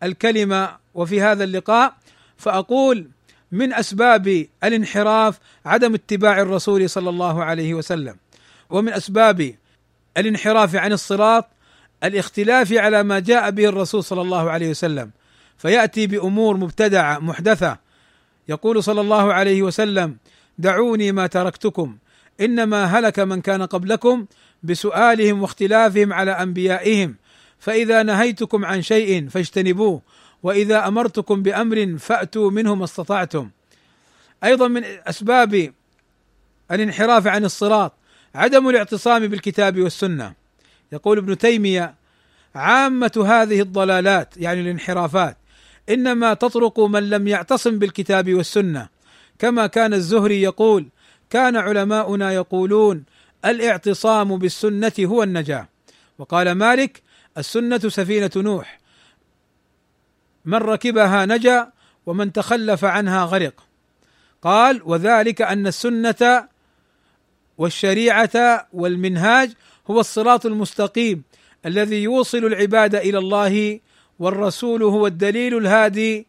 الكلمة 0.03 0.77
وفي 0.93 1.21
هذا 1.21 1.43
اللقاء. 1.43 1.93
فأقول 2.37 3.09
من 3.51 3.73
أسباب 3.73 4.47
الانحراف 4.63 5.39
عدم 5.65 5.93
اتباع 5.93 6.41
الرسول 6.41 6.89
صلى 6.89 7.09
الله 7.09 7.43
عليه 7.43 7.73
وسلم. 7.73 8.17
ومن 8.69 8.93
أسباب 8.93 9.55
الانحراف 10.17 10.75
عن 10.75 10.93
الصراط 10.93 11.45
الاختلاف 12.03 12.73
على 12.73 13.03
ما 13.03 13.19
جاء 13.19 13.49
به 13.51 13.65
الرسول 13.65 14.03
صلى 14.03 14.21
الله 14.21 14.51
عليه 14.51 14.69
وسلم. 14.69 15.11
فيأتي 15.57 16.07
بأمور 16.07 16.57
مبتدعة 16.57 17.19
محدثة. 17.19 17.77
يقول 18.49 18.83
صلى 18.83 19.01
الله 19.01 19.33
عليه 19.33 19.61
وسلم 19.61 20.17
دعوني 20.57 21.11
ما 21.11 21.27
تركتكم 21.27 21.97
إنما 22.41 22.85
هلك 22.85 23.19
من 23.19 23.41
كان 23.41 23.63
قبلكم 23.63 24.25
بسؤالهم 24.63 25.41
واختلافهم 25.41 26.13
على 26.13 26.31
أنبيائهم. 26.31 27.15
فإذا 27.59 28.03
نهيتكم 28.03 28.65
عن 28.65 28.81
شيء 28.81 29.29
فاجتنبوه 29.29 30.01
وإذا 30.43 30.87
أمرتكم 30.87 31.43
بأمر 31.43 31.97
فأتوا 31.97 32.51
منه 32.51 32.75
ما 32.75 32.83
استطعتم. 32.83 33.49
أيضا 34.43 34.67
من 34.67 34.83
أسباب 34.83 35.73
الانحراف 36.71 37.27
عن 37.27 37.45
الصراط 37.45 37.93
عدم 38.37 38.69
الاعتصام 38.69 39.27
بالكتاب 39.27 39.79
والسنة. 39.79 40.33
يقول 40.91 41.17
ابن 41.17 41.37
تيمية 41.37 41.95
عامة 42.55 43.25
هذه 43.27 43.61
الضلالات 43.61 44.37
يعني 44.37 44.61
الانحرافات 44.61 45.37
إنما 45.89 46.33
تطرق 46.33 46.79
من 46.79 47.09
لم 47.09 47.27
يعتصم 47.27 47.79
بالكتاب 47.79 48.33
والسنة. 48.33 48.89
كما 49.39 49.67
كان 49.67 49.93
الزهري 49.93 50.41
يقول 50.41 50.87
كان 51.29 51.55
علماؤنا 51.55 52.31
يقولون 52.31 53.03
الإعتصام 53.45 54.37
بالسنة 54.37 54.93
هو 55.01 55.23
النجاة. 55.23 55.67
وقال 56.17 56.51
مالك 56.51 57.01
السنة 57.37 57.77
سفينة 57.77 58.31
نوح. 58.35 58.79
من 60.45 60.57
ركبها 60.57 61.25
نجا 61.25 61.71
ومن 62.05 62.33
تخلف 62.33 62.85
عنها 62.85 63.25
غرق. 63.25 63.63
قال 64.41 64.81
وذلك 64.85 65.41
أن 65.41 65.67
السنة 65.67 66.47
والشريعة 67.57 68.67
والمنهاج 68.73 69.51
هو 69.91 69.99
الصراط 69.99 70.45
المستقيم 70.45 71.23
الذي 71.65 72.03
يوصل 72.03 72.37
العباد 72.37 72.95
إلى 72.95 73.17
الله 73.17 73.79
والرسول 74.19 74.83
هو 74.83 75.07
الدليل 75.07 75.57
الهادي 75.57 76.27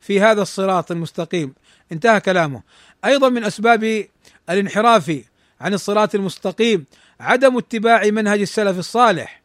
في 0.00 0.20
هذا 0.20 0.42
الصراط 0.42 0.90
المستقيم. 0.90 1.54
انتهى 1.92 2.20
كلامه. 2.20 2.62
أيضا 3.04 3.28
من 3.28 3.44
أسباب 3.44 4.06
الانحراف 4.50 5.20
عن 5.60 5.74
الصراط 5.74 6.14
المستقيم 6.14 6.84
عدم 7.20 7.56
اتباع 7.56 8.04
منهج 8.04 8.40
السلف 8.40 8.78
الصالح. 8.78 9.42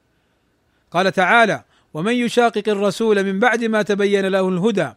قال 0.91 1.11
تعالى 1.11 1.63
ومن 1.93 2.13
يشاقق 2.13 2.69
الرسول 2.69 3.23
من 3.23 3.39
بعد 3.39 3.63
ما 3.63 3.81
تبين 3.81 4.25
له 4.25 4.49
الهدى 4.49 4.89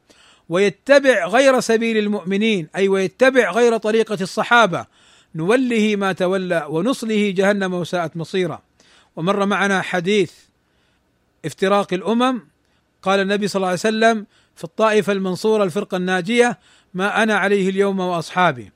ويتبع 0.49 1.27
غير 1.27 1.61
سبيل 1.61 1.97
المؤمنين 1.97 2.69
أي 2.77 2.89
ويتبع 2.89 3.51
غير 3.51 3.77
طريقة 3.77 4.19
الصحابة 4.21 4.87
نوله 5.37 5.97
ما 5.97 6.13
تولى 6.13 6.67
ونصله 6.69 7.31
جهنم 7.31 7.75
وساءت 7.75 8.17
مصيرا. 8.17 8.63
ومر 9.17 9.47
معنا 9.47 9.83
حديث 9.83 10.33
افتراق 11.45 11.93
الأمم. 11.93 12.41
قال 13.03 13.21
النبي 13.21 13.49
صلى 13.49 13.61
الله 13.61 13.69
عليه 13.69 13.79
وسلم 13.79 14.27
في 14.57 14.65
الطائفة 14.65 15.13
المنصورة 15.13 15.65
الفرقة 15.65 15.97
الناجية 15.97 16.59
ما 16.95 17.23
أنا 17.23 17.35
عليه 17.35 17.69
اليوم 17.69 18.01
وأصحابي. 18.01 18.73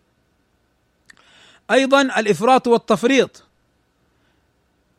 أيضا 1.71 2.01
الإفراط 2.01 2.67
والتفريط. 2.67 3.45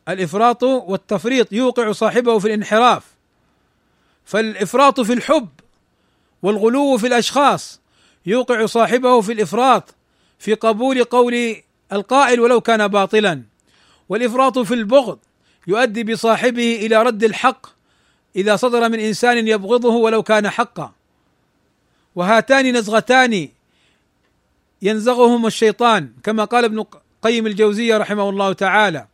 الإفراط 0.08 0.62
والتفريط 0.62 1.52
يوقع 1.52 1.92
صاحبه 1.92 2.38
في 2.38 2.46
الانحراف. 2.46 3.04
فالإفراط 4.24 5.00
في 5.00 5.12
الحب 5.12 5.48
والغلو 6.42 6.98
في 6.98 7.06
الأشخاص 7.06 7.80
يوقع 8.26 8.66
صاحبه 8.66 9.20
في 9.20 9.32
الإفراط. 9.32 9.94
في 10.42 10.54
قبول 10.54 11.04
قول 11.04 11.56
القائل 11.92 12.40
ولو 12.40 12.60
كان 12.60 12.88
باطلا. 12.88 13.42
والإفراط 14.08 14.58
في 14.58 14.74
البغض 14.74 15.18
يؤدي 15.66 16.04
بصاحبه 16.04 16.86
إلى 16.86 17.02
رد 17.02 17.24
الحق 17.24 17.66
إذا 18.36 18.56
صدر 18.56 18.88
من 18.88 19.00
إنسان 19.00 19.48
يبغضه 19.48 19.94
ولو 19.94 20.22
كان 20.22 20.50
حقا. 20.50 20.92
وهاتان 22.14 22.76
نزغتان 22.76 23.48
ينزغهما 24.82 25.46
الشيطان 25.46 26.12
كما 26.22 26.44
قال 26.44 26.64
ابن 26.64 26.84
قيم 27.22 27.46
الجوزية 27.46 27.96
رحمه 27.96 28.28
الله 28.28 28.52
تعالى. 28.52 29.06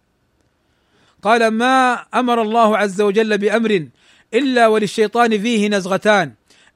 قال 1.23 1.49
ما 1.49 1.93
أمر 2.15 2.43
الله 2.43 2.77
عز 2.77 3.01
وجل 3.01 3.39
بأمر 3.39 3.89
إلا 4.35 4.67
وللشيطان 4.67 5.43
فيه 5.43 5.69
نزغتان 5.69 6.33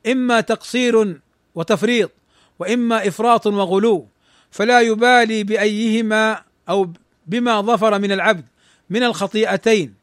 إما 0.07 0.41
تقصير 0.41 1.21
وتفريط 1.55 2.11
وإما 2.59 3.09
إفراط 3.09 3.47
وغلو. 3.47 4.12
فلا 4.53 4.81
يبالي 4.81 5.45
بأيهما 5.45 6.43
أو 6.69 6.93
بما 7.27 7.61
ظفر 7.61 7.99
من 7.99 8.13
العبد 8.13 8.45
من 8.91 9.03
الخطيئتين. 9.03 9.95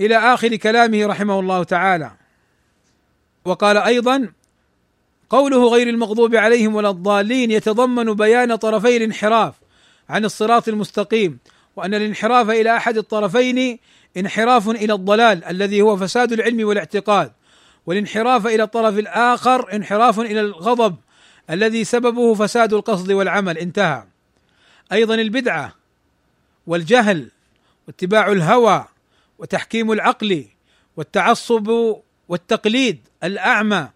إلى 0.00 0.16
آخر 0.16 0.56
كلامه 0.56 1.06
رحمه 1.06 1.40
الله 1.40 1.64
تعالى. 1.64 2.12
وقال 3.44 3.76
أيضا 3.76 4.32
قوله 5.30 5.68
غير 5.68 5.88
المغضوب 5.88 6.36
عليهم 6.36 6.74
ولا 6.74 6.90
الضالين 6.90 7.50
يتضمن 7.50 8.14
بيان 8.14 8.56
طرفي 8.56 8.96
الانحراف 8.96 9.54
عن 10.08 10.24
الصراط 10.24 10.68
المستقيم 10.68 11.38
وأن 11.76 11.94
الانحراف 11.94 12.50
إلى 12.50 12.76
أحد 12.76 12.96
الطرفين 12.96 13.78
انحراف 14.16 14.68
إلى 14.68 14.92
الضلال 14.92 15.44
الذي 15.44 15.82
هو 15.82 15.96
فساد 15.96 16.32
العلم 16.32 16.68
والاعتقاد 16.68 17.32
والانحراف 17.86 18.46
إلى 18.46 18.62
الطرف 18.62 18.98
الآخر 18.98 19.72
انحراف 19.72 20.20
إلى 20.20 20.40
الغضب 20.40 20.96
الذي 21.50 21.84
سببه 21.84 22.34
فساد 22.34 22.72
القصد 22.72 23.12
والعمل 23.12 23.58
انتهى. 23.58 24.04
أيضا 24.92 25.14
البدعة 25.14 25.74
والجهل 26.66 27.30
واتباع 27.86 28.32
الهوى 28.32 28.84
وتحكيم 29.38 29.92
العقل 29.92 30.44
والتعصب 30.96 31.96
والتقليد 32.28 32.98
الأعمى 33.24 33.88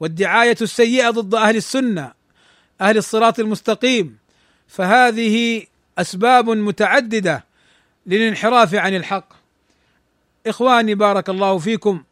والدعاية 0.00 0.56
السيئة 0.62 1.10
ضد 1.10 1.34
أهل 1.34 1.56
السنة 1.56 2.12
أهل 2.80 2.96
الصراط 2.96 3.38
المستقيم. 3.38 4.18
فهذه 4.68 5.66
أسباب 5.98 6.50
متعددة 6.50 7.44
للانحراف 8.06 8.74
عن 8.74 8.96
الحق. 8.96 9.28
إخواني 10.46 10.94
بارك 10.94 11.28
الله 11.28 11.58
فيكم 11.58 12.04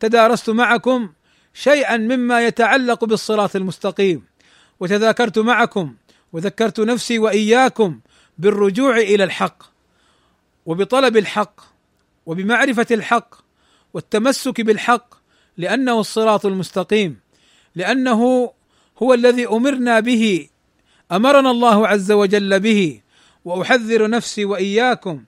تدارست 0.00 0.50
معكم 0.50 1.12
شيئا 1.54 1.96
مما 1.96 2.46
يتعلق 2.46 3.04
بالصراط 3.04 3.56
المستقيم. 3.56 4.31
وتذاكرت 4.80 5.38
معكم 5.38 5.94
وذكرت 6.32 6.80
نفسي 6.80 7.18
وإياكم 7.18 8.00
بالرجوع 8.38 8.96
إلى 8.96 9.24
الحق 9.24 9.62
وبطلب 10.66 11.16
الحق 11.16 11.60
وبمعرفة 12.26 12.86
الحق 12.90 13.34
والتمسك 13.94 14.60
بالحق 14.60 15.14
لأنه 15.56 16.00
الصراط 16.00 16.46
المستقيم 16.46 17.20
لأنه 17.74 18.52
هو 19.02 19.14
الذي 19.14 19.46
أمرنا 19.46 20.00
به 20.00 20.48
أمرنا 21.12 21.50
الله 21.50 21.88
عز 21.88 22.12
وجل 22.12 22.60
به 22.60 23.00
وأحذر 23.44 24.10
نفسي 24.10 24.44
وإياكم 24.44 25.24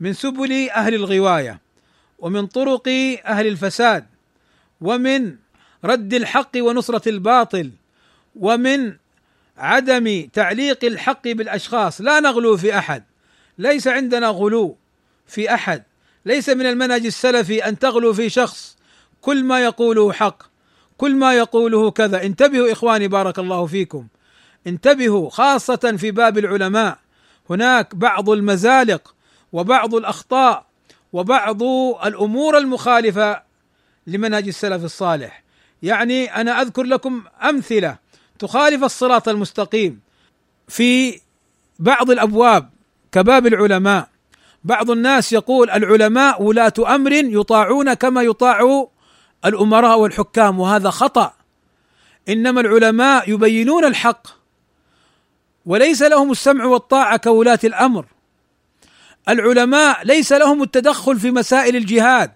من 0.00 0.12
سبل 0.12 0.70
أهل 0.70 0.94
الغواية 0.94 1.60
ومن 2.18 2.46
طرق 2.46 2.88
أهل 3.26 3.46
الفساد 3.46 4.06
ومن 4.80 5.36
رد 5.84 6.14
الحق 6.14 6.50
ونصرة 6.56 7.08
الباطل 7.08 7.70
ومن 8.38 8.96
عدم 9.56 10.28
تعليق 10.32 10.84
الحق 10.84 11.28
بالأشخاص. 11.28 12.00
لا 12.00 12.20
نغلو 12.20 12.56
في 12.56 12.78
أحد. 12.78 13.04
ليس 13.58 13.88
عندنا 13.88 14.28
غلو 14.28 14.76
في 15.26 15.54
أحد. 15.54 15.82
ليس 16.24 16.48
من 16.48 16.66
المنهج 16.66 17.06
السلفي 17.06 17.68
أن 17.68 17.78
تغلو 17.78 18.12
في 18.12 18.28
شخص. 18.28 18.76
كل 19.20 19.44
ما 19.44 19.60
يقوله 19.60 20.12
حق. 20.12 20.42
كل 20.98 21.14
ما 21.16 21.34
يقوله 21.34 21.90
كذا. 21.90 22.22
انتبهوا 22.22 22.72
إخواني 22.72 23.08
بارك 23.08 23.38
الله 23.38 23.66
فيكم. 23.66 24.06
انتبهوا 24.66 25.30
خاصة 25.30 25.94
في 25.98 26.10
باب 26.10 26.38
العلماء. 26.38 26.98
هناك 27.50 27.94
بعض 27.94 28.30
المزالق 28.30 29.14
وبعض 29.52 29.94
الأخطاء 29.94 30.66
وبعض 31.12 31.62
الأمور 32.06 32.58
المخالفة 32.58 33.42
لمنهج 34.06 34.48
السلف 34.48 34.84
الصالح. 34.84 35.42
يعني 35.82 36.36
أنا 36.40 36.62
أذكر 36.62 36.82
لكم 36.82 37.22
أمثلة 37.42 38.07
تخالف 38.38 38.84
الصراط 38.84 39.28
المستقيم. 39.28 40.00
في 40.68 41.20
بعض 41.78 42.10
الأبواب 42.10 42.70
كباب 43.12 43.46
العلماء 43.46 44.08
بعض 44.64 44.90
الناس 44.90 45.32
يقول 45.32 45.70
العلماء 45.70 46.42
ولاة 46.42 46.72
أمر 46.78 47.12
يطاعون 47.12 47.94
كما 47.94 48.22
يطاع 48.22 48.86
الأمراء 49.44 49.98
والحكام 49.98 50.60
وهذا 50.60 50.90
خطأ. 50.90 51.32
إنما 52.28 52.60
العلماء 52.60 53.30
يبينون 53.30 53.84
الحق 53.84 54.26
وليس 55.66 56.02
لهم 56.02 56.30
السمع 56.30 56.64
والطاعة 56.64 57.16
كولاة 57.16 57.58
الأمر. 57.64 58.06
العلماء 59.28 60.06
ليس 60.06 60.32
لهم 60.32 60.62
التدخل 60.62 61.20
في 61.20 61.30
مسائل 61.30 61.76
الجهاد. 61.76 62.30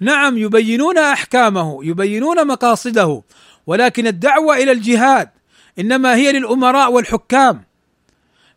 نعم 0.00 0.38
يبينون 0.38 0.98
أحكامه 0.98 1.84
يبينون 1.84 2.46
مقاصده 2.46 3.22
ولكن 3.66 4.06
الدعوة 4.06 4.56
إلى 4.56 4.72
الجهاد 4.72 5.30
إنما 5.78 6.14
هي 6.14 6.32
للأمراء 6.32 6.92
والحكام. 6.92 7.64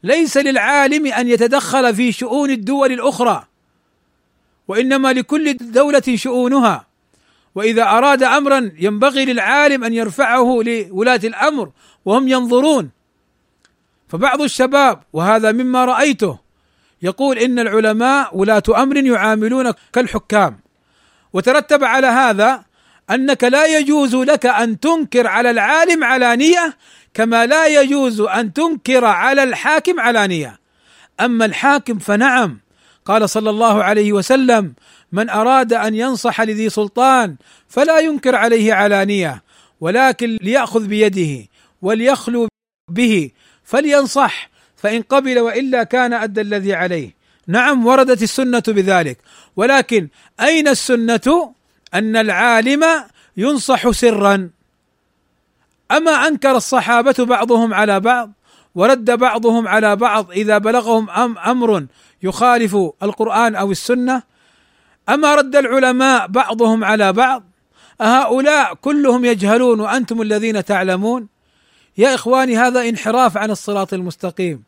ليس 0.03 0.37
للعالم 0.37 1.07
أن 1.07 1.27
يتدخل 1.27 1.95
في 1.95 2.11
شؤون 2.11 2.49
الدول 2.49 2.91
الأخرى 2.91 3.45
وإنما 4.67 5.13
لكل 5.13 5.57
دولة 5.57 6.03
شؤونها. 6.15 6.85
وإذا 7.55 7.83
أراد 7.83 8.23
امرا 8.23 8.71
ينبغي 8.79 9.25
للعالم 9.25 9.83
أن 9.83 9.93
يرفعه 9.93 10.61
لولاة 10.63 11.19
الأمر 11.23 11.71
وهم 12.05 12.27
ينظرون. 12.27 12.89
فبعض 14.07 14.41
الشباب 14.41 15.03
وهذا 15.13 15.51
مما 15.51 15.85
رأيته 15.85 16.39
يقول 17.01 17.37
إن 17.37 17.59
العلماء 17.59 18.37
ولاة 18.37 18.63
أمر 18.69 18.97
يعاملون 18.97 19.71
كالحكام. 19.93 20.59
وترتب 21.33 21.83
على 21.83 22.07
هذا 22.07 22.63
أنك 23.11 23.43
لا 23.43 23.65
يجوز 23.65 24.15
لك 24.15 24.45
أن 24.45 24.79
تنكر 24.79 25.27
على 25.27 25.51
العالم 25.51 26.03
علانيه 26.03 26.77
كما 27.13 27.45
لا 27.45 27.67
يجوز 27.67 28.21
أن 28.21 28.53
تنكر 28.53 29.05
على 29.05 29.43
الحاكم 29.43 29.99
علانيه 29.99 30.59
أما 31.19 31.45
الحاكم 31.45 31.99
فنعم. 31.99 32.59
قال 33.05 33.29
صلى 33.29 33.49
الله 33.49 33.83
عليه 33.83 34.13
وسلم 34.13 34.73
من 35.11 35.29
أراد 35.29 35.73
أن 35.73 35.95
ينصح 35.95 36.41
لذي 36.41 36.69
سلطان 36.69 37.35
فلا 37.67 37.99
ينكر 37.99 38.35
عليه 38.35 38.73
علانيه 38.73 39.43
ولكن 39.81 40.37
ليأخذ 40.41 40.87
بيده 40.87 41.47
وليخلو 41.81 42.47
به 42.89 43.31
فلينصح 43.63 44.49
فإن 44.75 45.01
قبل 45.01 45.39
وإلا 45.39 45.83
كان 45.83 46.13
أدى 46.13 46.41
الذي 46.41 46.73
عليه. 46.73 47.15
نعم 47.47 47.85
وردت 47.85 48.23
السنة 48.23 48.63
بذلك 48.67 49.17
ولكن 49.55 50.07
أين 50.39 50.67
السنة؟ 50.67 51.53
أن 51.93 52.15
العالم 52.15 52.85
ينصح 53.37 53.89
سرا. 53.89 54.49
أما 55.91 56.11
أنكر 56.11 56.55
الصحابة 56.55 57.15
بعضهم 57.19 57.73
على 57.73 57.99
بعض 57.99 58.31
ورد 58.75 59.11
بعضهم 59.11 59.67
على 59.67 59.95
بعض 59.95 60.31
إذا 60.31 60.57
بلغهم 60.57 61.09
أمر 61.39 61.85
يخالف 62.23 62.77
القرآن 63.03 63.55
أو 63.55 63.71
السنة. 63.71 64.23
أما 65.09 65.35
رد 65.35 65.55
العلماء 65.55 66.27
بعضهم 66.27 66.83
على 66.83 67.13
بعض 67.13 67.43
أهؤلاء 68.01 68.73
كلهم 68.73 69.25
يجهلون 69.25 69.79
وأنتم 69.79 70.21
الذين 70.21 70.65
تعلمون. 70.65 71.27
يا 71.97 72.15
إخواني 72.15 72.57
هذا 72.57 72.89
انحراف 72.89 73.37
عن 73.37 73.51
الصراط 73.51 73.93
المستقيم. 73.93 74.63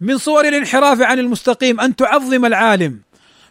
من 0.00 0.18
صور 0.18 0.48
الانحراف 0.48 1.02
عن 1.02 1.18
المستقيم 1.18 1.80
أن 1.80 1.96
تعظم 1.96 2.44
العالم. 2.44 3.00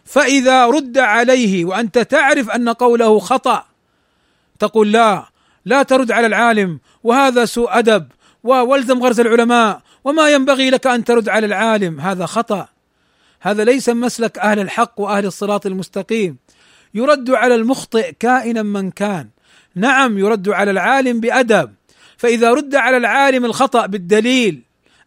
فإذا 0.08 0.66
رد 0.66 0.98
عليه 0.98 1.64
وأنت 1.64 1.98
تعرف 1.98 2.50
أن 2.50 2.68
قوله 2.68 3.18
خطأ 3.18 3.64
تقول 4.58 4.92
لا 4.92 5.28
لا 5.64 5.82
ترد 5.82 6.12
على 6.12 6.26
العالم 6.26 6.80
وهذا 7.04 7.44
سوء 7.44 7.78
أدب 7.78 8.06
والزم 8.44 9.02
غرز 9.02 9.20
العلماء 9.20 9.80
وما 10.04 10.28
ينبغي 10.28 10.70
لك 10.70 10.86
أن 10.86 11.04
ترد 11.04 11.28
على 11.28 11.46
العالم 11.46 12.00
هذا 12.00 12.26
خطأ. 12.26 12.68
هذا 13.40 13.64
ليس 13.64 13.88
مسلك 13.88 14.38
أهل 14.38 14.58
الحق 14.58 15.00
وأهل 15.00 15.26
الصراط 15.26 15.66
المستقيم. 15.66 16.36
يرد 16.94 17.30
على 17.30 17.54
المخطئ 17.54 18.12
كائنا 18.20 18.62
من 18.62 18.90
كان. 18.90 19.28
نعم 19.74 20.18
يرد 20.18 20.48
على 20.48 20.70
العالم 20.70 21.20
بأدب. 21.20 21.72
فإذا 22.16 22.52
رد 22.52 22.74
على 22.74 22.96
العالم 22.96 23.44
الخطأ 23.44 23.86
بالدليل 23.86 24.62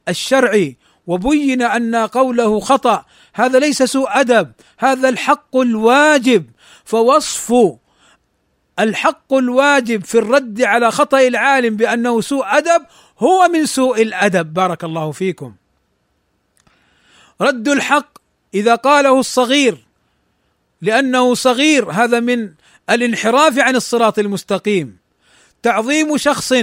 الشرعي 0.10 0.78
وبين 1.08 1.62
أن 1.62 1.96
قوله 1.96 2.60
خطأ 2.60 3.06
هذا 3.34 3.60
ليس 3.60 3.84
سوء 3.84 4.20
أدب 4.20 4.52
هذا 4.78 5.10
الحق 5.10 5.58
الواجب. 5.58 6.46
فوصف 6.86 7.54
الحق 8.80 9.34
الواجب 9.34 10.04
في 10.04 10.18
الرد 10.18 10.62
على 10.62 10.92
خطأ 10.92 11.20
العالم 11.20 11.76
بأنه 11.76 12.22
سوء 12.22 12.46
أدب 12.46 12.86
هو 13.20 13.48
من 13.48 13.66
سوء 13.66 14.02
الأدب. 14.02 14.54
بارك 14.54 14.84
الله 14.84 15.12
فيكم. 15.12 15.56
رد 17.42 17.68
الحق 17.68 18.18
إذا 18.54 18.76
قاله 18.76 19.20
الصغير 19.20 19.78
لأنه 20.82 21.34
صغير 21.34 21.92
هذا 21.92 22.20
من 22.20 22.54
الانحراف 22.90 23.60
عن 23.60 23.76
الصراط 23.76 24.20
المستقيم. 24.20 24.98
تعظيم 25.64 26.18
شخص 26.18 26.54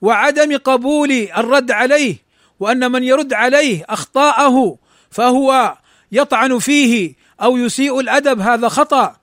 وعدم 0.00 0.56
قبول 0.56 1.12
الرد 1.12 1.70
عليه 1.70 2.16
وأن 2.60 2.92
من 2.92 3.04
يرد 3.04 3.32
عليه 3.32 3.84
أخطاءه 3.88 4.76
فهو 5.10 5.76
يطعن 6.12 6.58
فيه 6.58 7.14
أو 7.42 7.56
يسيء 7.56 8.00
الأدب 8.00 8.40
هذا 8.40 8.68
خطأ. 8.68 9.16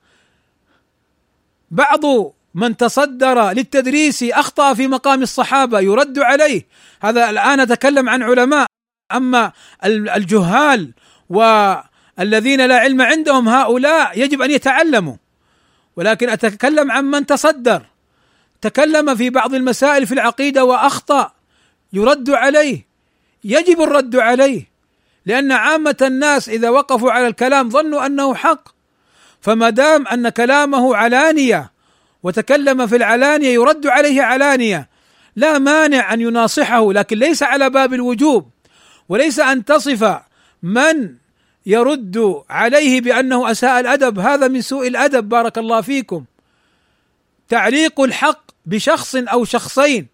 بعض 1.70 2.00
من 2.54 2.76
تصدر 2.76 3.50
للتدريس 3.50 4.22
أخطأ 4.22 4.74
في 4.74 4.88
مقام 4.88 5.22
الصحابة 5.22 5.80
يرد 5.80 6.18
عليه. 6.18 6.66
هذا 7.02 7.30
الآن 7.30 7.60
أتكلم 7.60 8.08
عن 8.08 8.22
علماء. 8.22 8.66
أما 9.12 9.52
الجهال 9.84 10.92
والذين 11.30 12.66
لا 12.66 12.76
علم 12.76 13.02
عندهم 13.02 13.48
هؤلاء 13.48 14.20
يجب 14.20 14.42
أن 14.42 14.50
يتعلموا. 14.50 15.16
ولكن 15.96 16.28
أتكلم 16.28 16.92
عن 16.92 17.04
من 17.04 17.26
تصدر. 17.26 17.82
تكلم 18.60 19.14
في 19.14 19.30
بعض 19.30 19.54
المسائل 19.54 20.06
في 20.06 20.14
العقيدة 20.14 20.64
وأخطأ 20.64 21.32
يرد 21.92 22.30
عليه. 22.30 22.86
يجب 23.44 23.80
الرد 23.80 24.16
عليه. 24.16 24.75
لأن 25.26 25.52
عامة 25.52 25.96
الناس 26.02 26.48
إذا 26.48 26.70
وقفوا 26.70 27.12
على 27.12 27.26
الكلام 27.26 27.70
ظنوا 27.70 28.06
أنه 28.06 28.34
حق. 28.34 28.68
فما 29.40 29.70
دام 29.70 30.06
أن 30.06 30.28
كلامه 30.28 30.96
علانية 30.96 31.72
وتكلم 32.22 32.86
في 32.86 32.96
العلانية 32.96 33.48
يرد 33.48 33.86
عليه 33.86 34.22
علانية 34.22 34.88
لا 35.36 35.58
مانع 35.58 36.12
أن 36.12 36.20
يناصحه 36.20 36.92
لكن 36.92 37.18
ليس 37.18 37.42
على 37.42 37.70
باب 37.70 37.94
الوجوب. 37.94 38.50
وليس 39.08 39.38
أن 39.38 39.64
تصف 39.64 40.20
من 40.62 41.14
يرد 41.66 42.42
عليه 42.50 43.00
بأنه 43.00 43.50
أساء 43.50 43.80
الأدب. 43.80 44.18
هذا 44.18 44.48
من 44.48 44.60
سوء 44.60 44.86
الأدب 44.86 45.28
بارك 45.28 45.58
الله 45.58 45.80
فيكم. 45.80 46.24
تعليق 47.48 48.00
الحق 48.00 48.40
بشخص 48.66 49.16
أو 49.16 49.44
شخصين 49.44 50.06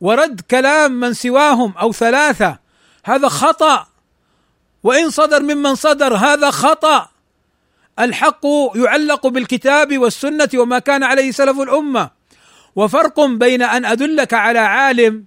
ورد 0.00 0.40
كلام 0.50 0.92
من 0.92 1.12
سواهم 1.12 1.74
أو 1.80 1.92
ثلاثة 1.92 2.58
هذا 3.04 3.28
خطأ. 3.28 3.93
وإن 4.84 5.10
صدر 5.10 5.42
ممن 5.42 5.74
صدر 5.74 6.16
هذا 6.16 6.50
خطأ. 6.50 7.08
الحق 7.98 8.46
يعلق 8.74 9.26
بالكتاب 9.26 9.98
والسنة 9.98 10.48
وما 10.54 10.78
كان 10.78 11.02
عليه 11.02 11.30
سلف 11.30 11.60
الأمة. 11.60 12.10
وفرق 12.76 13.20
بين 13.20 13.62
أن 13.62 13.84
أدلك 13.84 14.34
على 14.34 14.58
عالم 14.58 15.24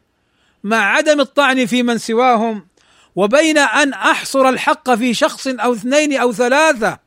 مع 0.64 0.78
عدم 0.78 1.20
الطعن 1.20 1.66
في 1.66 1.84
من 1.84 1.98
سواهم 1.98 2.68
وبين 3.16 3.58
أن 3.58 3.94
أحصر 3.94 4.50
الحق 4.50 4.94
في 4.94 5.14
شخص 5.14 5.48
أو 5.48 5.74
اثنين 5.74 6.18
أو 6.18 6.34
ثلاثة. 6.34 7.00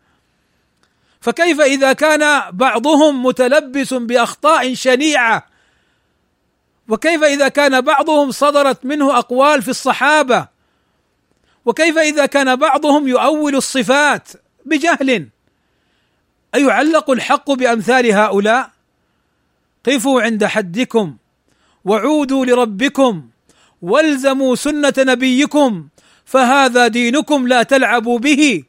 فكيف 1.20 1.60
إذا 1.60 1.92
كان 1.92 2.50
بعضهم 2.50 3.26
متلبس 3.26 3.94
بأخطاء 3.94 4.74
شنيعة؟ 4.74 5.46
وكيف 6.88 7.22
إذا 7.22 7.48
كان 7.48 7.80
بعضهم 7.80 8.30
صدرت 8.30 8.84
منه 8.84 9.18
أقوال 9.18 9.62
في 9.62 9.68
الصحابة؟ 9.68 10.59
وكيف 11.64 11.98
إذا 11.98 12.26
كان 12.26 12.56
بعضهم 12.56 13.08
يؤول 13.08 13.56
الصفات 13.56 14.28
بجهل؟ 14.64 15.28
أيعلق 16.54 17.10
الحق 17.10 17.50
بأمثال 17.50 18.12
هؤلاء؟ 18.12 18.70
قفوا 19.86 20.22
عند 20.22 20.44
حدكم 20.44 21.16
وعودوا 21.84 22.46
لربكم 22.46 23.28
والزموا 23.82 24.54
سنة 24.54 24.94
نبيكم 24.98 25.88
فهذا 26.24 26.86
دينكم 26.86 27.48
لا 27.48 27.62
تلعبوا 27.62 28.18
به 28.18 28.62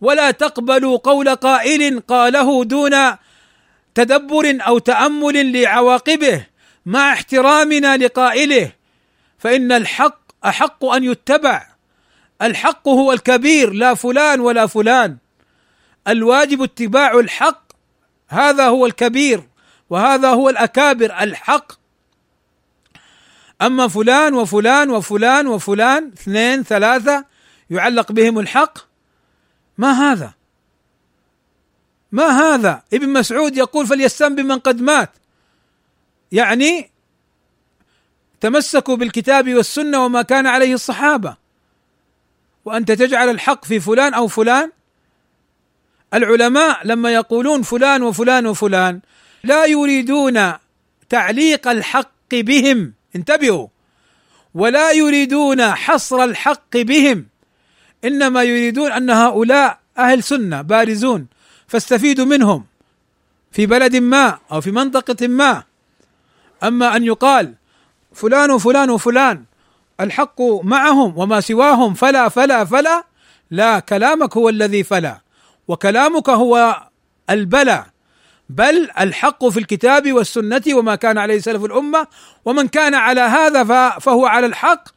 ولا 0.00 0.30
تقبلوا 0.30 0.98
قول 0.98 1.34
قائل 1.34 2.00
قاله 2.00 2.64
دون 2.64 2.94
تدبر 3.94 4.58
أو 4.60 4.78
تأمل 4.78 5.62
لعواقبه 5.62 6.46
مع 6.86 7.12
احترامنا 7.12 7.96
لقائله 7.96 8.72
فإن 9.38 9.72
الحق 9.72 10.18
أحق 10.44 10.84
أن 10.84 11.04
يتبع. 11.04 11.67
الحق 12.42 12.88
هو 12.88 13.12
الكبير 13.12 13.72
لا 13.72 13.94
فلان 13.94 14.40
ولا 14.40 14.66
فلان. 14.66 15.16
الواجب 16.08 16.62
اتباع 16.62 17.18
الحق 17.18 17.62
هذا 18.28 18.66
هو 18.66 18.86
الكبير 18.86 19.48
وهذا 19.90 20.28
هو 20.30 20.48
الأكابر 20.48 21.20
الحق. 21.20 21.72
أما 23.62 23.88
فلان 23.88 24.34
وفلان 24.34 24.90
وفلان 24.90 25.46
وفلان 25.46 26.12
اثنين 26.12 26.62
ثلاثة 26.62 27.24
يعلق 27.70 28.12
بهم 28.12 28.38
الحق 28.38 28.78
ما 29.78 29.92
هذا؟ 29.92 30.34
ما 32.12 32.24
هذا؟ 32.24 32.82
ابن 32.92 33.08
مسعود 33.08 33.56
يقول 33.56 33.86
فليستم 33.86 34.34
بمن 34.34 34.58
قد 34.58 34.80
مات. 34.80 35.10
يعني 36.32 36.90
تمسكوا 38.40 38.96
بالكتاب 38.96 39.54
والسنة 39.54 40.04
وما 40.04 40.22
كان 40.22 40.46
عليه 40.46 40.74
الصحابة. 40.74 41.36
وأنت 42.68 42.92
تجعل 42.92 43.28
الحق 43.28 43.64
في 43.64 43.80
فلان 43.80 44.14
أو 44.14 44.28
فلان. 44.28 44.70
العلماء 46.14 46.86
لما 46.86 47.10
يقولون 47.12 47.62
فلان 47.62 48.02
وفلان 48.02 48.46
وفلان 48.46 49.00
لا 49.44 49.64
يريدون 49.64 50.52
تعليق 51.08 51.68
الحق 51.68 52.32
بهم. 52.32 52.92
انتبهوا. 53.16 53.68
ولا 54.54 54.92
يريدون 54.92 55.62
حصر 55.74 56.24
الحق 56.24 56.76
بهم. 56.76 57.26
إنما 58.04 58.42
يريدون 58.42 58.92
أن 58.92 59.10
هؤلاء 59.10 59.78
أهل 59.98 60.22
سنة 60.22 60.62
بارزون 60.62 61.26
فاستفيدوا 61.66 62.24
منهم. 62.24 62.64
في 63.52 63.66
بلد 63.66 63.96
ما 63.96 64.38
أو 64.52 64.60
في 64.60 64.70
منطقة 64.70 65.26
ما. 65.26 65.62
أما 66.62 66.96
أن 66.96 67.04
يقال 67.04 67.54
فلان 68.14 68.50
وفلان 68.50 68.90
وفلان 68.90 69.44
الحق 70.00 70.42
معهم 70.62 71.18
وما 71.18 71.40
سواهم 71.40 71.94
فلا 71.94 72.28
فلا 72.28 72.64
فلا 72.64 73.04
لا 73.50 73.78
كلامك 73.78 74.36
هو 74.36 74.48
الذي 74.48 74.84
فلا 74.84 75.20
وكلامك 75.68 76.28
هو 76.30 76.82
البلى 77.30 77.84
بل 78.48 78.90
الحق 79.00 79.48
في 79.48 79.60
الكتاب 79.60 80.12
والسنة 80.12 80.62
وما 80.72 80.94
كان 80.94 81.18
عليه 81.18 81.38
سلف 81.38 81.64
الأمة 81.64 82.06
ومن 82.44 82.68
كان 82.68 82.94
على 82.94 83.20
هذا 83.20 83.64
فهو 83.98 84.26
على 84.26 84.46
الحق 84.46 84.88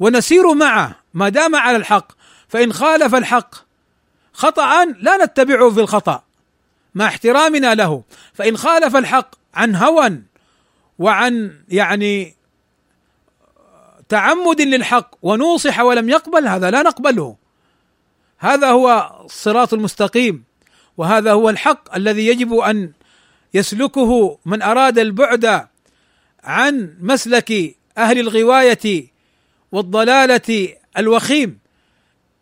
ونسير 0.00 0.54
معه 0.54 0.96
ما 1.14 1.28
دام 1.28 1.56
على 1.56 1.76
الحق 1.76 2.12
فإن 2.48 2.72
خالف 2.72 3.14
الحق 3.14 3.54
خطأ 4.32 4.84
لا 4.84 5.24
نتبعه 5.24 5.70
في 5.70 5.80
الخطأ 5.80 6.22
مع 6.94 7.06
احترامنا 7.06 7.74
له 7.74 8.02
فإن 8.34 8.56
خالف 8.56 8.96
الحق 8.96 9.34
عن 9.54 9.76
هوى 9.76 10.22
وعن 10.98 11.52
يعني 11.68 12.34
تعمد 14.10 14.60
للحق 14.60 15.10
ونوصح 15.22 15.80
ولم 15.80 16.08
يقبل 16.08 16.46
هذا 16.46 16.70
لا 16.70 16.82
نقبله. 16.82 17.36
هذا 18.38 18.68
هو 18.68 19.10
الصراط 19.24 19.74
المستقيم 19.74 20.44
وهذا 20.96 21.32
هو 21.32 21.50
الحق 21.50 21.94
الذي 21.94 22.26
يجب 22.26 22.54
أن 22.54 22.92
يسلكه 23.54 24.38
من 24.46 24.62
أراد 24.62 24.98
البعد 24.98 25.66
عن 26.44 26.96
مسلك 27.00 27.76
أهل 27.98 28.18
الغواية 28.18 29.06
والضلالة 29.72 30.68
الوخيم. 30.98 31.58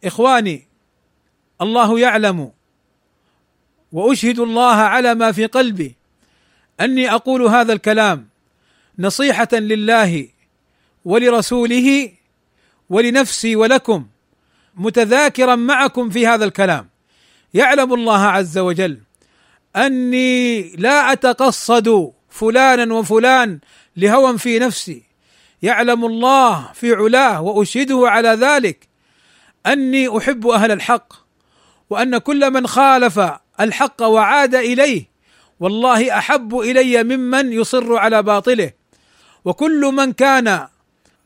إخواني 0.05 0.66
الله 1.61 2.01
يعلم 2.01 2.51
وأشهد 3.93 4.39
الله 4.39 4.75
على 4.75 5.14
ما 5.14 5.33
في 5.33 5.47
قلبي. 5.47 5.95
أني 6.81 7.14
أقول 7.14 7.43
هذا 7.43 7.73
الكلام 7.73 8.29
نصيحة 8.99 9.49
لله 9.53 10.29
ولرسوله 11.09 12.13
ولنفسي 12.91 13.57
ولكم 13.57 14.07
متذاكرا 14.75 15.55
معكم 15.57 16.11
في 16.11 16.27
هذا 16.27 16.45
الكلام. 16.45 16.89
يعلم 17.55 17.95
الله 17.95 18.21
عز 18.21 18.59
وجل 18.59 19.01
أني 19.77 20.63
لا 20.77 21.13
أتقصد 21.13 22.13
فلانا 22.29 22.95
وفلان 22.95 23.59
لهوى 23.97 24.39
في 24.39 24.59
نفسي. 24.59 25.03
يعلم 25.63 26.05
الله 26.05 26.73
في 26.75 26.93
علاه 26.95 27.41
وأشهده 27.43 28.03
على 28.05 28.29
ذلك 28.29 28.89
أني 29.67 30.19
أحب 30.19 30.47
أهل 30.47 30.71
الحق 30.71 31.13
وأن 31.91 32.19
كل 32.19 32.51
من 32.51 32.67
خالف 32.67 33.21
الحق 33.61 34.03
وعاد 34.03 34.55
إليه 34.55 35.05
والله 35.61 36.19
أحب 36.19 36.59
إلي 36.59 37.05
ممن 37.05 37.53
يصر 37.53 37.97
على 37.97 38.23
باطله. 38.23 38.73
وكل 39.45 39.81
من 39.81 40.13
كان 40.13 40.69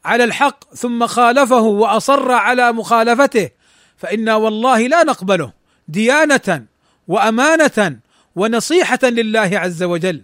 على 0.05 0.25
الحق 0.25 0.75
ثم 0.75 1.07
خالفه 1.07 1.61
وأصر 1.61 2.33
على 2.33 2.73
مخالفته 2.73 3.51
فإنا 3.97 4.35
والله 4.35 4.87
لا 4.87 5.03
نقبله. 5.03 5.53
ديانة 5.89 6.67
وأمانة 7.09 7.99
ونصيحة 8.37 8.99
لله 9.03 9.51
عز 9.55 9.83
وجل. 9.83 10.23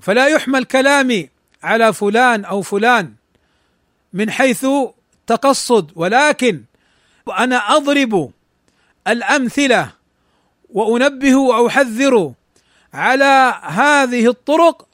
فلا 0.00 0.26
يحمل 0.26 0.64
كلامي 0.64 1.28
على 1.62 1.92
فلان 1.92 2.44
أو 2.44 2.62
فلان 2.62 3.14
من 4.12 4.30
حيث 4.30 4.66
تقصد 5.26 5.92
ولكن 5.96 6.62
أنا 7.38 7.56
أضرب 7.76 8.32
الأمثلة 9.08 9.92
وأنبه 10.70 11.36
وأحذر 11.36 12.32
على 12.94 13.60
هذه 13.62 14.28
الطرق 14.28 14.88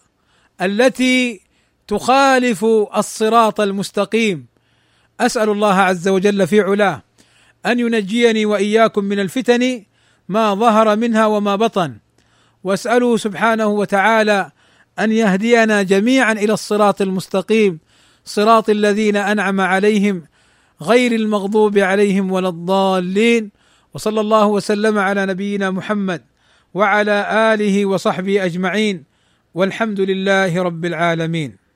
التي 0.61 1.41
تخالف 1.89 2.65
الصراط 2.97 3.61
المستقيم. 3.61 4.47
أسأل 5.21 5.49
الله 5.49 5.75
عز 5.75 6.09
وجل 6.09 6.47
في 6.47 6.61
علاه 6.61 7.03
أن 7.67 7.81
ينجيني 7.81 8.47
وإياكم 8.47 9.05
من 9.05 9.21
الفتن 9.21 9.85
ما 10.29 10.55
ظهر 10.55 10.97
منها 10.97 11.27
وما 11.27 11.57
بطن. 11.57 11.97
واساله 12.65 13.17
سبحانه 13.17 13.67
وتعالى 13.67 14.51
أن 14.99 15.13
يهدينا 15.13 15.83
جميعا 15.83 16.33
إلى 16.33 16.53
الصراط 16.53 17.03
المستقيم 17.03 17.79
صراط 18.25 18.71
الذين 18.71 19.17
أنعم 19.17 19.61
عليهم 19.61 20.25
غير 20.83 21.13
المغضوب 21.13 21.79
عليهم 21.79 22.33
ولا 22.33 22.49
الضالين. 22.49 23.51
وصلى 23.95 24.21
الله 24.21 24.47
وسلم 24.47 24.99
على 24.99 25.27
نبينا 25.27 25.71
محمد 25.71 26.23
وعلى 26.75 27.27
آله 27.55 27.87
وصحبه 27.87 28.45
أجمعين. 28.45 29.05
والحمد 29.55 30.01
لله 30.01 30.63
رب 30.63 30.85
العالمين. 30.85 31.68